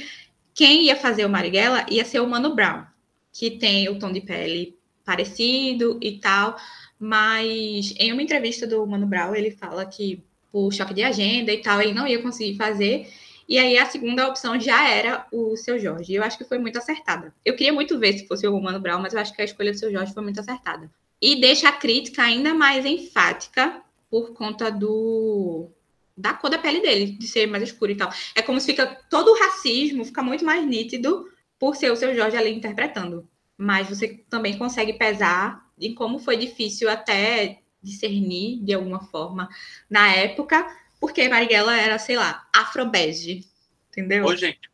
quem 0.53 0.85
ia 0.85 0.95
fazer 0.95 1.25
o 1.25 1.29
Marighella 1.29 1.85
ia 1.89 2.05
ser 2.05 2.19
o 2.19 2.27
Mano 2.27 2.55
Brown, 2.55 2.85
que 3.31 3.51
tem 3.51 3.89
o 3.89 3.99
tom 3.99 4.11
de 4.11 4.21
pele 4.21 4.77
parecido 5.05 5.97
e 6.01 6.19
tal, 6.19 6.55
mas 6.99 7.93
em 7.97 8.11
uma 8.11 8.21
entrevista 8.21 8.67
do 8.67 8.85
Mano 8.85 9.07
Brown, 9.07 9.35
ele 9.35 9.51
fala 9.51 9.85
que 9.85 10.23
por 10.51 10.71
choque 10.73 10.93
de 10.93 11.03
agenda 11.03 11.51
e 11.51 11.61
tal, 11.61 11.81
ele 11.81 11.93
não 11.93 12.05
ia 12.05 12.21
conseguir 12.21 12.57
fazer, 12.57 13.07
e 13.51 13.59
aí 13.59 13.77
a 13.77 13.85
segunda 13.85 14.29
opção 14.29 14.57
já 14.57 14.87
era 14.87 15.27
o 15.29 15.57
seu 15.57 15.77
Jorge. 15.77 16.13
Eu 16.13 16.23
acho 16.23 16.37
que 16.37 16.45
foi 16.45 16.57
muito 16.57 16.77
acertada. 16.77 17.35
Eu 17.43 17.53
queria 17.53 17.73
muito 17.73 17.99
ver 17.99 18.13
se 18.13 18.25
fosse 18.25 18.47
o 18.47 18.51
Romano 18.53 18.79
Brown, 18.79 19.01
mas 19.01 19.13
eu 19.13 19.19
acho 19.19 19.35
que 19.35 19.41
a 19.41 19.43
escolha 19.43 19.73
do 19.73 19.77
seu 19.77 19.91
Jorge 19.91 20.13
foi 20.13 20.23
muito 20.23 20.39
acertada. 20.39 20.89
E 21.21 21.41
deixa 21.41 21.67
a 21.67 21.73
crítica 21.73 22.23
ainda 22.23 22.53
mais 22.53 22.85
enfática 22.85 23.81
por 24.09 24.31
conta 24.31 24.71
do 24.71 25.67
da 26.15 26.33
cor 26.33 26.49
da 26.49 26.59
pele 26.59 26.79
dele, 26.79 27.07
de 27.11 27.27
ser 27.27 27.45
mais 27.45 27.61
escuro 27.61 27.91
e 27.91 27.95
tal. 27.97 28.09
É 28.33 28.41
como 28.41 28.57
se 28.57 28.67
fica 28.67 28.87
todo 29.09 29.33
o 29.33 29.37
racismo 29.37 30.05
fica 30.05 30.23
muito 30.23 30.45
mais 30.45 30.65
nítido 30.65 31.29
por 31.59 31.75
ser 31.75 31.91
o 31.91 31.97
seu 31.97 32.15
Jorge 32.15 32.37
ali 32.37 32.51
interpretando. 32.51 33.27
Mas 33.57 33.89
você 33.89 34.23
também 34.29 34.57
consegue 34.57 34.93
pesar 34.93 35.69
em 35.77 35.93
como 35.93 36.19
foi 36.19 36.37
difícil 36.37 36.89
até 36.89 37.59
discernir 37.83 38.63
de 38.63 38.73
alguma 38.73 39.01
forma 39.01 39.49
na 39.89 40.09
época, 40.15 40.65
porque 41.01 41.27
Marighella 41.27 41.75
era, 41.75 41.97
sei 41.97 42.15
lá, 42.15 42.47
afrobege, 42.55 43.43
entendeu? 43.89 44.23
Ô, 44.23 44.35
gente, 44.35 44.69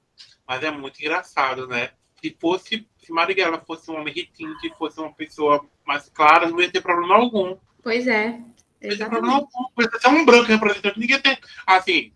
mas 0.45 0.61
é 0.61 0.69
muito 0.69 0.99
engraçado, 0.99 1.65
né? 1.65 1.91
Se 2.21 2.35
fosse, 2.37 2.85
se 3.01 3.11
Marighella 3.13 3.63
fosse 3.65 3.89
um 3.89 3.95
homem 3.95 4.13
requinte, 4.13 4.69
fosse 4.77 4.99
uma 4.99 5.13
pessoa 5.13 5.65
mais 5.85 6.09
clara, 6.09 6.49
não 6.49 6.59
ia 6.59 6.69
ter 6.69 6.81
problema 6.81 7.15
algum. 7.15 7.57
Pois 7.81 8.05
é. 8.07 8.41
Exatamente. 8.81 8.81
Não 8.81 8.91
ia 8.91 8.97
ter 8.97 9.09
problema 9.09 9.33
algum. 9.35 9.81
Ia 9.81 10.21
um 10.21 10.25
branco 10.25 10.47
representante, 10.47 10.99
ninguém 10.99 11.15
ia 11.15 11.21
ter. 11.21 11.39
Assim, 11.65 12.11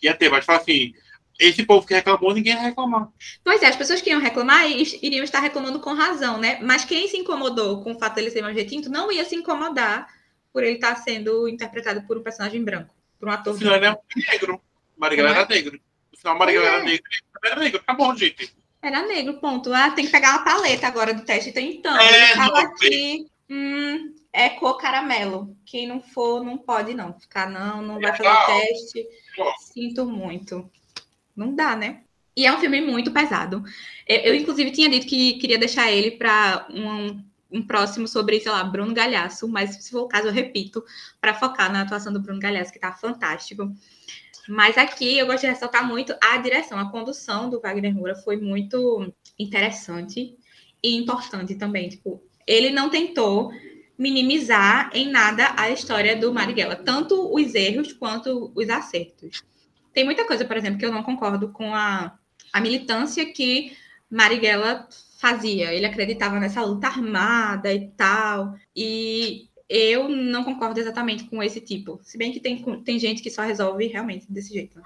ia 0.00 0.14
ter, 0.14 0.30
mas 0.30 0.44
falar 0.44 0.60
assim, 0.60 0.94
esse 1.36 1.64
povo 1.64 1.84
que 1.84 1.94
reclamou, 1.94 2.32
ninguém 2.32 2.54
ia 2.54 2.60
reclamar. 2.60 3.08
Pois 3.42 3.60
é, 3.62 3.66
as 3.66 3.76
pessoas 3.76 4.00
que 4.00 4.10
iam 4.10 4.20
reclamar 4.20 4.70
iriam 4.70 5.24
estar 5.24 5.40
reclamando 5.40 5.80
com 5.80 5.92
razão, 5.92 6.38
né? 6.38 6.60
Mas 6.62 6.84
quem 6.84 7.08
se 7.08 7.16
incomodou 7.16 7.82
com 7.82 7.94
o 7.94 7.98
fato 7.98 8.14
dele 8.14 8.30
ser 8.30 8.42
mais 8.42 8.54
retinto 8.54 8.88
não 8.88 9.10
ia 9.10 9.24
se 9.24 9.34
incomodar 9.34 10.06
por 10.52 10.62
ele 10.62 10.76
estar 10.76 10.94
sendo 10.96 11.48
interpretado 11.48 12.02
por 12.06 12.16
um 12.16 12.22
personagem 12.22 12.62
branco, 12.62 12.94
por 13.18 13.28
um 13.28 13.32
ator. 13.32 13.56
Ele 13.60 13.68
era 13.72 13.98
negro. 14.32 14.60
Marighella 14.96 15.30
era 15.30 15.46
negro. 15.46 15.80
No 16.12 16.18
final, 16.18 16.38
Marighella 16.38 16.66
era 16.66 16.78
é. 16.78 16.84
negro. 16.84 17.10
Era 17.44 17.60
negro. 17.60 17.80
Acabou, 17.82 18.16
gente. 18.16 18.56
Era 18.82 19.06
negro, 19.06 19.40
ponto. 19.40 19.72
Ah, 19.72 19.90
tem 19.90 20.06
que 20.06 20.12
pegar 20.12 20.32
uma 20.32 20.44
paleta 20.44 20.86
agora 20.86 21.12
do 21.12 21.24
teste. 21.24 21.52
Então, 21.56 21.98
é, 21.98 22.24
ele 22.24 22.34
tava 22.34 22.60
aqui... 22.60 23.26
Hum, 23.48 24.12
é 24.32 24.50
cor 24.50 24.76
caramelo. 24.76 25.56
Quem 25.64 25.86
não 25.86 26.00
for, 26.00 26.44
não 26.44 26.58
pode 26.58 26.94
não. 26.94 27.18
Ficar 27.18 27.48
não, 27.48 27.80
não 27.80 28.00
vai 28.00 28.16
fazer 28.16 28.28
o 28.28 28.46
teste. 28.46 29.06
Sinto 29.72 30.04
muito 30.04 30.70
não 31.36 31.54
dá, 31.54 31.76
né? 31.76 32.00
E 32.34 32.46
é 32.46 32.52
um 32.52 32.58
filme 32.58 32.80
muito 32.80 33.12
pesado. 33.12 33.62
Eu, 34.06 34.18
eu 34.20 34.34
inclusive, 34.34 34.70
tinha 34.70 34.88
dito 34.88 35.06
que 35.06 35.34
queria 35.34 35.58
deixar 35.58 35.92
ele 35.92 36.12
para 36.12 36.66
um, 36.70 37.22
um 37.50 37.64
próximo 37.64 38.08
sobre, 38.08 38.40
sei 38.40 38.50
lá, 38.50 38.64
Bruno 38.64 38.94
Galhaço, 38.94 39.48
mas 39.48 39.84
se 39.84 39.90
for 39.90 40.02
o 40.02 40.08
caso, 40.08 40.28
eu 40.28 40.32
repito, 40.32 40.84
para 41.20 41.34
focar 41.34 41.72
na 41.72 41.82
atuação 41.82 42.12
do 42.12 42.20
Bruno 42.20 42.40
Galhaço, 42.40 42.72
que 42.72 42.78
tá 42.78 42.92
fantástico. 42.92 43.72
Mas 44.48 44.78
aqui 44.78 45.18
eu 45.18 45.26
gosto 45.26 45.40
de 45.42 45.48
ressaltar 45.48 45.86
muito 45.86 46.14
a 46.22 46.36
direção, 46.38 46.78
a 46.78 46.90
condução 46.90 47.50
do 47.50 47.60
Wagner 47.60 47.94
Moura 47.94 48.14
foi 48.14 48.36
muito 48.36 49.12
interessante 49.38 50.36
e 50.82 50.96
importante 50.96 51.54
também. 51.54 51.88
Tipo, 51.88 52.22
ele 52.46 52.70
não 52.70 52.88
tentou 52.88 53.52
minimizar 53.98 54.90
em 54.94 55.10
nada 55.10 55.54
a 55.56 55.70
história 55.70 56.16
do 56.16 56.32
Marighella, 56.32 56.76
tanto 56.76 57.34
os 57.34 57.54
erros 57.54 57.92
quanto 57.92 58.52
os 58.54 58.68
acertos. 58.68 59.42
Tem 59.92 60.04
muita 60.04 60.26
coisa, 60.26 60.44
por 60.44 60.56
exemplo, 60.56 60.78
que 60.78 60.84
eu 60.84 60.92
não 60.92 61.02
concordo 61.02 61.48
com 61.48 61.74
a, 61.74 62.18
a 62.52 62.60
militância 62.60 63.32
que 63.32 63.76
Marighella 64.10 64.86
fazia. 65.16 65.72
Ele 65.72 65.86
acreditava 65.86 66.38
nessa 66.38 66.62
luta 66.62 66.86
armada 66.86 67.72
e 67.72 67.88
tal. 67.88 68.54
E 68.74 69.48
eu 69.68 70.08
não 70.08 70.44
concordo 70.44 70.78
exatamente 70.78 71.24
com 71.24 71.42
esse 71.42 71.60
tipo. 71.60 71.98
Se 72.02 72.16
bem 72.16 72.32
que 72.32 72.40
tem, 72.40 72.62
tem 72.84 72.98
gente 72.98 73.22
que 73.22 73.30
só 73.30 73.42
resolve 73.42 73.86
realmente 73.86 74.30
desse 74.30 74.52
jeito. 74.52 74.80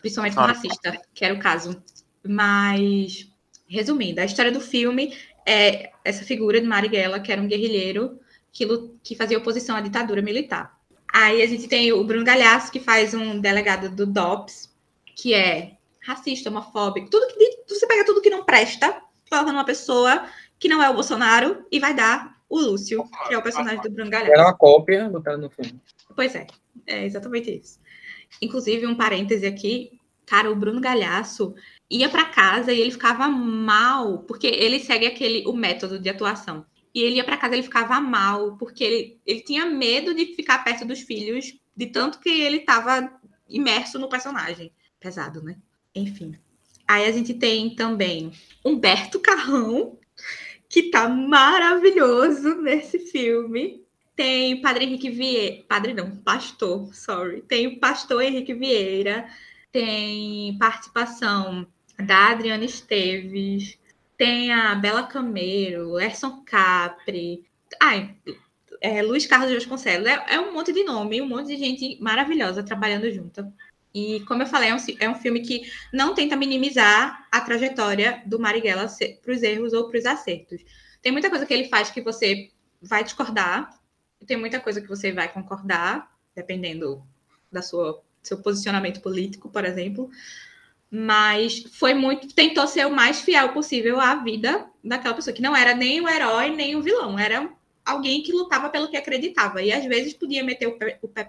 Principalmente 0.00 0.34
com 0.34 0.40
racista, 0.40 1.00
que 1.12 1.24
era 1.24 1.34
o 1.34 1.38
caso. 1.38 1.82
Mas, 2.26 3.30
resumindo, 3.68 4.20
a 4.20 4.24
história 4.24 4.52
do 4.52 4.60
filme 4.60 5.14
é 5.46 5.90
essa 6.04 6.24
figura 6.24 6.60
de 6.60 6.66
Marighella, 6.66 7.20
que 7.20 7.32
era 7.32 7.40
um 7.40 7.48
guerrilheiro 7.48 8.18
que, 8.52 8.66
que 9.02 9.14
fazia 9.14 9.38
oposição 9.38 9.76
à 9.76 9.80
ditadura 9.80 10.22
militar. 10.22 10.78
Aí 11.12 11.42
a 11.42 11.46
gente 11.46 11.66
tem 11.66 11.92
o 11.92 12.04
Bruno 12.04 12.24
Galhaço, 12.24 12.70
que 12.70 12.80
faz 12.80 13.14
um 13.14 13.40
delegado 13.40 13.94
do 13.94 14.06
DOPS, 14.06 14.72
que 15.16 15.34
é 15.34 15.72
racista, 16.10 16.50
homofóbico, 16.50 17.10
tudo 17.10 17.26
que 17.28 17.64
você 17.68 17.86
pega 17.86 18.04
tudo 18.04 18.20
que 18.20 18.30
não 18.30 18.44
presta, 18.44 19.00
coloca 19.28 19.52
numa 19.52 19.64
pessoa 19.64 20.26
que 20.58 20.68
não 20.68 20.82
é 20.82 20.90
o 20.90 20.94
Bolsonaro 20.94 21.64
e 21.70 21.78
vai 21.78 21.94
dar 21.94 22.36
o 22.48 22.58
Lúcio, 22.58 23.08
que 23.28 23.34
é 23.34 23.38
o 23.38 23.42
personagem 23.42 23.80
do 23.80 23.90
Bruno 23.90 24.10
Galhaço. 24.10 24.32
Era 24.32 24.42
uma 24.42 24.56
cópia 24.56 25.08
do 25.08 25.22
cara 25.22 25.38
no 25.38 25.48
filme. 25.48 25.80
Pois 26.14 26.34
é, 26.34 26.46
é 26.86 27.06
exatamente 27.06 27.50
isso. 27.50 27.78
Inclusive, 28.42 28.86
um 28.86 28.96
parêntese 28.96 29.46
aqui, 29.46 30.00
cara, 30.26 30.50
o 30.50 30.56
Bruno 30.56 30.80
Galhaço 30.80 31.54
ia 31.88 32.08
para 32.08 32.24
casa 32.24 32.72
e 32.72 32.80
ele 32.80 32.90
ficava 32.90 33.28
mal, 33.28 34.20
porque 34.24 34.46
ele 34.46 34.80
segue 34.80 35.06
aquele 35.06 35.46
o 35.46 35.52
método 35.52 35.98
de 35.98 36.08
atuação. 36.08 36.66
E 36.92 37.02
ele 37.02 37.16
ia 37.16 37.24
para 37.24 37.36
casa, 37.36 37.54
ele 37.54 37.62
ficava 37.62 38.00
mal, 38.00 38.56
porque 38.56 38.82
ele, 38.82 39.20
ele 39.24 39.40
tinha 39.40 39.64
medo 39.66 40.12
de 40.12 40.34
ficar 40.34 40.64
perto 40.64 40.84
dos 40.84 41.00
filhos, 41.00 41.56
de 41.76 41.86
tanto 41.86 42.18
que 42.18 42.28
ele 42.28 42.58
estava 42.58 43.12
imerso 43.48 43.98
no 43.98 44.08
personagem. 44.08 44.72
Pesado, 44.98 45.42
né? 45.42 45.56
Enfim. 45.94 46.36
Aí 46.86 47.06
a 47.06 47.12
gente 47.12 47.34
tem 47.34 47.74
também 47.74 48.32
Humberto 48.64 49.20
Carrão, 49.20 49.98
que 50.68 50.90
tá 50.90 51.08
maravilhoso 51.08 52.56
nesse 52.62 52.98
filme. 52.98 53.84
Tem 54.16 54.60
Padre 54.60 54.84
Henrique 54.84 55.10
Vieira. 55.10 55.64
Padre 55.68 55.94
não, 55.94 56.16
pastor, 56.16 56.94
sorry. 56.94 57.42
Tem 57.42 57.66
o 57.66 57.80
pastor 57.80 58.22
Henrique 58.22 58.54
Vieira. 58.54 59.28
Tem 59.72 60.56
participação 60.58 61.66
da 61.98 62.30
Adriana 62.30 62.64
Esteves. 62.64 63.78
Tem 64.16 64.52
a 64.52 64.74
Bela 64.74 65.04
Camero, 65.04 65.98
Erson 65.98 66.42
Capri, 66.44 67.42
ai, 67.80 68.14
é, 68.80 69.02
Luiz 69.02 69.26
Carlos 69.26 69.52
Vasconcelos. 69.52 70.06
É, 70.06 70.34
é 70.34 70.40
um 70.40 70.52
monte 70.52 70.72
de 70.72 70.84
nome, 70.84 71.20
um 71.22 71.28
monte 71.28 71.48
de 71.48 71.56
gente 71.56 71.98
maravilhosa 72.02 72.62
trabalhando 72.62 73.10
junto. 73.10 73.52
E, 73.94 74.20
como 74.20 74.42
eu 74.42 74.46
falei, 74.46 74.70
é 74.70 74.74
um, 74.74 74.78
é 75.00 75.08
um 75.08 75.14
filme 75.14 75.40
que 75.40 75.70
não 75.92 76.14
tenta 76.14 76.36
minimizar 76.36 77.26
a 77.30 77.40
trajetória 77.40 78.22
do 78.24 78.38
Marighella 78.38 78.86
para 79.22 79.32
os 79.32 79.42
erros 79.42 79.72
ou 79.72 79.88
para 79.88 79.98
os 79.98 80.06
acertos. 80.06 80.60
Tem 81.02 81.10
muita 81.10 81.28
coisa 81.28 81.44
que 81.44 81.52
ele 81.52 81.68
faz 81.68 81.90
que 81.90 82.00
você 82.00 82.50
vai 82.80 83.02
discordar, 83.02 83.70
tem 84.26 84.36
muita 84.36 84.60
coisa 84.60 84.80
que 84.80 84.88
você 84.88 85.12
vai 85.12 85.32
concordar, 85.32 86.14
dependendo 86.34 87.02
da 87.50 87.62
sua 87.62 88.00
seu 88.22 88.38
posicionamento 88.38 89.00
político, 89.00 89.48
por 89.48 89.64
exemplo. 89.64 90.10
Mas 90.90 91.64
foi 91.72 91.94
muito 91.94 92.34
tentou 92.34 92.66
ser 92.66 92.86
o 92.86 92.94
mais 92.94 93.20
fiel 93.20 93.52
possível 93.52 94.00
à 94.00 94.16
vida 94.16 94.68
daquela 94.84 95.14
pessoa 95.14 95.34
que 95.34 95.42
não 95.42 95.56
era 95.56 95.74
nem 95.74 96.00
o 96.00 96.08
herói 96.08 96.50
nem 96.50 96.76
o 96.76 96.82
vilão. 96.82 97.18
Era 97.18 97.50
alguém 97.84 98.22
que 98.22 98.32
lutava 98.32 98.68
pelo 98.68 98.88
que 98.88 98.96
acreditava. 98.96 99.62
E 99.62 99.72
às 99.72 99.84
vezes 99.84 100.12
podia 100.12 100.44
meter 100.44 100.76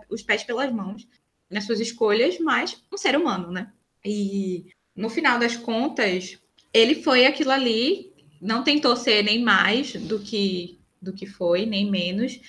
os 0.09 0.22
pés 0.22 0.43
pelas 0.43 0.72
mãos 0.72 1.07
nas 1.52 1.66
suas 1.66 1.80
escolhas 1.80 2.39
mas 2.39 2.82
um 2.91 2.97
ser 2.97 3.16
humano 3.16 3.52
né? 3.52 3.72
E 4.04 4.68
no 4.95 5.10
final 5.10 5.38
das 5.38 5.56
contas 5.56 6.39
ele 6.74 6.95
foi 6.95 7.26
aquilo 7.26 7.52
ali 7.52 8.12
não 8.41 8.64
tentou 8.64 8.95
ser 8.95 9.24
nem 9.24 9.43
mais 9.43 9.93
do 9.93 10.20
que 10.20 10.80
do 11.02 11.14
que 11.14 11.26
foi 11.26 11.66
nem 11.66 11.89
menos. 11.89 12.39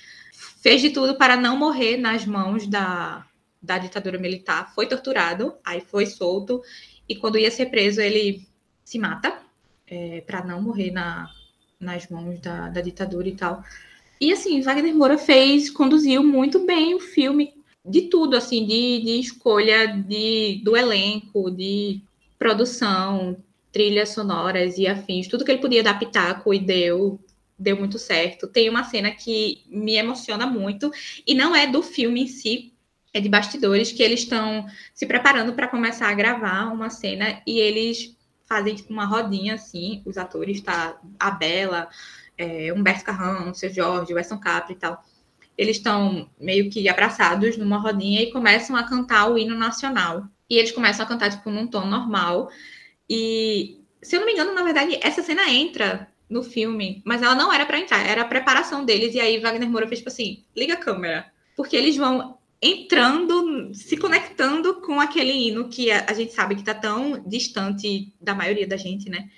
Fez 0.61 0.81
de 0.81 0.91
tudo 0.91 1.15
para 1.17 1.35
não 1.35 1.57
morrer 1.57 1.97
nas 1.97 2.25
mãos 2.25 2.67
da 2.67 3.25
da 3.61 3.77
ditadura 3.77 4.17
militar. 4.17 4.73
Foi 4.75 4.87
torturado 4.87 5.55
aí 5.63 5.79
foi 5.79 6.05
solto. 6.05 6.61
E 7.07 7.15
quando 7.15 7.37
ia 7.37 7.51
ser 7.51 7.67
preso, 7.67 8.01
ele 8.01 8.45
se 8.83 8.99
mata 8.99 9.41
é, 9.87 10.21
para 10.21 10.43
não 10.43 10.61
morrer 10.61 10.91
na, 10.91 11.29
nas 11.79 12.09
mãos 12.09 12.39
da, 12.39 12.69
da 12.69 12.81
ditadura 12.81 13.27
e 13.27 13.35
tal. 13.35 13.63
E 14.19 14.31
assim, 14.31 14.61
Wagner 14.61 14.95
Moura 14.95 15.17
fez, 15.17 15.69
conduziu 15.69 16.23
muito 16.23 16.65
bem 16.65 16.93
o 16.95 16.99
filme, 16.99 17.53
de 17.85 18.03
tudo, 18.03 18.35
assim, 18.35 18.65
de, 18.65 19.01
de 19.01 19.19
escolha 19.19 19.87
de, 19.87 20.61
do 20.63 20.77
elenco, 20.77 21.51
de 21.51 22.01
produção, 22.39 23.37
trilhas 23.71 24.09
sonoras 24.09 24.77
e 24.77 24.87
afins, 24.87 25.27
tudo 25.27 25.43
que 25.43 25.51
ele 25.51 25.61
podia 25.61 25.83
dar 25.83 25.99
pitaco 25.99 26.53
e 26.53 26.59
deu, 26.59 27.19
deu 27.57 27.75
muito 27.75 27.97
certo. 27.97 28.47
Tem 28.47 28.69
uma 28.69 28.83
cena 28.83 29.11
que 29.11 29.63
me 29.67 29.95
emociona 29.95 30.45
muito, 30.45 30.91
e 31.25 31.33
não 31.33 31.55
é 31.55 31.67
do 31.67 31.81
filme 31.81 32.23
em 32.23 32.27
si, 32.27 32.73
é 33.13 33.19
de 33.19 33.29
bastidores 33.29 33.91
que 33.91 34.01
eles 34.01 34.21
estão 34.21 34.65
se 34.93 35.05
preparando 35.05 35.53
para 35.53 35.67
começar 35.67 36.09
a 36.09 36.13
gravar 36.13 36.73
uma 36.73 36.89
cena 36.89 37.41
e 37.45 37.59
eles 37.59 38.15
fazem 38.45 38.75
tipo 38.75 38.91
uma 38.91 39.05
rodinha 39.05 39.55
assim, 39.55 40.01
os 40.05 40.17
atores, 40.17 40.61
tá? 40.61 40.99
A 41.19 41.31
Bela, 41.31 41.89
é, 42.37 42.73
Humberto 42.73 43.03
Carrão, 43.03 43.53
seu 43.53 43.71
Jorge, 43.71 44.13
o 44.13 44.15
Weston 44.15 44.39
Capri 44.39 44.73
e 44.73 44.77
tal. 44.77 45.03
Eles 45.57 45.77
estão 45.77 46.29
meio 46.39 46.69
que 46.69 46.87
abraçados 46.89 47.57
numa 47.57 47.77
rodinha 47.77 48.21
e 48.21 48.31
começam 48.31 48.75
a 48.75 48.83
cantar 48.83 49.29
o 49.29 49.37
hino 49.37 49.55
nacional. 49.55 50.27
E 50.49 50.57
eles 50.57 50.71
começam 50.71 51.05
a 51.05 51.07
cantar 51.07 51.29
tipo 51.29 51.49
num 51.49 51.67
tom 51.67 51.85
normal. 51.85 52.49
E 53.09 53.79
se 54.01 54.15
eu 54.15 54.19
não 54.19 54.27
me 54.27 54.33
engano, 54.33 54.53
na 54.53 54.63
verdade, 54.63 54.99
essa 55.01 55.23
cena 55.23 55.49
entra 55.49 56.07
no 56.29 56.41
filme, 56.41 57.01
mas 57.05 57.21
ela 57.21 57.35
não 57.35 57.53
era 57.53 57.65
para 57.65 57.79
entrar, 57.79 58.05
era 58.05 58.23
a 58.23 58.27
preparação 58.27 58.83
deles. 58.83 59.13
E 59.13 59.19
aí 59.19 59.39
Wagner 59.39 59.69
Moura 59.69 59.87
fez 59.87 59.99
tipo 59.99 60.09
assim: 60.09 60.43
liga 60.55 60.73
a 60.73 60.77
câmera. 60.77 61.31
Porque 61.55 61.75
eles 61.75 61.95
vão 61.95 62.37
entrando, 62.61 63.73
se 63.73 63.97
conectando 63.97 64.75
com 64.81 64.99
aquele 64.99 65.31
hino 65.31 65.67
que 65.67 65.91
a, 65.91 66.13
gente 66.13 66.33
sabe 66.33 66.55
que 66.55 66.61
está 66.61 66.73
tão 66.73 67.21
distante 67.27 68.13
da 68.21 68.33
maioria 68.33 68.65
da 68.65 68.77
gente, 68.77 69.09
né? 69.09 69.29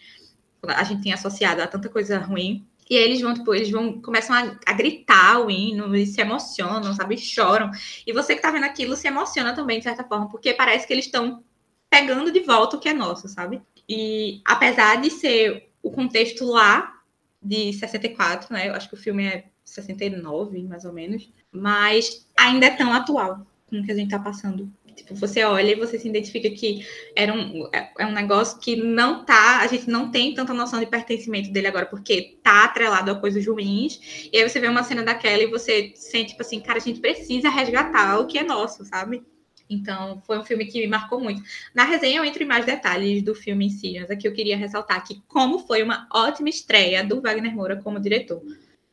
A 0.63 0.83
gente 0.83 1.01
tem 1.01 1.11
associado 1.11 1.61
a 1.61 1.67
tanta 1.67 1.89
coisa 1.89 2.19
ruim. 2.19 2.65
E 2.89 2.95
aí 2.95 3.03
eles 3.03 3.21
vão, 3.21 3.33
tipo, 3.33 3.53
eles 3.53 3.69
vão, 3.69 4.01
começam 4.01 4.35
a, 4.35 4.59
a 4.65 4.73
gritar 4.73 5.39
o 5.39 5.49
hino 5.49 5.95
e 5.95 6.05
se 6.05 6.21
emocionam, 6.21 6.93
sabe? 6.93 7.17
Choram. 7.17 7.71
E 8.05 8.13
você 8.13 8.35
que 8.35 8.41
tá 8.41 8.51
vendo 8.51 8.65
aquilo 8.65 8.95
se 8.95 9.07
emociona 9.07 9.55
também, 9.55 9.79
de 9.79 9.85
certa 9.85 10.03
forma, 10.03 10.29
porque 10.29 10.53
parece 10.53 10.85
que 10.85 10.93
eles 10.93 11.05
estão 11.05 11.43
pegando 11.89 12.31
de 12.31 12.41
volta 12.41 12.77
o 12.77 12.79
que 12.79 12.89
é 12.89 12.93
nosso, 12.93 13.27
sabe? 13.27 13.61
E 13.87 14.41
apesar 14.45 15.01
de 15.01 15.09
ser 15.09 15.71
o 15.81 15.91
contexto 15.91 16.45
lá 16.45 17.01
de 17.41 17.73
64, 17.73 18.53
né? 18.53 18.69
Eu 18.69 18.73
acho 18.73 18.89
que 18.89 18.95
o 18.95 18.99
filme 18.99 19.25
é 19.25 19.45
69, 19.63 20.63
mais 20.63 20.85
ou 20.85 20.93
menos. 20.93 21.31
Mas 21.51 22.27
ainda 22.37 22.65
é 22.67 22.71
tão 22.71 22.91
atual 22.91 23.45
com 23.67 23.79
o 23.79 23.83
que 23.83 23.91
a 23.91 23.95
gente 23.95 24.13
está 24.13 24.19
passando. 24.19 24.71
Tipo, 24.95 25.13
você 25.13 25.43
olha 25.43 25.71
e 25.71 25.75
você 25.75 25.99
se 25.99 26.07
identifica 26.07 26.49
que 26.49 26.85
era 27.15 27.33
um, 27.33 27.67
é, 27.73 27.91
é 27.99 28.05
um 28.05 28.13
negócio 28.13 28.59
que 28.59 28.75
não 28.75 29.25
tá, 29.25 29.59
a 29.59 29.67
gente 29.67 29.89
não 29.89 30.09
tem 30.09 30.33
tanta 30.33 30.53
noção 30.53 30.79
de 30.79 30.85
pertencimento 30.85 31.51
dele 31.51 31.67
agora, 31.67 31.85
porque 31.85 32.37
tá 32.41 32.63
atrelado 32.63 33.11
a 33.11 33.15
coisas 33.15 33.45
ruins. 33.45 34.29
E 34.31 34.37
aí 34.37 34.49
você 34.49 34.59
vê 34.59 34.67
uma 34.67 34.83
cena 34.83 35.03
daquela 35.03 35.43
e 35.43 35.47
você 35.47 35.91
sente, 35.95 36.29
tipo 36.29 36.41
assim, 36.41 36.61
cara, 36.61 36.77
a 36.77 36.81
gente 36.81 36.99
precisa 37.01 37.49
resgatar 37.49 38.19
o 38.19 38.25
que 38.25 38.37
é 38.37 38.43
nosso, 38.43 38.85
sabe? 38.85 39.21
Então, 39.69 40.21
foi 40.25 40.37
um 40.37 40.43
filme 40.43 40.65
que 40.65 40.79
me 40.79 40.87
marcou 40.87 41.19
muito. 41.19 41.41
Na 41.73 41.83
resenha 41.83 42.17
eu 42.17 42.25
entro 42.25 42.43
em 42.43 42.47
mais 42.47 42.65
detalhes 42.65 43.23
do 43.23 43.33
filme 43.33 43.65
em 43.65 43.69
si, 43.69 43.99
mas 43.99 44.09
aqui 44.09 44.27
eu 44.27 44.33
queria 44.33 44.55
ressaltar 44.55 45.03
que 45.05 45.21
como 45.27 45.59
foi 45.59 45.81
uma 45.81 46.07
ótima 46.13 46.49
estreia 46.49 47.03
do 47.03 47.21
Wagner 47.21 47.53
Moura 47.53 47.81
como 47.81 47.99
diretor. 47.99 48.41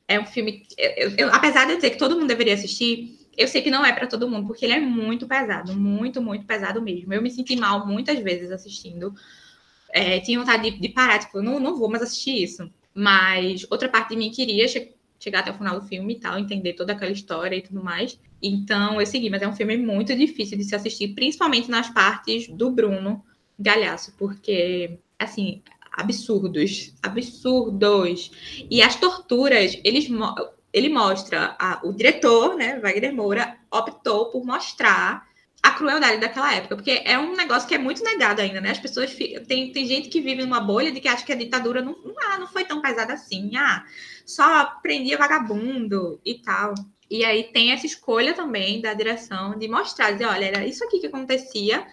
É 0.08 0.18
um 0.18 0.26
filme, 0.26 0.66
eu, 0.76 1.12
eu, 1.16 1.28
apesar 1.32 1.66
de 1.66 1.72
eu 1.72 1.76
dizer 1.76 1.90
que 1.90 1.98
todo 1.98 2.16
mundo 2.16 2.26
deveria 2.26 2.54
assistir, 2.54 3.21
eu 3.36 3.48
sei 3.48 3.62
que 3.62 3.70
não 3.70 3.84
é 3.84 3.92
para 3.92 4.06
todo 4.06 4.28
mundo, 4.28 4.46
porque 4.46 4.64
ele 4.64 4.74
é 4.74 4.80
muito 4.80 5.26
pesado, 5.26 5.74
muito, 5.74 6.20
muito 6.20 6.44
pesado 6.44 6.82
mesmo. 6.82 7.12
Eu 7.12 7.22
me 7.22 7.30
senti 7.30 7.56
mal 7.56 7.86
muitas 7.86 8.18
vezes 8.20 8.50
assistindo. 8.50 9.14
É, 9.90 10.20
tinha 10.20 10.38
vontade 10.38 10.70
de, 10.70 10.78
de 10.78 10.88
parar, 10.88 11.18
tipo, 11.18 11.40
não, 11.42 11.60
não 11.60 11.76
vou 11.76 11.88
mais 11.88 12.02
assistir 12.02 12.42
isso. 12.42 12.70
Mas 12.94 13.66
outra 13.70 13.88
parte 13.88 14.10
de 14.10 14.16
mim 14.16 14.30
queria 14.30 14.68
che 14.68 14.94
chegar 15.18 15.40
até 15.40 15.52
o 15.52 15.54
final 15.54 15.78
do 15.78 15.86
filme 15.86 16.14
e 16.14 16.18
tal, 16.18 16.36
entender 16.36 16.72
toda 16.72 16.92
aquela 16.92 17.12
história 17.12 17.54
e 17.54 17.62
tudo 17.62 17.82
mais. 17.82 18.18
Então 18.42 19.00
eu 19.00 19.06
segui, 19.06 19.30
mas 19.30 19.40
é 19.40 19.46
um 19.46 19.54
filme 19.54 19.76
muito 19.76 20.14
difícil 20.16 20.58
de 20.58 20.64
se 20.64 20.74
assistir, 20.74 21.14
principalmente 21.14 21.70
nas 21.70 21.88
partes 21.90 22.48
do 22.48 22.70
Bruno 22.70 23.24
Galhaço, 23.56 24.12
porque, 24.18 24.98
assim, 25.16 25.62
absurdos, 25.92 26.92
absurdos. 27.00 28.32
E 28.68 28.82
as 28.82 28.96
torturas, 28.96 29.78
eles 29.84 30.08
ele 30.72 30.88
mostra 30.88 31.54
a, 31.58 31.80
o 31.84 31.92
diretor, 31.92 32.56
né, 32.56 32.78
Wagner 32.80 33.14
Moura, 33.14 33.56
optou 33.70 34.30
por 34.30 34.44
mostrar 34.44 35.26
a 35.62 35.70
crueldade 35.70 36.20
daquela 36.20 36.52
época, 36.52 36.74
porque 36.74 37.02
é 37.04 37.16
um 37.16 37.36
negócio 37.36 37.68
que 37.68 37.74
é 37.74 37.78
muito 37.78 38.02
negado 38.02 38.40
ainda, 38.40 38.60
né? 38.60 38.70
As 38.70 38.80
pessoas 38.80 39.14
tem, 39.14 39.70
tem 39.70 39.86
gente 39.86 40.08
que 40.08 40.20
vive 40.20 40.42
numa 40.42 40.58
bolha 40.60 40.90
de 40.90 41.00
que 41.00 41.06
acha 41.06 41.24
que 41.24 41.32
a 41.32 41.36
ditadura 41.36 41.80
não, 41.80 41.96
ah, 42.18 42.38
não 42.38 42.48
foi 42.48 42.64
tão 42.64 42.82
pesada 42.82 43.12
assim, 43.12 43.56
ah, 43.56 43.84
só 44.26 44.64
prendia 44.82 45.16
vagabundo 45.16 46.20
e 46.24 46.34
tal. 46.34 46.74
E 47.08 47.24
aí 47.24 47.44
tem 47.44 47.70
essa 47.70 47.86
escolha 47.86 48.34
também 48.34 48.80
da 48.80 48.92
direção 48.92 49.56
de 49.56 49.68
mostrar, 49.68 50.10
dizer, 50.10 50.24
olha, 50.24 50.46
era 50.46 50.66
isso 50.66 50.82
aqui 50.82 50.98
que 50.98 51.06
acontecia, 51.06 51.86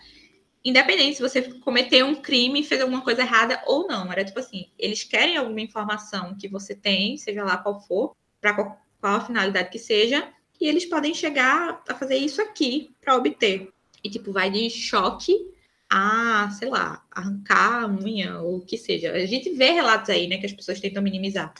independente 0.65 1.17
se 1.17 1.21
você 1.21 1.41
cometeu 1.59 2.07
um 2.07 2.15
crime, 2.15 2.63
fez 2.63 2.81
alguma 2.81 3.01
coisa 3.01 3.21
errada 3.21 3.61
ou 3.67 3.87
não. 3.87 4.11
Era 4.11 4.25
tipo 4.25 4.39
assim, 4.39 4.71
eles 4.79 5.03
querem 5.03 5.37
alguma 5.37 5.61
informação 5.61 6.35
que 6.35 6.47
você 6.47 6.73
tem, 6.73 7.17
seja 7.17 7.43
lá 7.43 7.57
qual 7.57 7.79
for, 7.81 8.15
para 8.41 8.53
qual, 8.53 8.81
qual 8.99 9.15
a 9.15 9.21
finalidade 9.21 9.69
que 9.69 9.79
seja, 9.79 10.27
e 10.59 10.67
eles 10.67 10.85
podem 10.85 11.13
chegar 11.13 11.81
a 11.87 11.95
fazer 11.95 12.17
isso 12.17 12.41
aqui 12.41 12.93
para 13.01 13.15
obter. 13.15 13.71
E, 14.03 14.09
tipo, 14.09 14.31
vai 14.31 14.49
de 14.49 14.69
choque 14.69 15.33
a, 15.89 16.49
sei 16.51 16.69
lá, 16.69 17.03
arrancar 17.11 17.83
a 17.83 17.87
unha 17.87 18.39
ou 18.39 18.57
o 18.57 18.65
que 18.65 18.77
seja. 18.77 19.11
A 19.11 19.25
gente 19.25 19.49
vê 19.51 19.71
relatos 19.71 20.09
aí, 20.09 20.27
né, 20.27 20.37
que 20.37 20.45
as 20.45 20.53
pessoas 20.53 20.79
tentam 20.79 21.01
minimizar. 21.01 21.53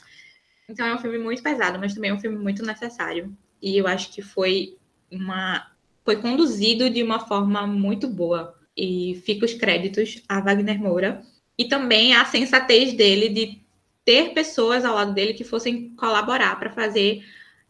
Então 0.68 0.86
é 0.86 0.94
um 0.94 0.98
filme 0.98 1.18
muito 1.18 1.42
pesado, 1.42 1.78
mas 1.78 1.94
também 1.94 2.10
é 2.10 2.14
um 2.14 2.20
filme 2.20 2.38
muito 2.38 2.64
necessário. 2.64 3.36
E 3.60 3.76
eu 3.76 3.86
acho 3.86 4.12
que 4.12 4.22
foi 4.22 4.76
uma 5.10 5.68
foi 6.04 6.16
conduzido 6.16 6.88
de 6.88 7.02
uma 7.02 7.20
forma 7.20 7.66
muito 7.66 8.08
boa. 8.08 8.56
E 8.76 9.20
fica 9.26 9.44
os 9.44 9.52
créditos 9.52 10.22
a 10.28 10.40
Wagner 10.40 10.80
Moura 10.80 11.22
e 11.58 11.66
também 11.66 12.14
a 12.14 12.24
sensatez 12.24 12.94
dele 12.94 13.28
de 13.28 13.60
ter 14.04 14.32
pessoas 14.32 14.84
ao 14.84 14.94
lado 14.94 15.14
dele 15.14 15.34
que 15.34 15.44
fossem 15.44 15.94
colaborar 15.94 16.58
para 16.58 16.70
fazer 16.70 17.24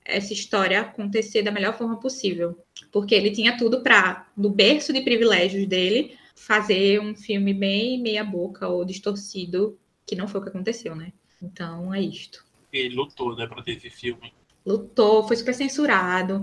essa 0.05 0.33
história 0.33 0.81
acontecer 0.81 1.43
da 1.43 1.51
melhor 1.51 1.76
forma 1.76 1.99
possível. 1.99 2.59
Porque 2.91 3.14
ele 3.14 3.31
tinha 3.31 3.57
tudo 3.57 3.83
para, 3.83 4.28
no 4.37 4.51
berço 4.51 4.93
de 4.93 5.01
privilégios 5.03 5.66
dele, 5.66 6.16
fazer 6.35 7.01
um 7.01 7.14
filme 7.14 7.53
bem 7.53 8.01
meia-boca 8.01 8.66
ou 8.68 8.85
distorcido, 8.85 9.78
que 10.07 10.16
não 10.16 10.26
foi 10.26 10.41
o 10.41 10.45
que 10.45 10.51
aconteceu, 10.51 10.97
né? 10.97 11.12
Então 11.43 11.93
é 11.93 12.01
isto. 12.01 12.45
Ele 12.72 12.95
lutou, 12.95 13.37
né, 13.37 13.47
para 13.47 13.62
ter 13.62 13.72
esse 13.72 13.91
filme. 13.91 14.33
Lutou, 14.64 15.26
foi 15.26 15.37
super 15.37 15.55
censurado. 15.55 16.41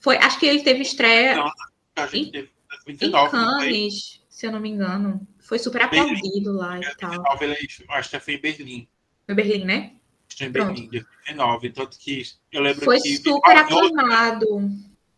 Foi, 0.00 0.16
acho 0.16 0.38
que 0.38 0.46
ele 0.46 0.62
teve 0.62 0.82
estreia 0.82 1.36
não, 1.36 1.52
em, 2.12 2.30
teve, 2.30 2.50
29, 2.86 3.26
em 3.26 3.30
Cannes, 3.30 4.22
se 4.28 4.46
eu 4.46 4.52
não 4.52 4.60
me 4.60 4.70
engano. 4.70 5.26
Foi 5.38 5.58
super 5.58 5.82
aplaudido 5.82 6.52
lá 6.52 6.78
e 6.78 6.94
tal. 6.96 7.24
Acho 7.90 8.10
que 8.10 8.20
foi 8.20 8.34
em 8.34 8.40
Berlim. 8.40 8.88
Foi 9.30 9.34
Berlim, 9.36 9.64
né? 9.64 9.92
Estou 10.28 10.48
em 10.48 10.50
Berlim, 10.50 10.88
2019. 10.88 11.70
Tanto 11.70 11.96
que 12.00 12.24
eu 12.50 12.60
lembro 12.60 12.84
foi 12.84 13.00
que. 13.00 13.16
Foi 13.22 13.32
super 13.32 13.56
aclamado. 13.56 14.68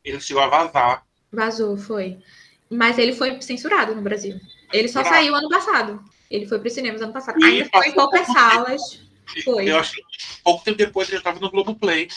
Ele 0.05 0.21
chegou 0.21 0.43
a 0.43 0.49
vazar. 0.49 1.07
Vazou, 1.33 1.79
foi. 1.79 2.19
Mas 2.69 2.99
ele 2.99 3.15
foi 3.15 3.41
censurado 3.41 3.95
no 3.95 4.03
Brasil. 4.03 4.39
Ele 4.71 4.87
só 4.87 5.03
saiu 5.03 5.35
ano 5.35 5.49
passado. 5.49 6.05
Ele 6.31 6.47
foi 6.47 6.59
para 6.59 6.69
os 6.69 6.75
cinemas 6.75 7.01
ano 7.01 7.13
passado. 7.15 7.41
E 7.41 7.45
Ainda 7.45 7.71
foi 7.73 7.89
em 7.89 7.93
poucas 7.95 8.27
salas. 8.27 9.03
Foi. 9.45 9.71
Eu 9.71 9.79
acho 9.79 9.95
que 9.95 10.03
pouco 10.45 10.63
tempo 10.63 10.77
depois 10.77 11.09
ele 11.09 11.17
estava 11.17 11.41
no 11.41 11.51
Globoplay. 11.51 12.09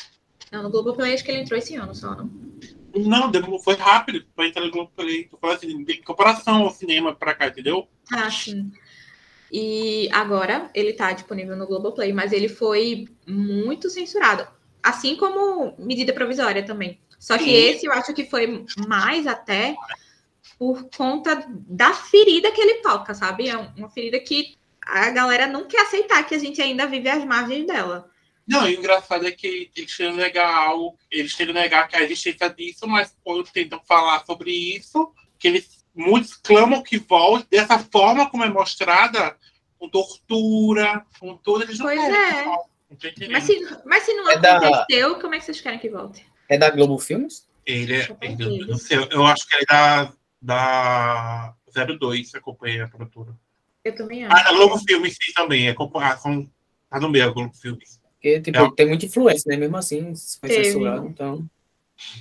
Não, 0.51 0.63
no 0.63 0.69
Globoplay 0.69 1.13
acho 1.13 1.23
que 1.23 1.31
ele 1.31 1.43
entrou 1.43 1.57
esse 1.57 1.75
ano 1.75 1.95
só, 1.95 2.13
não? 2.13 2.29
Não, 2.93 3.59
foi 3.59 3.75
rápido 3.75 4.25
para 4.35 4.47
entrar 4.47 4.65
no 4.65 4.71
Globoplay. 4.71 5.29
Tô 5.29 5.37
falando 5.37 5.55
assim, 5.55 5.71
em 5.71 6.03
comparação 6.03 6.63
ao 6.63 6.71
cinema 6.71 7.15
para 7.15 7.33
cá, 7.33 7.47
entendeu? 7.47 7.87
Ah, 8.11 8.29
sim. 8.29 8.69
E 9.51 10.09
agora 10.11 10.69
ele 10.73 10.89
está 10.89 11.11
disponível 11.11 11.55
no 11.55 11.67
Globoplay, 11.67 12.11
mas 12.11 12.31
ele 12.31 12.49
foi 12.49 13.07
muito 13.27 13.89
censurado. 13.89 14.47
Assim 14.81 15.15
como 15.15 15.75
medida 15.77 16.13
provisória 16.13 16.63
também. 16.63 16.99
Só 17.19 17.37
que 17.37 17.45
Sim. 17.45 17.51
esse 17.51 17.85
eu 17.85 17.93
acho 17.93 18.13
que 18.13 18.25
foi 18.25 18.65
mais 18.87 19.25
até 19.25 19.75
por 20.59 20.87
conta 20.95 21.45
da 21.49 21.93
ferida 21.93 22.51
que 22.51 22.61
ele 22.61 22.81
toca, 22.81 23.13
sabe? 23.13 23.49
É 23.49 23.57
uma 23.57 23.89
ferida 23.89 24.19
que 24.19 24.55
a 24.81 25.09
galera 25.09 25.47
não 25.47 25.67
quer 25.67 25.81
aceitar 25.81 26.23
que 26.23 26.35
a 26.35 26.39
gente 26.39 26.61
ainda 26.61 26.85
vive 26.85 27.09
às 27.09 27.25
margens 27.25 27.65
dela. 27.65 28.09
Não, 28.47 28.65
o 28.65 28.69
engraçado 28.69 29.25
é 29.25 29.31
que 29.31 29.71
eles 29.75 29.97
têm 29.97 30.13
negar 30.13 30.53
algo, 30.53 30.99
eles 31.09 31.35
têm 31.35 31.51
negar 31.51 31.87
que 31.87 31.95
a 31.95 32.03
existência 32.03 32.47
disso, 32.47 32.87
mas 32.87 33.15
quando 33.23 33.43
tentam 33.51 33.81
falar 33.87 34.23
sobre 34.23 34.51
isso, 34.51 35.11
que 35.39 35.47
eles 35.47 35.74
muitos 35.95 36.35
clamam 36.35 36.83
que 36.83 36.97
volte 36.97 37.47
dessa 37.49 37.79
forma 37.79 38.29
como 38.29 38.43
é 38.43 38.49
mostrada, 38.49 39.35
com 39.79 39.89
tortura, 39.89 41.05
com 41.19 41.37
tudo, 41.37 41.63
eles 41.63 41.79
não 41.79 41.85
Pois 41.85 41.99
é. 41.99 42.45
Mas 43.31 43.43
se, 43.43 43.59
mas 43.85 44.03
se 44.03 44.13
não 44.13 44.29
é 44.29 44.35
aconteceu, 44.35 45.15
da... 45.15 45.21
como 45.21 45.33
é 45.35 45.39
que 45.39 45.45
vocês 45.45 45.61
querem 45.61 45.79
que 45.79 45.89
volte? 45.89 46.25
É 46.47 46.57
da 46.57 46.69
Globo 46.69 46.99
Filmes? 46.99 47.47
Ele 47.65 47.95
é. 47.95 48.07
Ele, 48.21 48.65
não 48.67 48.77
sei, 48.77 48.97
eu 49.09 49.25
acho 49.25 49.47
que 49.47 49.55
ele 49.55 49.63
é 49.63 49.73
da, 49.73 50.13
da 50.41 51.55
02, 51.99 52.35
acompanhei 52.35 52.81
a 52.81 52.87
produtora. 52.87 53.35
Eu 53.83 53.95
também 53.95 54.25
acho. 54.25 54.35
Ah, 54.35 54.43
da 54.43 54.53
Globo 54.53 54.77
Filmes 54.79 55.17
sim 55.19 55.33
também, 55.33 55.67
é 55.67 55.75
são, 56.17 56.49
tá 56.89 56.99
no 56.99 57.09
meio 57.09 57.25
a 57.25 57.31
Globo 57.31 57.53
Filmes. 57.55 57.99
Porque, 58.13 58.41
tipo, 58.41 58.57
é. 58.57 58.71
tem 58.75 58.87
muita 58.87 59.05
influência, 59.05 59.49
né? 59.49 59.57
Mesmo 59.57 59.77
assim, 59.77 60.13
foi 60.39 60.49
censurado, 60.49 61.07
então. 61.07 61.49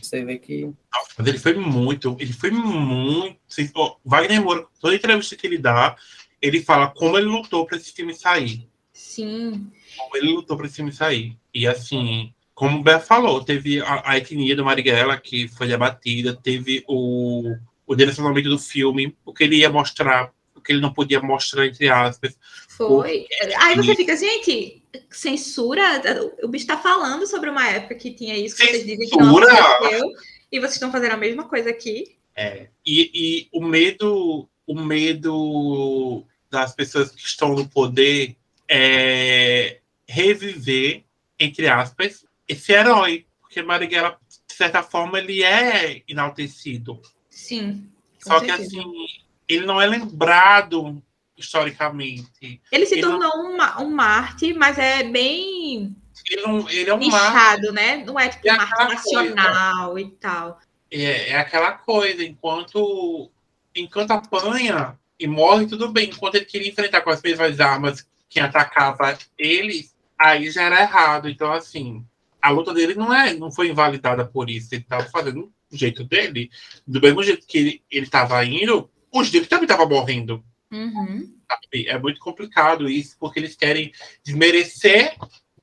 Você 0.01 0.25
vê 0.25 0.39
que. 0.39 0.71
Mas 1.19 1.27
ele 1.27 1.39
foi 1.39 1.55
muito. 1.55 2.17
Ele 2.19 2.33
foi 2.33 2.51
muito. 2.51 3.37
Oh, 3.75 3.97
Wagner 4.05 4.43
Moura, 4.43 4.67
toda 4.81 4.95
entrevista 4.95 5.37
que 5.37 5.47
ele 5.47 5.59
dá, 5.59 5.97
ele 6.41 6.63
fala 6.63 6.89
como 6.89 7.17
ele 7.19 7.27
lutou 7.27 7.67
para 7.67 7.77
esse 7.77 7.93
filme 7.93 8.15
sair. 8.15 8.69
Sim. 8.93 9.71
Como 9.97 10.17
ele 10.17 10.33
lutou 10.33 10.57
para 10.57 10.67
esse 10.67 10.77
filme 10.77 10.93
sair. 10.93 11.37
E 11.53 11.67
assim, 11.67 12.33
como 12.55 12.79
o 12.79 12.83
Bé 12.83 13.01
falou, 13.01 13.45
teve 13.45 13.81
a, 13.81 14.03
a, 14.11 14.17
etnia 14.17 14.55
do 14.55 14.65
Marighella 14.65 15.19
que 15.19 15.49
foi 15.49 15.67
debatida, 15.67 16.35
teve 16.35 16.85
o, 16.87 17.57
o 17.87 17.95
direcionamento 17.95 18.49
do 18.49 18.59
filme, 18.59 19.17
o 19.25 19.33
que 19.33 19.45
ele 19.45 19.57
ia 19.57 19.71
mostrar, 19.71 20.33
que 20.65 20.73
ele 20.73 20.81
não 20.81 20.93
podia 20.93 21.21
mostrar, 21.21 21.67
entre 21.67 21.89
aspas. 21.89 22.37
Foi. 22.69 23.27
Aí 23.59 23.77
você 23.77 23.95
fica, 23.95 24.17
gente, 24.17 24.83
censura? 25.11 26.03
O 26.43 26.49
bicho 26.49 26.65
está 26.65 26.79
falando 26.79 27.27
sobre 27.27 27.51
uma 27.51 27.69
época 27.69 27.95
que 27.95 28.13
tinha 28.13 28.37
isso, 28.37 28.57
que 28.57 28.67
vocês 28.67 28.87
dizem 28.87 29.09
que 29.09 29.17
não 29.17 29.37
aconteceu, 29.37 30.11
e 30.51 30.59
vocês 30.59 30.75
estão 30.75 30.91
fazendo 30.91 31.13
a 31.13 31.19
mesma 31.19 31.45
coisa 31.45 31.71
aqui. 31.71 32.17
É. 32.35 32.69
E, 32.85 33.11
e 33.15 33.49
o 33.53 33.65
medo, 33.65 34.49
o 34.67 34.75
medo 34.75 36.25
das 36.51 36.75
pessoas 36.75 37.11
que 37.11 37.21
estão 37.21 37.55
no 37.55 37.69
poder 37.69 38.37
é 38.69 39.79
reviver, 40.07 41.05
entre 41.39 41.69
aspas, 41.69 42.25
esse 42.49 42.73
herói. 42.73 43.27
Porque 43.41 43.63
Marighella, 43.63 44.19
de 44.49 44.55
certa 44.55 44.83
forma, 44.83 45.19
ele 45.19 45.45
é 45.45 46.03
enaltecido. 46.09 47.01
Sim. 47.31 47.89
Só 48.19 48.41
certeza. 48.41 48.71
que 48.71 48.79
assim, 48.79 49.07
ele 49.49 49.67
não 49.67 49.81
é 49.81 49.87
lembrado 49.87 51.03
historicamente. 51.37 52.61
Ele 52.71 52.87
se 52.87 52.95
ele 52.95 53.03
tornou 53.03 53.53
não... 53.53 53.83
um, 53.83 53.87
um 53.87 53.91
Marte, 53.91 54.53
mas 54.55 54.79
é 54.79 55.03
bem. 55.03 55.95
Ele, 56.31 56.43
não, 56.43 56.69
ele 56.71 56.91
é 56.91 56.95
um 56.95 56.99
nichado, 56.99 57.73
né? 57.73 58.05
Não 58.05 58.19
é 58.19 58.29
tipo 58.29 58.49
é 58.49 58.53
um 58.53 58.57
Marte 58.57 58.95
nacional 58.95 59.91
coisa. 59.93 60.09
e 60.09 60.11
tal. 60.13 60.61
É, 60.91 61.31
é 61.31 61.37
aquela 61.37 61.73
coisa, 61.73 62.23
enquanto, 62.23 63.31
enquanto 63.75 64.13
apanha 64.13 64.99
e 65.19 65.27
morre, 65.27 65.67
tudo 65.67 65.89
bem. 65.89 66.09
Enquanto 66.09 66.37
ele 66.37 66.45
queria 66.45 66.69
enfrentar 66.69 67.01
com 67.01 67.11
as 67.11 67.21
mesmas 67.21 67.59
armas 67.61 68.07
que 68.29 68.39
atacava 68.41 69.19
ele, 69.37 69.89
aí 70.19 70.51
já 70.51 70.63
era 70.63 70.83
errado. 70.83 71.29
Então, 71.29 71.53
assim, 71.53 72.05
a 72.41 72.51
luta 72.51 72.73
dele 72.73 72.95
não 72.95 73.13
é, 73.13 73.35
não 73.35 73.51
foi 73.51 73.69
invalidada 73.69 74.25
por 74.25 74.49
isso. 74.49 74.69
Ele 74.73 74.83
estava 74.83 75.05
fazendo 75.07 75.53
do 75.71 75.77
jeito 75.77 76.05
dele, 76.05 76.51
do 76.87 77.01
mesmo 77.01 77.23
jeito 77.23 77.47
que 77.47 77.83
ele 77.91 78.07
estava 78.07 78.45
indo, 78.45 78.89
os 79.15 79.31
dele 79.31 79.47
também 79.47 79.65
estavam 79.65 79.89
morrendo. 79.89 80.45
Uhum. 80.71 81.33
É 81.73 81.99
muito 81.99 82.21
complicado 82.21 82.89
isso, 82.89 83.17
porque 83.19 83.39
eles 83.39 83.55
querem 83.55 83.93
desmerecer 84.25 85.17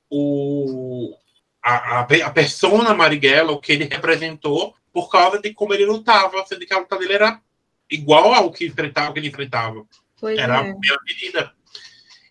o, 0.10 1.16
a, 1.62 2.00
a, 2.00 2.02
a 2.02 2.30
persona 2.32 2.94
Marighella, 2.94 3.52
o 3.52 3.60
que 3.60 3.74
ele 3.74 3.86
representou, 3.86 4.74
por 4.92 5.10
causa 5.10 5.40
de 5.40 5.54
como 5.54 5.74
ele 5.74 5.86
lutava, 5.86 6.46
sendo 6.46 6.66
que 6.66 6.74
a 6.74 6.80
luta 6.80 6.98
dele 6.98 7.14
era 7.14 7.42
igual 7.90 8.34
ao 8.34 8.52
que 8.52 8.66
enfrentava, 8.66 9.14
que 9.14 9.20
ele 9.20 9.28
enfrentava. 9.28 9.86
Pois 10.20 10.38
era 10.38 10.56
é. 10.56 10.60
a 10.60 10.64
mesma 10.64 10.98
medida. 11.06 11.54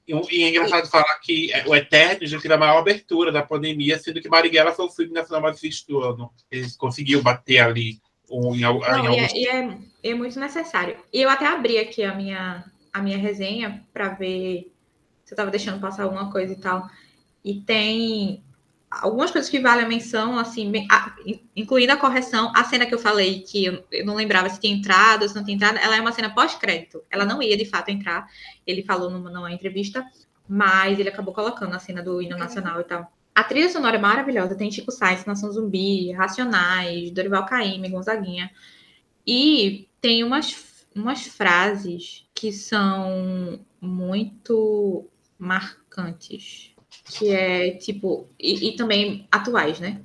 E, 0.07 0.39
e, 0.39 0.45
é 0.45 0.49
engraçado 0.49 0.89
falar 0.89 1.18
que 1.21 1.53
é, 1.53 1.64
o 1.66 1.75
Eterno 1.75 2.27
já 2.27 2.41
teve 2.41 2.55
a 2.55 2.59
maior 2.59 2.79
abertura 2.79 3.31
da 3.31 3.43
pandemia, 3.43 3.99
sendo 3.99 4.21
que 4.21 4.29
Marighella 4.29 4.73
foi 4.73 4.87
o 4.87 4.91
filme 4.91 5.12
nacional 5.12 5.43
mais 5.43 5.61
visto 5.61 5.87
do 5.87 6.03
ano. 6.03 6.33
Eles 6.51 6.77
conseguiu 6.77 7.23
bater 7.23 7.59
ali. 7.59 8.01
Um, 8.31 8.55
em, 8.55 8.64
Não, 8.89 8.99
em 8.99 9.07
e, 9.07 9.07
alguns... 9.07 9.33
é, 9.33 9.37
e 9.39 9.47
é, 9.49 9.78
é 10.11 10.14
muito 10.14 10.39
necessário. 10.39 10.97
E 11.12 11.20
eu 11.22 11.28
até 11.31 11.47
abri 11.47 11.78
aqui 11.78 12.03
a 12.03 12.14
minha, 12.14 12.64
a 12.93 13.03
minha 13.03 13.18
resenha 13.18 13.85
para 13.93 14.11
ver 14.11 14.72
se 15.24 15.33
eu 15.33 15.37
estava 15.37 15.51
deixando 15.51 15.81
passar 15.81 16.05
alguma 16.05 16.31
coisa 16.33 16.53
e 16.53 16.57
tal. 16.61 16.89
E 17.45 17.61
tem 17.62 18.45
algumas 18.91 19.31
coisas 19.31 19.51
que 19.51 19.61
valem 19.61 19.85
a 19.87 19.89
menção, 19.89 20.39
assim, 20.39 20.70
bem- 20.70 20.87
a- 20.91 21.14
incluindo 21.57 21.93
a 21.93 21.97
correção, 21.97 22.53
a 22.57 22.64
cena 22.64 22.87
que 22.87 22.95
eu 22.95 22.99
falei 22.99 23.43
que 23.43 23.64
eu, 23.66 23.85
eu 23.93 24.05
não 24.07 24.14
lembrava 24.16 24.51
se 24.51 24.61
tinha 24.61 24.74
entrado 24.74 25.22
ou 25.22 25.28
se 25.28 25.37
não 25.37 25.45
tinha 25.45 25.57
entrado, 25.57 25.78
ela 25.78 25.97
é 25.97 26.01
uma 26.01 26.12
cena 26.12 26.31
pós-crédito. 26.35 27.03
Ela 27.11 27.24
não 27.24 27.43
ia 27.43 27.57
de 27.57 27.64
fato 27.66 27.91
entrar, 27.91 28.28
ele 28.66 28.83
falou 28.85 29.11
numa, 29.11 29.31
numa 29.31 29.53
entrevista, 29.53 30.05
mas 30.49 30.99
ele 30.99 31.09
acabou 31.09 31.35
colocando 31.35 31.74
a 31.74 31.78
cena 31.78 32.03
do 32.03 32.20
hino 32.22 32.37
nacional 32.39 32.81
e 32.81 32.85
tal. 32.85 33.12
A 33.35 33.45
trilha 33.45 33.68
sonora 33.70 33.97
é 33.97 34.01
maravilhosa, 34.01 34.55
tem 34.55 34.70
Chico 34.70 34.91
Sainz, 34.91 35.24
Nação 35.24 35.51
Zumbi, 35.51 36.12
Racionais, 36.12 37.11
Dorival 37.11 37.47
Caymmi, 37.47 37.89
Gonzaguinha. 37.89 38.51
E 39.26 39.89
tem 40.01 40.24
umas, 40.24 40.87
umas 40.95 41.26
frases 41.26 42.26
que 42.35 42.53
são 42.53 43.61
muito 43.81 45.07
marcantes 45.39 46.70
que 47.05 47.31
é 47.31 47.72
tipo, 47.72 48.28
e, 48.39 48.68
e 48.68 48.76
também 48.76 49.26
atuais, 49.31 49.81
né? 49.81 50.01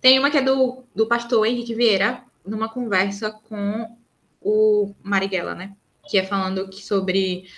Tem 0.00 0.18
uma 0.18 0.30
que 0.30 0.38
é 0.38 0.42
do, 0.42 0.84
do 0.94 1.06
pastor 1.06 1.46
Henrique 1.46 1.74
Vieira, 1.74 2.22
numa 2.44 2.68
conversa 2.68 3.30
com 3.30 3.96
o 4.40 4.94
Marighella, 5.02 5.54
né? 5.54 5.76
Que 6.08 6.18
é 6.18 6.24
falando 6.24 6.68
que 6.68 6.82
sobre 6.84 7.48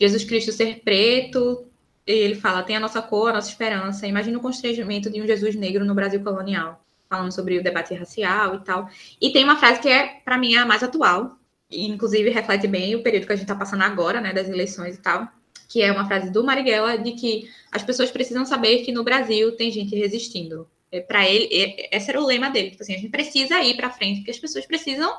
Jesus 0.00 0.24
Cristo 0.24 0.52
ser 0.52 0.80
preto, 0.80 1.66
ele 2.06 2.34
fala, 2.34 2.62
tem 2.62 2.76
a 2.76 2.80
nossa 2.80 3.00
cor, 3.00 3.30
a 3.30 3.34
nossa 3.34 3.48
esperança. 3.48 4.06
Imagina 4.06 4.38
o 4.38 4.40
constrangimento 4.40 5.10
de 5.10 5.20
um 5.20 5.26
Jesus 5.26 5.54
negro 5.54 5.84
no 5.84 5.94
Brasil 5.94 6.22
colonial, 6.22 6.84
falando 7.08 7.32
sobre 7.32 7.58
o 7.58 7.62
debate 7.62 7.94
racial 7.94 8.56
e 8.56 8.58
tal. 8.60 8.88
E 9.20 9.30
tem 9.32 9.44
uma 9.44 9.56
frase 9.56 9.80
que 9.80 9.88
é, 9.88 10.20
para 10.24 10.36
mim, 10.36 10.54
a 10.56 10.66
mais 10.66 10.82
atual, 10.82 11.38
e 11.70 11.86
inclusive 11.86 12.28
reflete 12.30 12.66
bem 12.66 12.94
o 12.94 13.02
período 13.02 13.26
que 13.26 13.32
a 13.32 13.36
gente 13.36 13.44
está 13.44 13.54
passando 13.54 13.82
agora, 13.82 14.20
né, 14.20 14.32
das 14.32 14.48
eleições 14.48 14.96
e 14.96 15.00
tal, 15.00 15.28
que 15.68 15.80
é 15.80 15.90
uma 15.90 16.06
frase 16.06 16.30
do 16.30 16.44
Marighella 16.44 16.98
de 16.98 17.12
que 17.12 17.48
as 17.70 17.82
pessoas 17.82 18.10
precisam 18.10 18.44
saber 18.44 18.82
que 18.82 18.92
no 18.92 19.02
Brasil 19.02 19.56
tem 19.56 19.70
gente 19.70 19.96
resistindo. 19.96 20.68
É, 20.90 21.00
para 21.00 21.26
ele, 21.26 21.48
é, 21.50 21.96
esse 21.96 22.10
era 22.10 22.20
o 22.20 22.26
lema 22.26 22.50
dele. 22.50 22.70
Tipo 22.70 22.82
assim, 22.82 22.94
a 22.94 22.98
gente 22.98 23.10
precisa 23.10 23.60
ir 23.62 23.76
para 23.76 23.88
frente, 23.88 24.18
porque 24.18 24.32
as 24.32 24.38
pessoas 24.38 24.66
precisam 24.66 25.10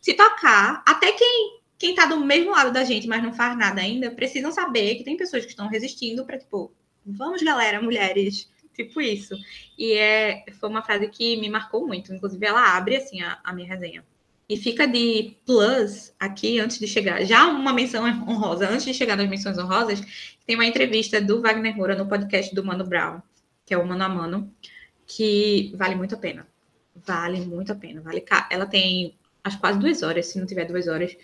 se 0.00 0.14
tocar. 0.14 0.82
Até 0.86 1.12
quem 1.12 1.57
quem 1.78 1.90
está 1.90 2.06
do 2.06 2.18
mesmo 2.24 2.50
lado 2.50 2.72
da 2.72 2.82
gente, 2.84 3.06
mas 3.06 3.22
não 3.22 3.32
faz 3.32 3.56
nada 3.56 3.80
ainda, 3.80 4.10
precisam 4.10 4.50
saber 4.50 4.96
que 4.96 5.04
tem 5.04 5.16
pessoas 5.16 5.44
que 5.44 5.50
estão 5.50 5.68
resistindo 5.68 6.24
para 6.24 6.38
tipo, 6.38 6.72
vamos 7.06 7.42
galera, 7.42 7.80
mulheres, 7.80 8.50
tipo 8.74 9.00
isso. 9.00 9.36
E 9.78 9.92
é, 9.92 10.44
foi 10.58 10.68
uma 10.68 10.82
frase 10.82 11.08
que 11.08 11.36
me 11.36 11.48
marcou 11.48 11.86
muito. 11.86 12.12
Inclusive, 12.12 12.44
ela 12.44 12.76
abre 12.76 12.96
assim 12.96 13.20
a, 13.22 13.38
a 13.44 13.52
minha 13.52 13.68
resenha. 13.68 14.04
E 14.48 14.56
fica 14.56 14.88
de 14.88 15.36
plus 15.44 16.12
aqui 16.18 16.58
antes 16.58 16.78
de 16.78 16.86
chegar. 16.86 17.24
Já 17.24 17.46
uma 17.46 17.72
menção 17.72 18.04
honrosa, 18.04 18.68
antes 18.68 18.84
de 18.84 18.94
chegar 18.94 19.16
nas 19.16 19.28
menções 19.28 19.58
honrosas, 19.58 20.00
tem 20.46 20.56
uma 20.56 20.64
entrevista 20.64 21.20
do 21.20 21.40
Wagner 21.42 21.76
Moura 21.76 21.94
no 21.94 22.08
podcast 22.08 22.54
do 22.54 22.64
Mano 22.64 22.84
Brown, 22.84 23.20
que 23.66 23.74
é 23.74 23.78
o 23.78 23.86
Mano 23.86 24.04
a 24.04 24.08
Mano, 24.08 24.52
que 25.06 25.72
vale 25.76 25.94
muito 25.94 26.14
a 26.14 26.18
pena. 26.18 26.48
Vale 26.96 27.40
muito 27.42 27.70
a 27.70 27.74
pena. 27.74 28.00
Vale, 28.00 28.24
ela 28.50 28.66
tem 28.66 29.14
acho 29.44 29.58
quase 29.58 29.78
duas 29.78 30.02
horas, 30.02 30.26
se 30.26 30.38
não 30.38 30.46
tiver 30.46 30.64
duas 30.64 30.88
horas, 30.88 31.16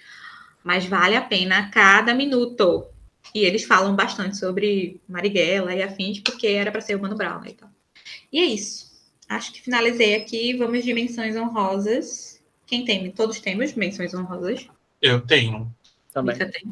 mas 0.64 0.86
vale 0.86 1.14
a 1.14 1.20
pena 1.20 1.70
cada 1.70 2.14
minuto. 2.14 2.86
E 3.34 3.40
eles 3.40 3.64
falam 3.64 3.94
bastante 3.94 4.38
sobre 4.38 5.00
Marighella 5.06 5.74
e 5.74 5.82
afins, 5.82 6.20
porque 6.20 6.46
era 6.46 6.72
para 6.72 6.80
ser 6.80 6.96
o 6.96 7.00
Mano 7.00 7.16
Brown 7.16 7.40
né, 7.40 7.50
e 7.50 7.52
tal. 7.52 7.68
E 8.32 8.40
é 8.40 8.44
isso. 8.44 8.92
Acho 9.28 9.52
que 9.52 9.60
finalizei 9.60 10.14
aqui. 10.14 10.54
Vamos 10.54 10.82
de 10.82 10.94
menções 10.94 11.36
honrosas. 11.36 12.42
Quem 12.66 12.84
tem? 12.84 13.10
Todos 13.10 13.40
temos 13.40 13.74
menções 13.74 14.14
honrosas. 14.14 14.66
Eu 15.00 15.20
tenho. 15.20 15.72
Também. 16.12 16.34
Mica 16.34 16.50
tem. 16.50 16.62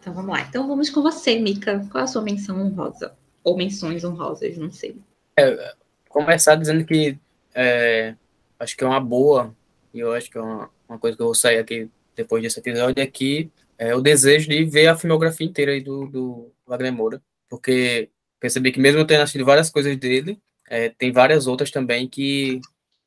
Então 0.00 0.12
vamos 0.12 0.30
lá. 0.30 0.40
Então 0.42 0.66
vamos 0.66 0.90
com 0.90 1.02
você, 1.02 1.38
Mica. 1.38 1.86
Qual 1.90 2.02
a 2.02 2.06
sua 2.06 2.22
menção 2.22 2.60
honrosa? 2.60 3.14
Ou 3.44 3.56
menções 3.56 4.04
honrosas, 4.04 4.56
não 4.56 4.70
sei. 4.70 4.96
É, 5.36 5.74
começar 6.08 6.56
dizendo 6.56 6.84
que 6.84 7.16
é, 7.54 8.14
acho 8.58 8.76
que 8.76 8.84
é 8.84 8.86
uma 8.86 9.00
boa, 9.00 9.54
e 9.92 10.00
eu 10.00 10.12
acho 10.12 10.30
que 10.30 10.38
é 10.38 10.40
uma, 10.40 10.70
uma 10.88 10.98
coisa 10.98 11.16
que 11.16 11.22
eu 11.22 11.26
vou 11.26 11.34
sair 11.34 11.58
aqui 11.58 11.90
depois 12.22 12.42
desse 12.42 12.60
episódio, 12.60 13.02
é 13.02 13.06
que 13.06 13.50
é 13.78 13.94
o 13.94 14.00
desejo 14.00 14.48
de 14.48 14.64
ver 14.64 14.88
a 14.88 14.96
filmografia 14.96 15.46
inteira 15.46 15.72
aí 15.72 15.80
do, 15.80 16.06
do 16.06 16.52
Wagner 16.66 16.92
Moura, 16.92 17.22
porque 17.48 18.10
percebi 18.38 18.72
que 18.72 18.80
mesmo 18.80 19.00
eu 19.00 19.06
tendo 19.06 19.22
assistido 19.22 19.44
várias 19.44 19.70
coisas 19.70 19.96
dele, 19.96 20.38
é, 20.68 20.90
tem 20.90 21.10
várias 21.12 21.46
outras 21.46 21.70
também 21.70 22.08
que 22.08 22.60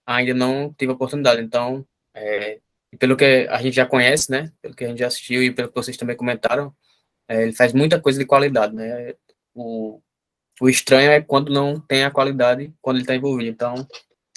ainda 0.05 0.33
não 0.33 0.73
tive 0.73 0.91
a 0.91 0.95
oportunidade. 0.95 1.41
Então, 1.41 1.85
é, 2.13 2.59
pelo 2.99 3.15
que 3.15 3.47
a 3.49 3.61
gente 3.61 3.75
já 3.75 3.85
conhece, 3.85 4.31
né, 4.31 4.51
pelo 4.61 4.75
que 4.75 4.83
a 4.83 4.87
gente 4.87 4.99
já 4.99 5.07
assistiu 5.07 5.43
e 5.43 5.51
pelo 5.51 5.69
que 5.69 5.75
vocês 5.75 5.95
também 5.97 6.15
comentaram, 6.15 6.75
é, 7.27 7.43
ele 7.43 7.53
faz 7.53 7.73
muita 7.73 8.01
coisa 8.01 8.19
de 8.19 8.25
qualidade, 8.25 8.75
né? 8.75 9.13
O, 9.53 10.01
o 10.59 10.69
estranho 10.69 11.11
é 11.11 11.21
quando 11.21 11.51
não 11.53 11.79
tem 11.79 12.03
a 12.03 12.11
qualidade, 12.11 12.73
quando 12.81 12.97
ele 12.97 13.03
está 13.03 13.15
envolvido. 13.15 13.49
Então, 13.49 13.87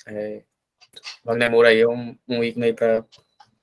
é, 0.06 0.42
Wagner 1.24 1.50
Moura 1.50 1.68
aí 1.70 1.80
é 1.80 1.88
um, 1.88 2.16
um 2.28 2.44
ícone 2.44 2.72
para 2.72 3.04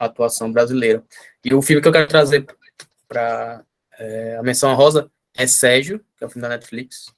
atuação 0.05 0.51
brasileira. 0.51 1.03
E 1.43 1.53
o 1.53 1.61
filme 1.61 1.81
que 1.81 1.87
eu 1.87 1.91
quero 1.91 2.07
trazer 2.07 2.45
para 3.07 3.63
é, 3.97 4.37
a 4.37 4.43
menção 4.43 4.73
rosa 4.75 5.11
é 5.35 5.47
Sérgio, 5.47 5.99
que 6.17 6.23
é 6.23 6.27
o 6.27 6.29
filme 6.29 6.41
da 6.41 6.49
Netflix. 6.49 7.13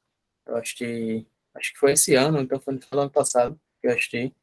Eu 0.45 0.61
que 0.61 1.25
acho 1.55 1.73
que 1.73 1.79
foi 1.79 1.93
esse 1.93 2.15
ano, 2.15 2.41
então 2.41 2.59
foi 2.59 2.73
no 2.73 2.99
ano 2.99 3.09
passado 3.09 3.59
que 3.81 3.87
eu 3.87 3.91
assisti. 3.91 4.33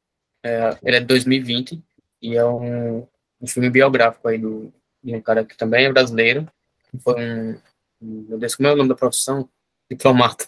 É, 0.43 0.76
ele 0.82 0.97
é 0.97 1.01
de 1.01 1.07
2020 1.07 1.82
e 2.20 2.36
é 2.36 2.45
um, 2.45 3.07
um 3.40 3.47
filme 3.47 3.70
biográfico 3.70 4.28
aí 4.28 4.38
do, 4.38 4.72
de 5.03 5.14
um 5.14 5.20
cara 5.20 5.45
que 5.45 5.57
também 5.57 5.86
é 5.86 5.93
brasileiro. 5.93 6.49
Foi 7.01 7.14
um, 7.20 7.59
um, 8.01 8.26
meu 8.28 8.38
Deus, 8.38 8.55
como 8.55 8.68
é 8.68 8.72
o 8.72 8.76
nome 8.76 8.88
da 8.88 8.95
profissão? 8.95 9.49
Diplomata. 9.90 10.47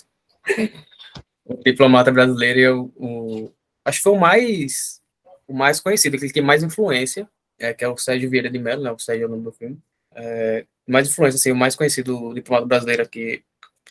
o 1.45 1.55
diplomata 1.63 2.11
brasileiro 2.11 2.61
eu, 2.61 2.93
o, 2.97 3.53
acho 3.85 3.99
que 3.99 4.05
foi 4.05 4.13
o 4.13 4.21
mais 4.21 5.03
o 5.47 5.53
mais 5.53 5.81
conhecido, 5.81 6.17
aquele 6.17 6.29
que 6.29 6.35
tem 6.35 6.43
mais 6.43 6.63
influência, 6.63 7.29
é, 7.59 7.73
que 7.73 7.85
é 7.85 7.89
o 7.89 7.97
Sérgio 7.97 8.31
Vieira 8.31 8.51
de 8.51 8.59
Mello, 8.59 8.83
né, 8.83 8.91
o 8.93 8.99
Sérgio 8.99 9.25
é 9.25 9.27
o 9.27 9.31
nome 9.31 9.45
do 9.45 9.53
filme, 9.53 9.79
é, 10.15 10.67
mais 10.87 11.09
influência, 11.09 11.37
assim, 11.37 11.53
o 11.53 11.57
mais 11.57 11.75
conhecido 11.75 12.33
diplomata 12.35 12.67
brasileiro 12.67 13.09
que 13.09 13.43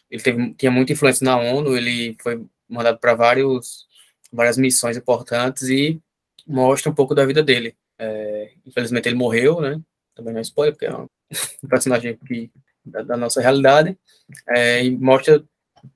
ele 0.10 0.22
teve, 0.22 0.54
tinha 0.54 0.72
muita 0.72 0.94
influência 0.94 1.26
na 1.26 1.38
ONU, 1.38 1.76
ele 1.76 2.16
foi 2.22 2.46
mandado 2.70 3.00
para 3.00 3.14
vários 3.14 3.88
várias 4.34 4.58
missões 4.58 4.98
importantes 4.98 5.70
e 5.70 6.02
mostra 6.46 6.92
um 6.92 6.96
pouco 6.96 7.14
da 7.14 7.26
vida 7.26 7.44
dele. 7.44 7.76
É, 8.00 8.52
infelizmente 8.66 9.08
ele 9.08 9.16
morreu, 9.16 9.62
né? 9.62 9.80
Também 10.16 10.34
não 10.34 10.40
é 10.40 10.42
spoiler, 10.42 10.74
porque 10.74 10.88
é 10.88 10.96
um, 10.96 11.08
personagem 11.70 12.18
que, 12.18 12.52
da, 12.84 13.04
da 13.04 13.16
nossa 13.16 13.40
realidade, 13.40 13.98
é, 14.50 14.84
e 14.84 14.92
mostra 14.98 15.44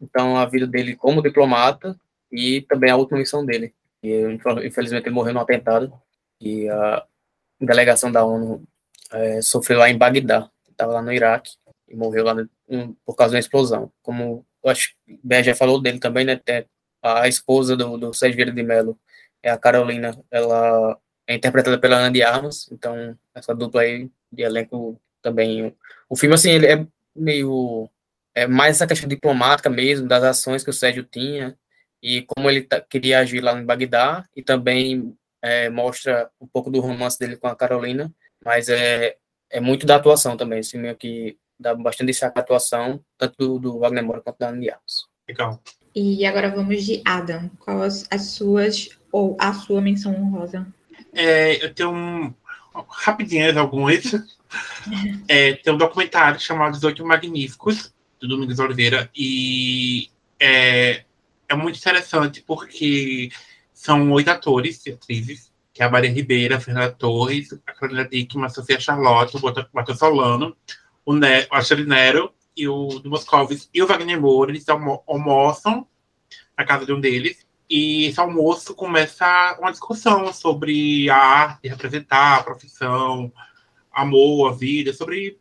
então 0.01 0.37
a 0.37 0.45
vida 0.45 0.67
dele 0.67 0.95
como 0.95 1.21
diplomata 1.21 1.99
e 2.31 2.61
também 2.61 2.91
a 2.91 2.95
última 2.95 3.17
missão 3.17 3.45
dele. 3.45 3.73
E 4.03 4.21
infelizmente 4.63 5.05
ele 5.05 5.15
morreu 5.15 5.33
no 5.33 5.39
atentado 5.39 5.91
e 6.39 6.69
a 6.69 7.05
delegação 7.59 8.11
da 8.11 8.23
ONU 8.25 8.63
é, 9.11 9.41
sofreu 9.41 9.79
lá 9.79 9.89
em 9.89 9.97
Bagdá, 9.97 10.49
estava 10.69 10.93
lá 10.93 11.01
no 11.01 11.11
Iraque 11.11 11.51
e 11.87 11.95
morreu 11.95 12.23
lá 12.23 12.33
no, 12.33 12.49
um, 12.67 12.93
por 13.05 13.15
causa 13.15 13.31
de 13.31 13.35
uma 13.35 13.39
explosão. 13.39 13.91
Como 14.01 14.45
eu 14.63 14.69
acho 14.69 14.95
que 15.07 15.43
já 15.43 15.55
falou 15.55 15.81
dele 15.81 15.99
também, 15.99 16.25
né? 16.25 16.39
A 17.01 17.27
esposa 17.27 17.75
do, 17.77 17.97
do 17.97 18.13
Sérgio 18.13 18.35
Vieira 18.35 18.51
de 18.51 18.63
Mello 18.63 18.99
é 19.41 19.49
a 19.49 19.57
Carolina, 19.57 20.17
ela 20.29 20.97
é 21.27 21.35
interpretada 21.35 21.77
pela 21.79 21.97
Ana 21.97 22.11
de 22.11 22.23
Armas, 22.23 22.69
então 22.71 23.17
essa 23.33 23.53
dupla 23.53 23.81
aí 23.81 24.09
de 24.31 24.43
elenco 24.43 24.99
também. 25.21 25.75
O 26.09 26.15
filme, 26.15 26.35
assim, 26.35 26.51
ele 26.51 26.67
é 26.67 26.87
meio. 27.15 27.89
É 28.35 28.47
mais 28.47 28.77
essa 28.77 28.87
questão 28.87 29.09
diplomática 29.09 29.69
mesmo, 29.69 30.07
das 30.07 30.23
ações 30.23 30.63
que 30.63 30.69
o 30.69 30.73
Sérgio 30.73 31.03
tinha, 31.03 31.57
e 32.01 32.21
como 32.23 32.49
ele 32.49 32.67
queria 32.89 33.19
agir 33.19 33.41
lá 33.41 33.59
em 33.59 33.65
Bagdá, 33.65 34.25
e 34.35 34.43
também 34.43 35.15
é, 35.41 35.69
mostra 35.69 36.29
um 36.39 36.47
pouco 36.47 36.69
do 36.69 36.79
romance 36.79 37.17
dele 37.19 37.37
com 37.37 37.47
a 37.47 37.55
Carolina, 37.55 38.11
mas 38.43 38.69
é, 38.69 39.17
é 39.49 39.59
muito 39.59 39.85
da 39.85 39.95
atuação 39.95 40.35
também, 40.37 40.59
esse 40.59 40.71
filme 40.71 40.89
aqui 40.89 41.37
dá 41.59 41.73
bastante 41.73 42.07
destaque 42.07 42.37
à 42.37 42.41
atuação, 42.41 43.03
tanto 43.17 43.35
do, 43.37 43.59
do 43.59 43.79
Wagner 43.79 44.03
Moura 44.03 44.21
quanto 44.21 44.37
da 44.37 44.49
Anne 44.49 44.69
Armas. 44.69 45.05
Legal. 45.27 45.61
E 45.95 46.25
agora 46.25 46.51
vamos 46.51 46.85
de 46.85 47.01
Adam. 47.03 47.49
Qual 47.59 47.81
as, 47.81 48.05
as 48.11 48.27
suas 48.27 48.89
ou 49.11 49.35
a 49.39 49.53
sua 49.53 49.81
menção 49.81 50.13
honrosa? 50.13 50.67
É, 51.13 51.63
eu 51.63 51.73
tenho 51.73 51.91
um, 51.91 52.33
rapidinhas 52.87 53.57
algumas. 53.57 54.03
é, 55.27 55.53
tem 55.53 55.73
um 55.73 55.77
documentário 55.77 56.39
chamado 56.39 56.75
Os 56.75 56.83
Oito 56.83 57.05
Magníficos, 57.05 57.91
do 58.19 58.27
Domingos 58.27 58.59
Oliveira, 58.59 59.09
e 59.15 60.09
é, 60.39 61.03
é 61.49 61.55
muito 61.55 61.77
interessante 61.77 62.41
porque 62.41 63.29
são 63.87 64.11
oito 64.11 64.29
atores 64.29 64.85
e 64.85 64.91
atrizes, 64.91 65.49
que 65.73 65.81
é 65.81 65.85
a 65.85 65.89
Maria 65.89 66.11
Ribeira, 66.11 66.57
a 66.57 66.59
Fernanda 66.59 66.91
Torres, 66.91 67.53
a 67.65 67.71
Carolina 67.71 68.05
Dickman, 68.05 68.45
a 68.45 68.49
Sofia 68.49 68.77
Charlotte, 68.77 69.37
o 69.37 69.41
Matheus 69.71 69.97
Solano, 69.97 70.57
o, 71.05 71.13
ne 71.13 71.47
o 71.49 71.85
Nero 71.87 72.33
e 72.53 72.67
o 72.67 72.99
do 72.99 73.09
e 73.73 73.81
o 73.81 73.87
Wagner 73.87 74.19
Moura, 74.19 74.51
eles 74.51 74.65
almoçam 74.67 75.87
na 76.57 76.65
casa 76.65 76.85
de 76.85 76.91
um 76.91 76.99
deles, 76.99 77.47
e 77.69 78.07
esse 78.07 78.19
almoço 78.19 78.75
começa 78.75 79.57
uma 79.57 79.71
discussão 79.71 80.33
sobre 80.33 81.09
a 81.09 81.15
arte, 81.15 81.69
representar 81.69 82.39
a 82.39 82.43
profissão, 82.43 83.31
amor, 83.89 84.49
a 84.49 84.53
vida, 84.53 84.91
sobre 84.91 85.39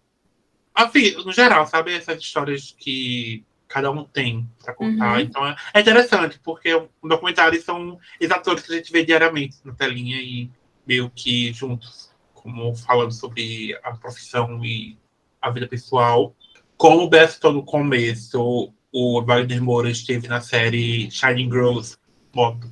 a 0.73 0.85
vida, 0.85 1.21
no 1.25 1.33
geral, 1.33 1.67
sabe? 1.67 1.95
Essas 1.95 2.21
histórias 2.21 2.73
que 2.79 3.45
cada 3.69 3.91
um 3.91 4.05
tem 4.05 4.49
para 4.63 4.75
contar. 4.75 5.15
Uhum. 5.15 5.21
Então 5.21 5.47
é, 5.47 5.57
é, 5.75 5.81
interessante, 5.81 6.39
porque 6.43 6.75
o 6.75 6.89
documentário 7.03 7.61
são 7.63 7.99
os 8.21 8.31
atores 8.31 8.63
que 8.63 8.73
a 8.73 8.77
gente 8.77 8.93
vê 8.93 9.05
diariamente 9.05 9.57
na 9.65 9.73
telinha 9.73 10.21
e 10.21 10.51
meio 10.87 11.11
que 11.15 11.53
juntos, 11.53 12.11
como 12.35 12.75
falando 12.75 13.13
sobre 13.13 13.79
a 13.83 13.93
profissão 13.93 14.65
e 14.65 14.97
a 15.41 15.51
vida 15.51 15.67
pessoal. 15.67 16.35
Como 16.77 17.03
o 17.03 17.09
Beth 17.09 17.39
no 17.45 17.65
começo, 17.65 18.73
o 18.93 19.23
Wagner 19.23 19.63
Moura 19.63 19.91
esteve 19.91 20.29
na 20.29 20.41
série 20.41 21.11
Shining 21.11 21.51
Girls, 21.51 21.97
moto, 22.35 22.71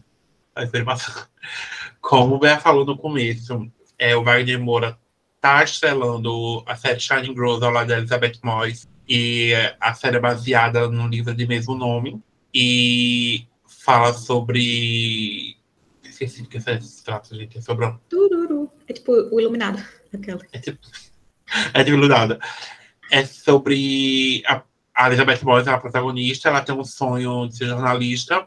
a 0.54 0.62
afirmação. 0.62 1.24
Como 2.00 2.34
o 2.34 2.38
Beth 2.38 2.60
falou 2.60 2.84
no 2.84 2.98
começo, 2.98 3.70
é, 3.98 4.14
o 4.14 4.22
Wagner 4.22 4.60
Moura 4.60 4.98
está 5.36 5.64
estrelando 5.64 6.62
a 6.66 6.76
série 6.76 7.00
Shining 7.00 7.34
Girls 7.34 7.64
ao 7.64 7.70
lado 7.70 7.88
da 7.88 7.98
Elizabeth 7.98 8.38
Moyes 8.42 8.86
e 9.08 9.52
a 9.80 9.94
série 9.94 10.16
é 10.16 10.20
baseada 10.20 10.88
no 10.88 11.06
livro 11.06 11.34
de 11.34 11.46
mesmo 11.46 11.74
nome 11.74 12.22
e 12.52 13.46
fala 13.66 14.12
sobre. 14.12 15.56
Esqueci 16.02 16.42
do 16.42 16.48
que 16.48 16.58
é 16.58 16.80
se 16.80 17.04
trata, 17.04 17.34
gente. 17.34 17.58
É 17.58 17.60
sobre. 17.60 17.92
Tururu. 18.08 18.70
É 18.88 18.92
tipo 18.92 19.12
o 19.12 19.40
Iluminado. 19.40 19.82
Aquela. 20.12 20.40
É 20.52 20.58
tipo. 20.58 20.78
É 21.72 21.84
tipo 21.84 21.96
Iluminado. 21.96 22.38
É 23.10 23.24
sobre. 23.24 24.42
A, 24.46 24.62
a 24.94 25.08
Elizabeth 25.08 25.44
Moss 25.44 25.66
é 25.66 25.70
a 25.70 25.78
protagonista, 25.78 26.48
ela 26.48 26.62
tem 26.62 26.74
um 26.74 26.84
sonho 26.84 27.48
de 27.48 27.56
ser 27.56 27.66
jornalista 27.66 28.46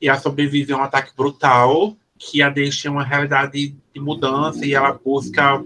e 0.00 0.08
ela 0.08 0.18
sobrevive 0.18 0.72
a 0.72 0.78
um 0.78 0.82
ataque 0.82 1.14
brutal 1.14 1.96
que 2.18 2.42
a 2.42 2.48
deixa 2.48 2.88
em 2.88 2.90
uma 2.90 3.04
realidade 3.04 3.76
de 3.92 4.00
mudança 4.00 4.64
e 4.64 4.74
ela 4.74 4.92
busca. 4.92 5.62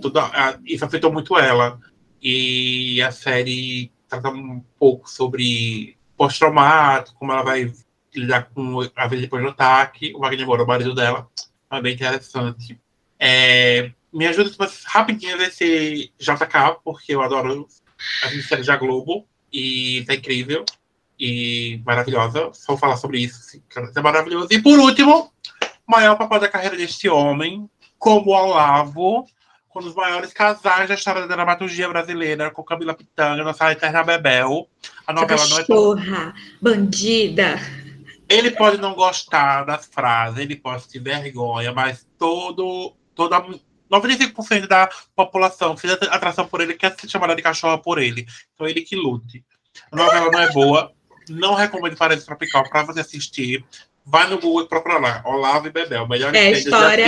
Tudo, 0.00 0.20
isso 0.64 0.84
afetou 0.84 1.12
muito 1.12 1.38
ela 1.38 1.78
e 2.22 3.00
a 3.02 3.10
série 3.10 3.90
trata 4.08 4.30
um 4.30 4.62
pouco 4.78 5.10
sobre 5.10 5.96
pós-traumático, 6.16 7.18
como 7.18 7.32
ela 7.32 7.42
vai 7.42 7.72
lidar 8.14 8.50
com 8.54 8.80
a 8.94 9.06
vida 9.06 9.22
depois 9.22 9.42
do 9.42 9.50
ataque. 9.50 10.12
O 10.14 10.20
Wagner 10.20 10.46
Moura, 10.46 10.64
o 10.64 10.66
marido 10.66 10.94
dela, 10.94 11.28
é 11.70 11.80
bem 11.80 11.94
interessante. 11.94 12.80
É, 13.18 13.90
me 14.12 14.26
ajuda 14.26 14.50
rapidinho 14.86 15.34
a 15.34 15.38
ver 15.38 15.48
esse 15.48 16.12
JK, 16.18 16.80
porque 16.82 17.14
eu 17.14 17.22
adoro 17.22 17.66
a 18.22 18.28
série 18.42 18.64
da 18.64 18.76
Globo 18.76 19.26
e 19.52 20.04
tá 20.06 20.14
incrível 20.14 20.64
e 21.18 21.80
maravilhosa. 21.84 22.50
Só 22.52 22.72
vou 22.72 22.78
falar 22.78 22.96
sobre 22.96 23.20
isso, 23.20 23.60
é 23.94 24.00
maravilhoso. 24.00 24.48
E 24.50 24.60
por 24.60 24.78
último, 24.78 25.32
maior 25.86 26.16
papel 26.16 26.40
da 26.40 26.48
carreira 26.48 26.76
deste 26.76 27.08
homem, 27.08 27.68
como 27.98 28.30
Olavo, 28.30 29.26
um 29.78 29.82
dos 29.82 29.94
maiores 29.94 30.32
casais 30.32 30.88
da 30.88 30.94
história 30.94 31.22
da 31.22 31.34
dramaturgia 31.34 31.88
brasileira, 31.88 32.50
com 32.50 32.62
Camila 32.62 32.94
Pitanga, 32.94 33.44
nossa 33.44 33.72
Eterna 33.72 34.02
Bebel. 34.02 34.68
A 35.06 35.12
novela 35.12 35.46
não 35.48 35.58
é 35.58 35.64
tão... 35.64 35.94
bandida. 36.60 37.60
Ele 38.28 38.50
pode 38.50 38.78
não 38.78 38.94
gostar 38.94 39.64
das 39.64 39.86
frases, 39.86 40.38
ele 40.38 40.56
pode 40.56 40.88
ter 40.88 40.98
vergonha, 40.98 41.72
mas 41.72 42.06
todo, 42.18 42.92
toda 43.14 43.44
95% 43.90 44.66
da 44.66 44.88
população 45.14 45.76
fez 45.76 45.92
atração 45.92 46.46
por 46.46 46.60
ele, 46.60 46.74
quer 46.74 46.94
ser 46.98 47.08
chamada 47.08 47.36
de 47.36 47.42
cachorra 47.42 47.78
por 47.78 47.98
ele. 47.98 48.26
Então 48.54 48.66
ele 48.66 48.82
que 48.82 48.96
lute. 48.96 49.44
A 49.92 49.96
novela 49.96 50.30
não 50.30 50.40
é 50.40 50.52
boa, 50.52 50.92
não 51.28 51.54
recomendo 51.54 51.96
Parede 51.96 52.24
Tropical 52.24 52.68
para 52.68 52.82
você 52.82 53.00
assistir. 53.00 53.64
Vai 54.04 54.28
no 54.28 54.38
Google 54.38 54.62
e 54.62 54.68
procura 54.68 54.98
lá, 54.98 55.22
Olavo 55.24 55.66
e 55.66 55.70
Bebel, 55.70 56.06
melhor 56.08 56.34
é, 56.34 56.50
história, 56.52 57.06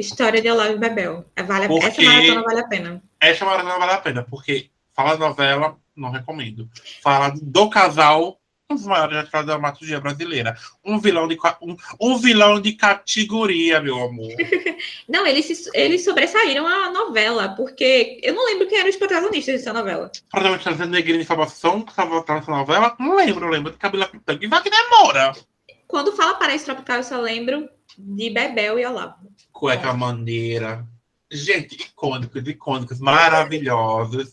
História 0.00 0.40
de 0.40 0.50
Olavo 0.50 0.72
e 0.72 0.78
Bebel. 0.78 1.24
É, 1.36 1.42
vale, 1.42 1.68
porque 1.68 1.86
essa 1.86 2.02
maratona 2.02 2.42
vale 2.42 2.60
a 2.60 2.68
pena. 2.68 3.02
Essa 3.20 3.44
maratona 3.44 3.78
vale 3.78 3.92
a 3.92 3.98
pena, 3.98 4.26
porque 4.28 4.70
fala 4.94 5.16
da 5.16 5.28
novela, 5.28 5.76
não 5.96 6.10
recomendo. 6.10 6.68
Fala 7.02 7.32
do 7.40 7.70
casal, 7.70 8.40
um 8.70 8.74
dos 8.74 8.86
maiores 8.86 9.28
da 9.30 9.42
dramaturgia 9.42 10.00
brasileira. 10.00 10.56
Um 10.84 10.98
vilão 10.98 11.26
de, 11.26 11.36
um, 11.60 11.76
um 12.00 12.16
vilão 12.16 12.60
de 12.60 12.72
categoria, 12.72 13.80
meu 13.80 14.02
amor. 14.02 14.32
não, 15.08 15.26
eles, 15.26 15.68
eles 15.74 16.04
sobressaíram 16.04 16.66
a 16.66 16.90
novela, 16.90 17.50
porque 17.56 18.20
eu 18.22 18.34
não 18.34 18.46
lembro 18.46 18.68
quem 18.68 18.78
eram 18.78 18.88
os 18.88 18.96
protagonistas 18.96 19.56
dessa 19.56 19.72
novela. 19.72 20.10
Protagonista 20.30 20.74
da 20.74 20.86
Negrinha 20.86 21.18
de 21.18 21.24
Salvação, 21.24 21.82
que 21.82 21.90
estava 21.90 22.24
nessa 22.28 22.50
novela? 22.50 22.96
Não 22.98 23.16
lembro, 23.16 23.44
eu 23.44 23.50
lembro 23.50 23.72
de 23.72 23.78
Camila 23.78 24.06
Pitanga 24.06 24.44
e 24.44 24.48
Wagner 24.48 24.90
Moura. 24.90 25.32
Quando 25.86 26.12
fala 26.12 26.34
Paraíso 26.34 26.66
Tropical, 26.66 26.98
eu 26.98 27.04
só 27.04 27.20
lembro 27.20 27.68
de 28.02 28.30
Bebel 28.30 28.78
e 28.78 28.86
Olavo. 28.86 29.30
Cueca. 29.52 29.92
Maneira. 29.92 30.86
Gente, 31.30 31.76
icônicos, 31.76 32.46
icônicos, 32.46 32.98
maravilhosos. 32.98 34.32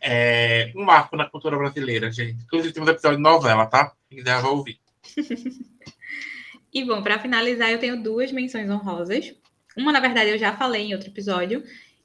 É, 0.00 0.72
um 0.76 0.84
marco 0.84 1.16
na 1.16 1.28
cultura 1.28 1.56
brasileira, 1.56 2.10
gente. 2.12 2.44
Inclusive, 2.44 2.72
temos 2.72 2.88
episódio 2.88 3.16
de 3.16 3.22
novela, 3.22 3.66
tá? 3.66 3.92
Quem 4.08 4.18
quiser 4.18 4.40
vai 4.40 4.50
ouvir. 4.50 4.78
e 6.72 6.84
bom, 6.84 7.02
para 7.02 7.18
finalizar, 7.18 7.70
eu 7.70 7.78
tenho 7.78 8.00
duas 8.02 8.30
menções 8.30 8.70
honrosas. 8.70 9.34
Uma, 9.76 9.92
na 9.92 10.00
verdade, 10.00 10.30
eu 10.30 10.38
já 10.38 10.56
falei 10.56 10.86
em 10.86 10.94
outro 10.94 11.08
episódio, 11.08 11.64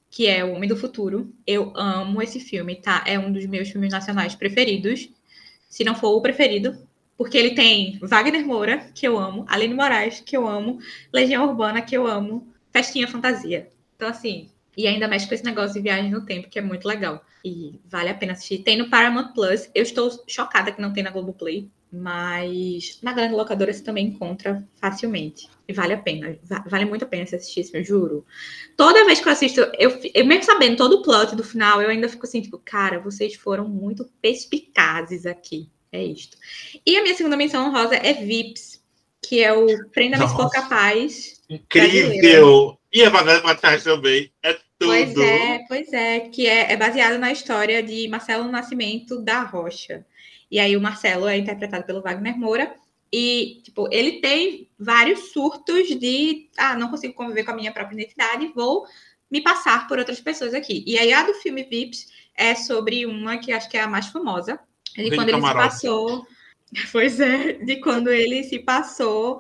que 0.10 0.28
é 0.28 0.44
O 0.44 0.54
Homem 0.54 0.70
do 0.70 0.78
Futuro. 0.78 1.32
Eu 1.46 1.72
amo 1.76 2.22
esse 2.22 2.40
filme, 2.40 2.76
tá? 2.76 3.04
É 3.06 3.20
um 3.20 3.32
dos 3.32 3.46
meus 3.46 3.70
filmes 3.70 3.92
nacionais 3.92 4.34
preferidos. 4.34 5.10
Se 5.70 5.84
não 5.84 5.96
for 5.96 6.16
o 6.16 6.22
preferido, 6.22 6.78
porque 7.18 7.38
ele 7.38 7.56
tem 7.56 8.00
Wagner 8.02 8.46
Moura, 8.46 8.90
que 8.94 9.08
eu 9.08 9.18
amo, 9.18 9.46
Aline 9.48 9.74
Moraes, 9.74 10.20
que 10.20 10.36
eu 10.36 10.48
amo, 10.48 10.80
Legião 11.12 11.48
Urbana, 11.48 11.82
que 11.82 11.96
eu 11.96 12.08
amo, 12.08 12.48
Festinha 12.72 13.08
Fantasia. 13.08 13.70
Então, 13.96 14.08
assim, 14.08 14.50
e 14.76 14.88
ainda 14.88 15.08
mexe 15.08 15.28
com 15.28 15.36
esse 15.36 15.46
negócio 15.46 15.74
de 15.74 15.82
viagem 15.82 16.10
no 16.10 16.26
tempo, 16.26 16.50
que 16.50 16.60
é 16.60 16.62
muito 16.62 16.88
legal. 16.88 17.24
E 17.46 17.80
vale 17.86 18.10
a 18.10 18.14
pena 18.14 18.34
assistir. 18.34 18.60
Tem 18.60 18.78
no 18.78 18.90
Paramount 18.90 19.34
Plus. 19.34 19.70
Eu 19.76 19.84
estou 19.84 20.10
chocada 20.28 20.72
que 20.72 20.82
não 20.82 20.94
tem 20.94 21.04
na 21.04 21.12
Globoplay, 21.12 21.70
mas 21.92 23.00
na 23.04 23.14
grande 23.14 23.36
locadora 23.36 23.72
você 23.72 23.84
também 23.84 24.08
encontra 24.08 24.68
facilmente. 24.76 25.48
E 25.68 25.74
vale 25.74 25.94
a 25.94 25.98
pena. 25.98 26.38
Vale 26.66 26.86
muito 26.86 27.06
a 27.06 27.08
pena 27.08 27.26
se 27.26 27.36
assistir, 27.36 27.70
eu 27.74 27.84
juro. 27.84 28.26
Toda 28.76 29.06
vez 29.06 29.20
que 29.20 29.28
eu 29.28 29.32
assisto, 29.32 29.62
eu, 29.78 30.00
eu 30.14 30.26
mesmo 30.26 30.44
sabendo 30.44 30.78
todo 30.78 30.94
o 30.94 31.02
plot 31.04 31.36
do 31.36 31.44
final, 31.44 31.82
eu 31.82 31.90
ainda 31.90 32.10
fico 32.10 32.26
assim, 32.26 32.42
tipo, 32.42 32.58
cara, 32.58 33.00
vocês 33.00 33.36
foram 33.36 33.68
muito 33.68 34.10
perspicazes 34.22 35.26
aqui. 35.26 35.70
É 35.94 36.04
isto. 36.04 36.36
E 36.84 36.98
a 36.98 37.04
minha 37.04 37.16
segunda 37.16 37.38
menção 37.38 37.68
honrosa 37.68 37.96
é 37.96 38.14
Vips, 38.14 38.84
que 39.22 39.44
é 39.44 39.54
o 39.54 39.68
Prenda-me 39.90 40.28
se 40.28 40.36
for 40.36 40.50
capaz. 40.50 41.40
Incrível! 41.48 42.80
E 42.92 43.04
a 43.04 43.10
Vanessa 43.10 43.44
Matheus 43.44 43.84
também. 43.84 44.32
É 44.42 44.54
tudo. 44.54 44.64
Pois 44.80 45.16
é, 45.16 45.60
pois 45.68 45.94
é. 45.94 46.20
Que 46.22 46.48
é, 46.48 46.74
é 46.74 46.76
baseado 46.76 47.20
na 47.20 47.32
história 47.32 47.84
de 47.84 48.08
Marcelo 48.08 48.52
Nascimento 48.52 49.22
da 49.22 49.44
Rocha. 49.44 50.04
E 50.50 50.60
aí 50.60 50.76
o 50.76 50.82
Marcelo 50.82 51.28
é 51.28 51.38
interpretado 51.38 51.86
pelo 51.86 52.02
Wagner 52.02 52.38
Moura. 52.38 52.76
E, 53.12 53.62
tipo, 53.64 53.88
ele 53.92 54.14
tem 54.14 54.68
vários 54.78 55.32
surtos 55.32 55.88
de 55.88 56.50
ah, 56.58 56.76
não 56.76 56.90
consigo 56.90 57.14
conviver 57.14 57.44
com 57.44 57.52
a 57.52 57.56
minha 57.56 57.72
própria 57.72 57.94
identidade, 57.94 58.52
vou 58.56 58.88
me 59.30 59.40
passar 59.40 59.88
por 59.88 60.00
outras 60.00 60.20
pessoas 60.20 60.56
aqui. 60.56 60.84
E 60.88 60.98
aí 60.98 61.14
a 61.14 61.22
do 61.22 61.36
filme 61.36 61.64
Vips 61.64 62.08
é 62.36 62.56
sobre 62.56 63.06
uma 63.06 63.38
que 63.38 63.52
acho 63.52 63.70
que 63.70 63.78
é 63.78 63.82
a 63.82 63.88
mais 63.88 64.08
famosa, 64.08 64.60
de 64.96 65.16
quando 65.16 65.30
ele 65.30 65.42
se 65.42 65.54
passou. 65.54 66.28
Pois 66.92 67.20
é, 67.20 67.54
de 67.54 67.76
quando 67.76 68.10
ele 68.10 68.44
se 68.44 68.58
passou 68.58 69.40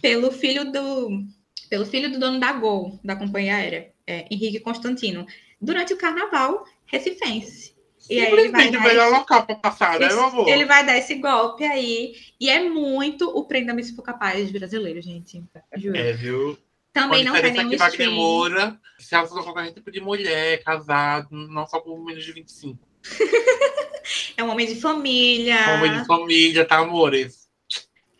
pelo 0.00 0.30
filho 0.30 0.70
do 0.70 1.24
pelo 1.68 1.84
filho 1.84 2.08
do 2.08 2.20
dono 2.20 2.38
da 2.38 2.52
Gol, 2.52 3.00
da 3.02 3.16
companhia 3.16 3.56
aérea, 3.56 3.92
é, 4.06 4.26
Henrique 4.30 4.60
Constantino, 4.60 5.26
durante 5.60 5.92
o 5.92 5.96
carnaval 5.98 6.64
recifense. 6.86 7.76
E 8.08 8.20
aí 8.20 8.32
ele 8.32 8.48
vai 8.48 8.70
dar 8.70 8.80
melhor 8.80 9.08
esse, 9.08 9.18
local 9.18 9.44
para 9.44 9.54
passar, 9.56 9.98
né, 10.00 10.06
meu 10.08 10.24
amor? 10.24 10.48
Ele 10.48 10.64
vai 10.64 10.86
dar 10.86 10.96
esse 10.96 11.16
golpe 11.16 11.64
aí. 11.64 12.14
E 12.40 12.48
é 12.48 12.62
muito 12.62 13.28
o 13.28 13.44
Prenda-me 13.44 13.84
se 13.84 13.94
for 13.94 14.02
capaz 14.02 14.50
brasileiro, 14.50 15.00
gente. 15.02 15.42
Juro. 15.76 15.96
É, 15.96 16.12
viu? 16.12 16.56
Também 16.92 17.22
não 17.22 17.34
tem 17.34 17.52
nenhum 17.52 17.72
stream. 17.72 18.12
Moura, 18.12 18.80
se 18.98 19.14
ela 19.14 19.26
for 19.26 19.42
qualquer 19.42 19.72
tipo 19.72 19.90
de 19.90 20.00
mulher, 20.00 20.62
casado, 20.64 21.28
não 21.30 21.66
só 21.66 21.80
por 21.80 22.02
menos 22.02 22.24
de 22.24 22.32
25. 22.32 22.87
é 24.36 24.44
um 24.44 24.50
homem 24.50 24.66
de 24.66 24.80
família. 24.80 25.56
Um 25.68 25.74
homem 25.74 25.98
de 25.98 26.06
família, 26.06 26.64
tá, 26.64 26.78
amores? 26.78 27.48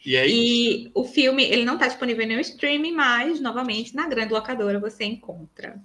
E, 0.05 0.17
aí? 0.17 0.33
e 0.33 0.91
o 0.95 1.05
filme, 1.05 1.45
ele 1.45 1.65
não 1.65 1.75
está 1.75 1.87
disponível 1.87 2.25
em 2.25 2.29
nenhum 2.29 2.41
streaming, 2.41 2.93
mas, 2.93 3.41
novamente, 3.41 3.95
na 3.95 4.09
grande 4.09 4.33
locadora 4.33 4.79
você 4.79 5.05
encontra. 5.05 5.77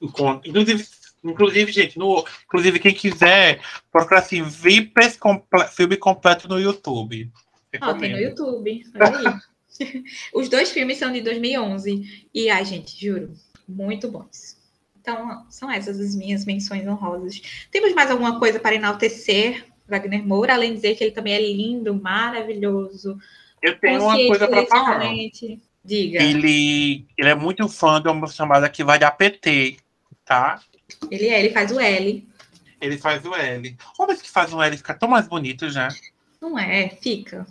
Inclusive, 0.00 0.84
inclusive 1.24 1.72
gente, 1.72 1.98
no, 1.98 2.24
inclusive 2.44 2.78
quem 2.78 2.94
quiser, 2.94 3.60
procurar 3.90 4.20
assim, 4.20 4.42
Vipers 4.42 5.16
comple 5.16 5.66
filme 5.68 5.96
completo 5.96 6.48
no 6.48 6.60
YouTube. 6.60 7.30
Ó, 7.80 7.94
tem 7.94 8.12
no 8.12 8.18
YouTube, 8.18 8.84
olha 8.94 9.18
aí. 9.18 10.04
Os 10.34 10.48
dois 10.48 10.70
filmes 10.70 10.98
são 10.98 11.12
de 11.12 11.20
2011. 11.20 12.28
E, 12.34 12.50
ai, 12.50 12.64
gente, 12.64 13.00
juro, 13.00 13.32
muito 13.66 14.08
bons. 14.08 14.61
Então, 15.02 15.44
são 15.50 15.68
essas 15.68 15.98
as 15.98 16.14
minhas 16.14 16.44
menções 16.44 16.86
honrosas. 16.86 17.42
Temos 17.72 17.92
mais 17.92 18.08
alguma 18.08 18.38
coisa 18.38 18.60
para 18.60 18.76
enaltecer 18.76 19.66
Wagner 19.88 20.24
Moura, 20.24 20.54
além 20.54 20.70
de 20.70 20.76
dizer 20.76 20.94
que 20.94 21.02
ele 21.02 21.10
também 21.10 21.34
é 21.34 21.40
lindo, 21.40 21.92
maravilhoso. 21.92 23.18
Eu 23.60 23.76
tenho 23.80 24.00
uma 24.00 24.14
coisa 24.14 24.46
para 24.46 24.66
falar. 24.66 25.12
Diga. 25.84 26.22
Ele, 26.22 27.04
ele 27.18 27.28
é 27.28 27.34
muito 27.34 27.68
fã 27.68 28.00
de 28.00 28.08
uma 28.08 28.28
chamada 28.28 28.68
que 28.68 28.84
vai 28.84 29.00
dar 29.00 29.10
PT, 29.10 29.78
tá? 30.24 30.60
Ele 31.10 31.26
é, 31.26 31.40
ele 31.40 31.50
faz 31.52 31.72
o 31.72 31.80
L. 31.80 32.28
Ele 32.80 32.98
faz 32.98 33.24
o 33.24 33.34
L. 33.34 33.76
Homens 33.98 34.22
que 34.22 34.30
faz 34.30 34.52
o 34.52 34.62
L 34.62 34.76
fica 34.76 34.94
tão 34.94 35.08
mais 35.08 35.26
bonito 35.26 35.68
já. 35.68 35.88
Não 36.40 36.56
é, 36.56 36.88
fica. 36.88 37.44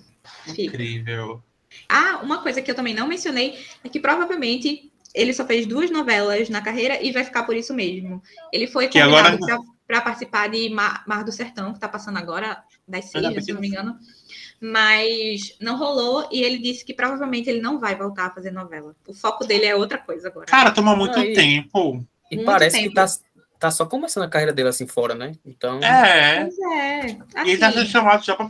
fica. 0.45 0.61
Incrível. 0.61 1.43
Ah, 1.89 2.21
uma 2.23 2.41
coisa 2.41 2.61
que 2.61 2.71
eu 2.71 2.75
também 2.75 2.93
não 2.93 3.07
mencionei 3.07 3.59
é 3.83 3.89
que 3.89 3.99
provavelmente 3.99 4.90
ele 5.13 5.33
só 5.33 5.45
fez 5.45 5.65
duas 5.65 5.89
novelas 5.89 6.49
na 6.49 6.61
carreira 6.61 7.01
e 7.01 7.11
vai 7.11 7.23
ficar 7.23 7.43
por 7.43 7.55
isso 7.55 7.73
mesmo. 7.73 8.21
Ele 8.51 8.67
foi 8.67 8.87
convidado 8.87 9.43
agora... 9.43 9.59
para 9.85 10.01
participar 10.01 10.49
de 10.49 10.69
Mar, 10.69 11.03
Mar, 11.07 11.23
do 11.23 11.31
Sertão, 11.31 11.71
que 11.71 11.77
está 11.77 11.87
passando 11.87 12.17
agora, 12.17 12.63
das 12.87 13.05
seis, 13.05 13.45
se 13.45 13.53
não 13.53 13.61
me 13.61 13.67
engano. 13.67 13.97
Mas 14.59 15.55
não 15.59 15.77
rolou 15.77 16.29
e 16.31 16.43
ele 16.43 16.59
disse 16.59 16.85
que 16.85 16.93
provavelmente 16.93 17.49
ele 17.49 17.61
não 17.61 17.79
vai 17.79 17.95
voltar 17.95 18.27
a 18.27 18.31
fazer 18.31 18.51
novela. 18.51 18.95
O 19.07 19.13
foco 19.13 19.45
dele 19.45 19.65
é 19.65 19.75
outra 19.75 19.97
coisa 19.97 20.27
agora. 20.27 20.45
Cara, 20.45 20.71
toma 20.71 20.95
muito 20.95 21.19
Aí. 21.19 21.33
tempo. 21.33 22.05
E 22.29 22.35
muito 22.35 22.45
parece 22.45 22.77
tempo. 22.77 22.89
que 22.89 22.95
tá, 22.95 23.05
tá 23.61 23.69
só 23.69 23.85
começando 23.85 24.23
a 24.23 24.27
carreira 24.27 24.51
dele 24.51 24.69
assim 24.69 24.87
fora, 24.87 25.13
né? 25.13 25.33
Então. 25.45 25.79
É. 25.83 26.41
Pois 26.41 26.59
é. 26.59 26.99
Assim. 26.99 27.19
E 27.45 27.51
ele 27.51 27.57
tá 27.59 27.71
sendo 27.71 27.85
chamado 27.85 28.25
já 28.25 28.35
para 28.35 28.49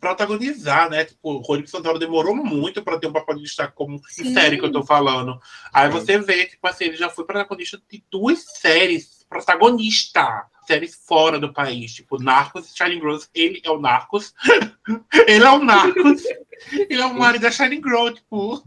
protagonizar, 0.00 0.90
né? 0.90 1.04
Tipo, 1.04 1.34
o 1.34 1.38
Rodrigo 1.38 1.70
Santoro 1.70 1.96
demorou 1.96 2.34
muito 2.34 2.82
para 2.82 2.98
ter 2.98 3.06
um 3.06 3.12
papel 3.12 3.36
de 3.36 3.44
destaque 3.44 3.72
como 3.76 4.00
Sim. 4.08 4.34
série 4.34 4.58
que 4.58 4.64
eu 4.64 4.72
tô 4.72 4.84
falando. 4.84 5.40
Aí 5.72 5.88
você 5.88 6.18
vê, 6.18 6.46
tipo 6.46 6.66
assim, 6.66 6.86
ele 6.86 6.96
já 6.96 7.08
foi 7.08 7.24
protagonista 7.24 7.80
de 7.88 8.02
duas 8.10 8.44
séries. 8.58 9.24
Protagonista 9.28 10.46
séries 10.66 11.00
fora 11.06 11.38
do 11.38 11.52
país, 11.52 11.94
tipo 11.94 12.20
Narcos 12.20 12.68
e 12.68 12.76
Shining 12.76 13.00
Girls. 13.00 13.28
Ele 13.32 13.62
é 13.64 13.70
o 13.70 13.80
Narcos. 13.80 14.34
ele 15.28 15.44
é 15.44 15.50
o 15.50 15.58
Narcos. 15.60 16.24
ele 16.72 17.00
é 17.00 17.06
o 17.06 17.14
marido 17.14 17.42
da 17.42 17.50
Shining 17.52 17.82
Girl, 17.82 18.10
tipo. 18.10 18.60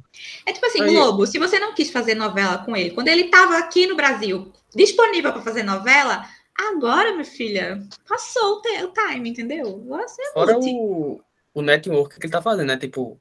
É 0.45 0.53
tipo 0.53 0.65
assim, 0.65 0.81
Aí. 0.83 0.93
Globo, 0.93 1.27
se 1.27 1.37
você 1.37 1.59
não 1.59 1.73
quis 1.73 1.91
fazer 1.91 2.15
novela 2.15 2.59
com 2.59 2.77
ele, 2.77 2.91
quando 2.91 3.09
ele 3.09 3.25
tava 3.25 3.57
aqui 3.57 3.85
no 3.87 3.95
Brasil, 3.95 4.51
disponível 4.75 5.31
para 5.31 5.41
fazer 5.41 5.63
novela, 5.63 6.25
agora, 6.55 7.11
minha 7.11 7.25
filha, 7.25 7.81
passou 8.07 8.61
o, 8.63 8.85
o 8.85 8.93
time, 8.93 9.29
entendeu? 9.29 9.83
Você 9.87 10.21
é 10.21 10.33
Fora 10.33 10.57
o, 10.57 11.21
o 11.53 11.61
network 11.61 12.19
que 12.19 12.25
ele 12.25 12.31
tá 12.31 12.41
fazendo, 12.41 12.67
né? 12.67 12.77
Tipo, 12.77 13.19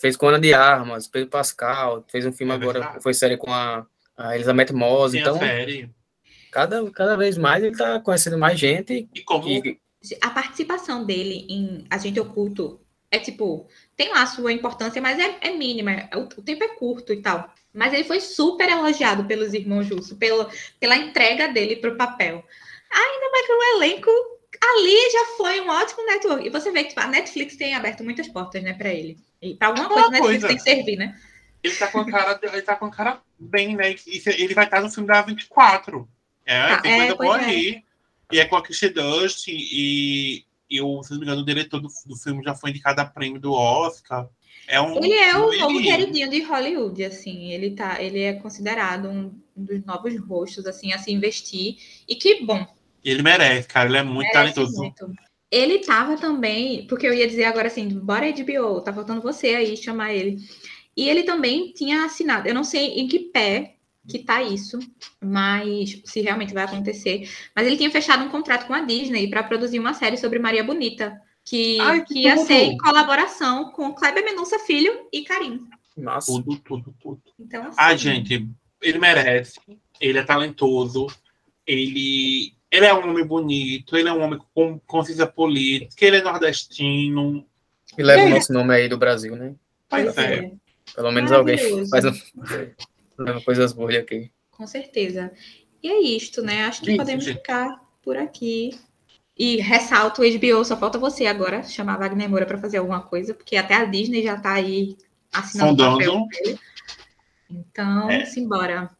fez 0.00 0.16
com 0.16 0.28
Ana 0.28 0.40
de 0.40 0.54
Armas, 0.54 1.06
Pedro 1.06 1.28
Pascal, 1.28 2.04
fez 2.08 2.24
um 2.24 2.32
filme 2.32 2.52
é 2.52 2.56
agora, 2.56 2.80
verdade. 2.80 3.02
foi 3.02 3.14
série 3.14 3.36
com 3.36 3.52
a, 3.52 3.86
a 4.16 4.34
Elizabeth 4.34 4.72
Moss, 4.72 5.12
Tem 5.12 5.20
então... 5.20 5.38
Cada, 6.52 6.90
cada 6.90 7.16
vez 7.16 7.36
mais 7.36 7.62
ele 7.62 7.76
tá 7.76 8.00
conhecendo 8.00 8.38
mais 8.38 8.58
gente. 8.58 9.06
E 9.14 9.22
como... 9.22 9.46
E... 9.46 9.78
A 10.22 10.30
participação 10.30 11.04
dele 11.04 11.44
em 11.50 11.84
Agente 11.90 12.18
Oculto 12.18 12.80
é 13.10 13.18
tipo, 13.18 13.68
tem 13.96 14.10
lá 14.10 14.22
a 14.22 14.26
sua 14.26 14.52
importância, 14.52 15.00
mas 15.00 15.18
é, 15.18 15.36
é 15.40 15.50
mínima, 15.52 15.92
é, 15.92 16.10
o, 16.14 16.22
o, 16.22 16.42
tempo 16.42 16.62
é 16.62 16.68
curto 16.68 17.12
e 17.12 17.22
tal. 17.22 17.52
Mas 17.72 17.92
ele 17.92 18.04
foi 18.04 18.20
super 18.20 18.68
elogiado 18.68 19.24
pelos 19.24 19.54
irmãos 19.54 19.86
Justo, 19.86 20.16
pelo, 20.16 20.48
pela 20.78 20.96
entrega 20.96 21.48
dele 21.48 21.76
pro 21.76 21.96
papel. 21.96 22.44
Ainda 22.90 23.30
mais 23.30 23.46
que 23.46 23.52
o 23.52 23.76
elenco 23.76 24.10
ali 24.62 25.10
já 25.10 25.24
foi 25.36 25.60
um 25.60 25.68
ótimo 25.68 26.04
network. 26.06 26.46
E 26.46 26.50
você 26.50 26.70
vê 26.70 26.82
que 26.82 26.90
tipo, 26.90 27.00
a 27.00 27.06
Netflix 27.06 27.56
tem 27.56 27.74
aberto 27.74 28.04
muitas 28.04 28.28
portas, 28.28 28.62
né, 28.62 28.72
para 28.74 28.90
ele. 28.90 29.18
E 29.40 29.54
para 29.54 29.68
alguma 29.68 29.88
coisa 29.88 30.06
a 30.06 30.10
Netflix 30.10 30.42
coisa. 30.42 30.48
tem 30.48 30.56
que 30.56 30.62
servir, 30.62 30.96
né? 30.96 31.18
Ele 31.62 31.74
tá 31.74 31.88
com 31.88 32.00
a 32.00 32.10
cara, 32.10 32.40
ele 32.42 32.62
tá 32.62 32.76
com 32.76 32.90
cara 32.90 33.20
bem, 33.38 33.74
né? 33.76 33.94
Ele 34.06 34.54
vai 34.54 34.64
estar 34.64 34.80
no 34.80 34.90
filme 34.90 35.08
da 35.08 35.22
24. 35.22 36.08
É, 36.44 36.58
ah, 36.60 36.80
tem 36.80 36.96
coisa 36.96 37.12
é, 37.12 37.16
boa 37.16 37.50
é. 37.50 37.82
E 38.32 38.40
é 38.40 38.44
com 38.44 38.56
a 38.56 38.62
Kirsten 38.62 38.92
Dust 38.92 39.48
e, 39.48 40.44
e 40.68 40.80
o, 40.80 41.02
se 41.02 41.12
não 41.12 41.18
me 41.18 41.24
engano, 41.24 41.42
o 41.42 41.44
diretor 41.44 41.80
do, 41.80 41.88
do 42.06 42.16
filme 42.16 42.42
já 42.42 42.54
foi 42.54 42.70
indicado 42.70 43.00
a 43.00 43.04
prêmio 43.04 43.40
do 43.40 43.52
Oscar. 43.52 44.28
É 44.68 44.80
um, 44.80 44.96
ele 44.96 45.12
é 45.12 45.36
o 45.36 45.56
novo 45.58 45.80
queridinho 45.80 46.28
de 46.28 46.42
Hollywood, 46.42 47.04
assim. 47.04 47.52
Ele, 47.52 47.70
tá, 47.70 48.02
ele 48.02 48.20
é 48.20 48.32
considerado 48.34 49.08
um 49.08 49.32
dos 49.54 49.84
novos 49.84 50.18
rostos, 50.18 50.66
assim, 50.66 50.92
a 50.92 50.98
se 50.98 51.12
investir. 51.12 51.76
E 52.08 52.16
que 52.16 52.44
bom. 52.44 52.66
Ele 53.04 53.22
merece, 53.22 53.68
cara. 53.68 53.88
Ele 53.88 53.98
é 53.98 54.02
muito 54.02 54.28
merece 54.32 54.32
talentoso. 54.54 54.76
Muito. 54.76 55.12
Ele 55.50 55.78
tava 55.78 56.16
também, 56.16 56.86
porque 56.88 57.06
eu 57.06 57.14
ia 57.14 57.28
dizer 57.28 57.44
agora 57.44 57.68
assim, 57.68 57.88
bora 57.88 58.26
HBO, 58.32 58.80
tá 58.80 58.92
faltando 58.92 59.22
você 59.22 59.54
aí 59.54 59.76
chamar 59.76 60.12
ele. 60.12 60.38
E 60.96 61.08
ele 61.08 61.22
também 61.22 61.72
tinha 61.72 62.04
assinado, 62.04 62.48
eu 62.48 62.54
não 62.54 62.64
sei 62.64 62.94
em 62.98 63.06
que 63.06 63.20
pé 63.20 63.75
que 64.08 64.20
tá 64.20 64.42
isso, 64.42 64.78
mas 65.20 66.00
se 66.04 66.20
realmente 66.20 66.54
vai 66.54 66.64
acontecer. 66.64 67.28
Mas 67.54 67.66
ele 67.66 67.76
tinha 67.76 67.90
fechado 67.90 68.24
um 68.24 68.28
contrato 68.28 68.66
com 68.66 68.74
a 68.74 68.80
Disney 68.80 69.28
para 69.28 69.42
produzir 69.42 69.78
uma 69.78 69.94
série 69.94 70.16
sobre 70.16 70.38
Maria 70.38 70.64
Bonita, 70.64 71.20
que, 71.44 71.80
Ai, 71.80 72.04
que, 72.04 72.14
que 72.14 72.20
ia 72.20 72.36
ser 72.38 72.64
em 72.64 72.76
colaboração 72.76 73.70
com 73.72 73.94
Kleber 73.94 74.24
Menussa 74.24 74.58
Filho 74.60 75.06
e 75.12 75.22
Karim. 75.22 75.66
Nossa. 75.96 76.32
Tudo, 76.32 76.58
tudo, 76.58 76.94
tudo. 77.00 77.22
Então, 77.38 77.62
assim, 77.62 77.76
ah, 77.78 77.96
gente, 77.96 78.48
ele 78.82 78.98
merece. 78.98 79.58
Ele 80.00 80.18
é 80.18 80.22
talentoso. 80.22 81.06
Ele, 81.66 82.52
ele 82.70 82.86
é 82.86 82.94
um 82.94 83.10
homem 83.10 83.24
bonito. 83.24 83.96
Ele 83.96 84.08
é 84.08 84.12
um 84.12 84.20
homem 84.20 84.38
com 84.54 84.78
consciência 84.80 85.26
política. 85.26 86.04
Ele 86.04 86.16
é 86.16 86.22
nordestino. 86.22 87.46
E 87.96 88.02
leva 88.02 88.22
é. 88.22 88.26
o 88.26 88.30
nosso 88.30 88.52
nome 88.52 88.74
aí 88.74 88.88
do 88.88 88.98
Brasil, 88.98 89.34
né? 89.34 89.54
Pois 89.88 90.16
é. 90.18 90.34
é. 90.34 90.52
Pelo 90.94 91.10
menos 91.10 91.32
alguém 91.32 91.88
faz 91.88 92.04
um... 92.04 92.12
Leva 93.18 93.40
coisas 93.40 93.72
boas 93.72 93.94
aqui. 93.94 94.30
Com 94.50 94.66
certeza. 94.66 95.32
E 95.82 95.88
é 95.88 96.00
isto, 96.00 96.42
né? 96.42 96.64
Acho 96.64 96.82
que 96.82 96.90
Isso, 96.90 96.96
podemos 96.96 97.24
gente. 97.24 97.36
ficar 97.36 97.80
por 98.02 98.16
aqui. 98.16 98.78
E 99.38 99.56
ressalto, 99.58 100.22
o 100.22 100.24
HBO, 100.24 100.64
só 100.64 100.76
falta 100.76 100.98
você 100.98 101.26
agora 101.26 101.62
chamar 101.62 101.98
Wagner 101.98 102.28
Moura 102.28 102.46
para 102.46 102.58
fazer 102.58 102.78
alguma 102.78 103.02
coisa, 103.02 103.34
porque 103.34 103.56
até 103.56 103.74
a 103.74 103.84
Disney 103.84 104.22
já 104.22 104.34
está 104.34 104.54
aí 104.54 104.96
assinando 105.32 105.82
o 105.82 105.92
papel 105.92 106.26
dele. 106.28 106.58
Então, 107.50 108.10
é. 108.10 108.24
simbora. 108.24 108.90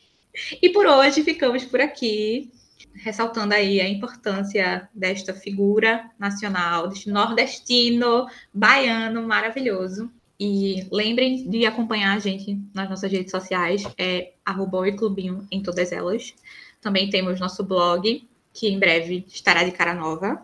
E 0.60 0.68
por 0.68 0.86
hoje 0.86 1.22
ficamos 1.22 1.64
por 1.64 1.80
aqui, 1.80 2.52
ressaltando 2.94 3.54
aí 3.54 3.80
a 3.80 3.88
importância 3.88 4.88
desta 4.94 5.32
figura 5.32 6.10
nacional, 6.18 6.88
deste 6.88 7.10
nordestino, 7.10 8.26
baiano 8.52 9.26
maravilhoso, 9.26 10.10
e 10.38 10.86
lembrem 10.92 11.48
de 11.48 11.64
acompanhar 11.64 12.16
a 12.16 12.18
gente 12.18 12.60
nas 12.74 12.88
nossas 12.88 13.10
redes 13.10 13.30
sociais, 13.30 13.82
é 13.96 14.32
arroba 14.44 14.90
Clubinho 14.92 15.46
em 15.50 15.62
todas 15.62 15.92
elas. 15.92 16.34
Também 16.80 17.08
temos 17.08 17.40
nosso 17.40 17.64
blog, 17.64 18.26
que 18.52 18.68
em 18.68 18.78
breve 18.78 19.24
estará 19.28 19.64
de 19.64 19.72
cara 19.72 19.94
nova, 19.94 20.42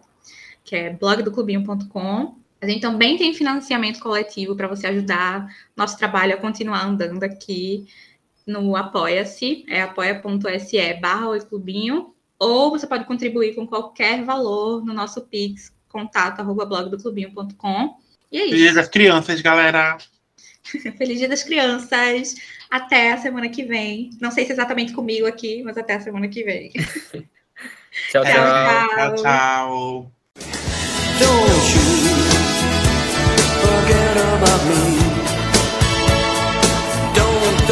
que 0.64 0.74
é 0.74 0.90
blogdoclubinho.com. 0.90 2.36
A 2.60 2.66
gente 2.66 2.80
também 2.80 3.16
tem 3.18 3.34
financiamento 3.34 4.00
coletivo 4.00 4.54
para 4.56 4.68
você 4.68 4.86
ajudar 4.86 5.46
nosso 5.76 5.98
trabalho 5.98 6.34
a 6.34 6.38
continuar 6.38 6.84
andando 6.84 7.22
aqui 7.22 7.86
no 8.46 8.74
Apoia-se, 8.74 9.64
é 9.68 9.82
apoia.se 9.82 10.94
barra 10.94 11.38
Clubinho, 11.40 12.14
ou 12.38 12.70
você 12.70 12.86
pode 12.86 13.04
contribuir 13.04 13.54
com 13.54 13.66
qualquer 13.66 14.24
valor 14.24 14.84
no 14.84 14.92
nosso 14.92 15.20
Pix, 15.22 15.72
contato 15.88 16.40
arroba 16.40 16.64
blogdoclubinho.com. 16.64 18.01
E 18.32 18.38
é 18.38 18.44
isso. 18.46 18.50
Feliz 18.56 18.74
das 18.74 18.88
crianças, 18.88 19.40
galera. 19.42 19.98
Feliz 20.96 21.18
Dia 21.18 21.28
das 21.28 21.42
Crianças. 21.42 22.34
Até 22.70 23.12
a 23.12 23.18
semana 23.18 23.48
que 23.50 23.64
vem. 23.64 24.10
Não 24.20 24.30
sei 24.30 24.44
se 24.44 24.52
é 24.52 24.54
exatamente 24.54 24.94
comigo 24.94 25.26
aqui, 25.26 25.62
mas 25.62 25.76
até 25.76 25.94
a 25.94 26.00
semana 26.00 26.26
que 26.28 26.42
vem. 26.42 26.70
tchau, 28.10 28.24
tchau, 28.24 28.24
tchau. 28.24 28.88
tchau, 28.88 29.16
tchau. 29.16 30.12
Don't 37.14 37.71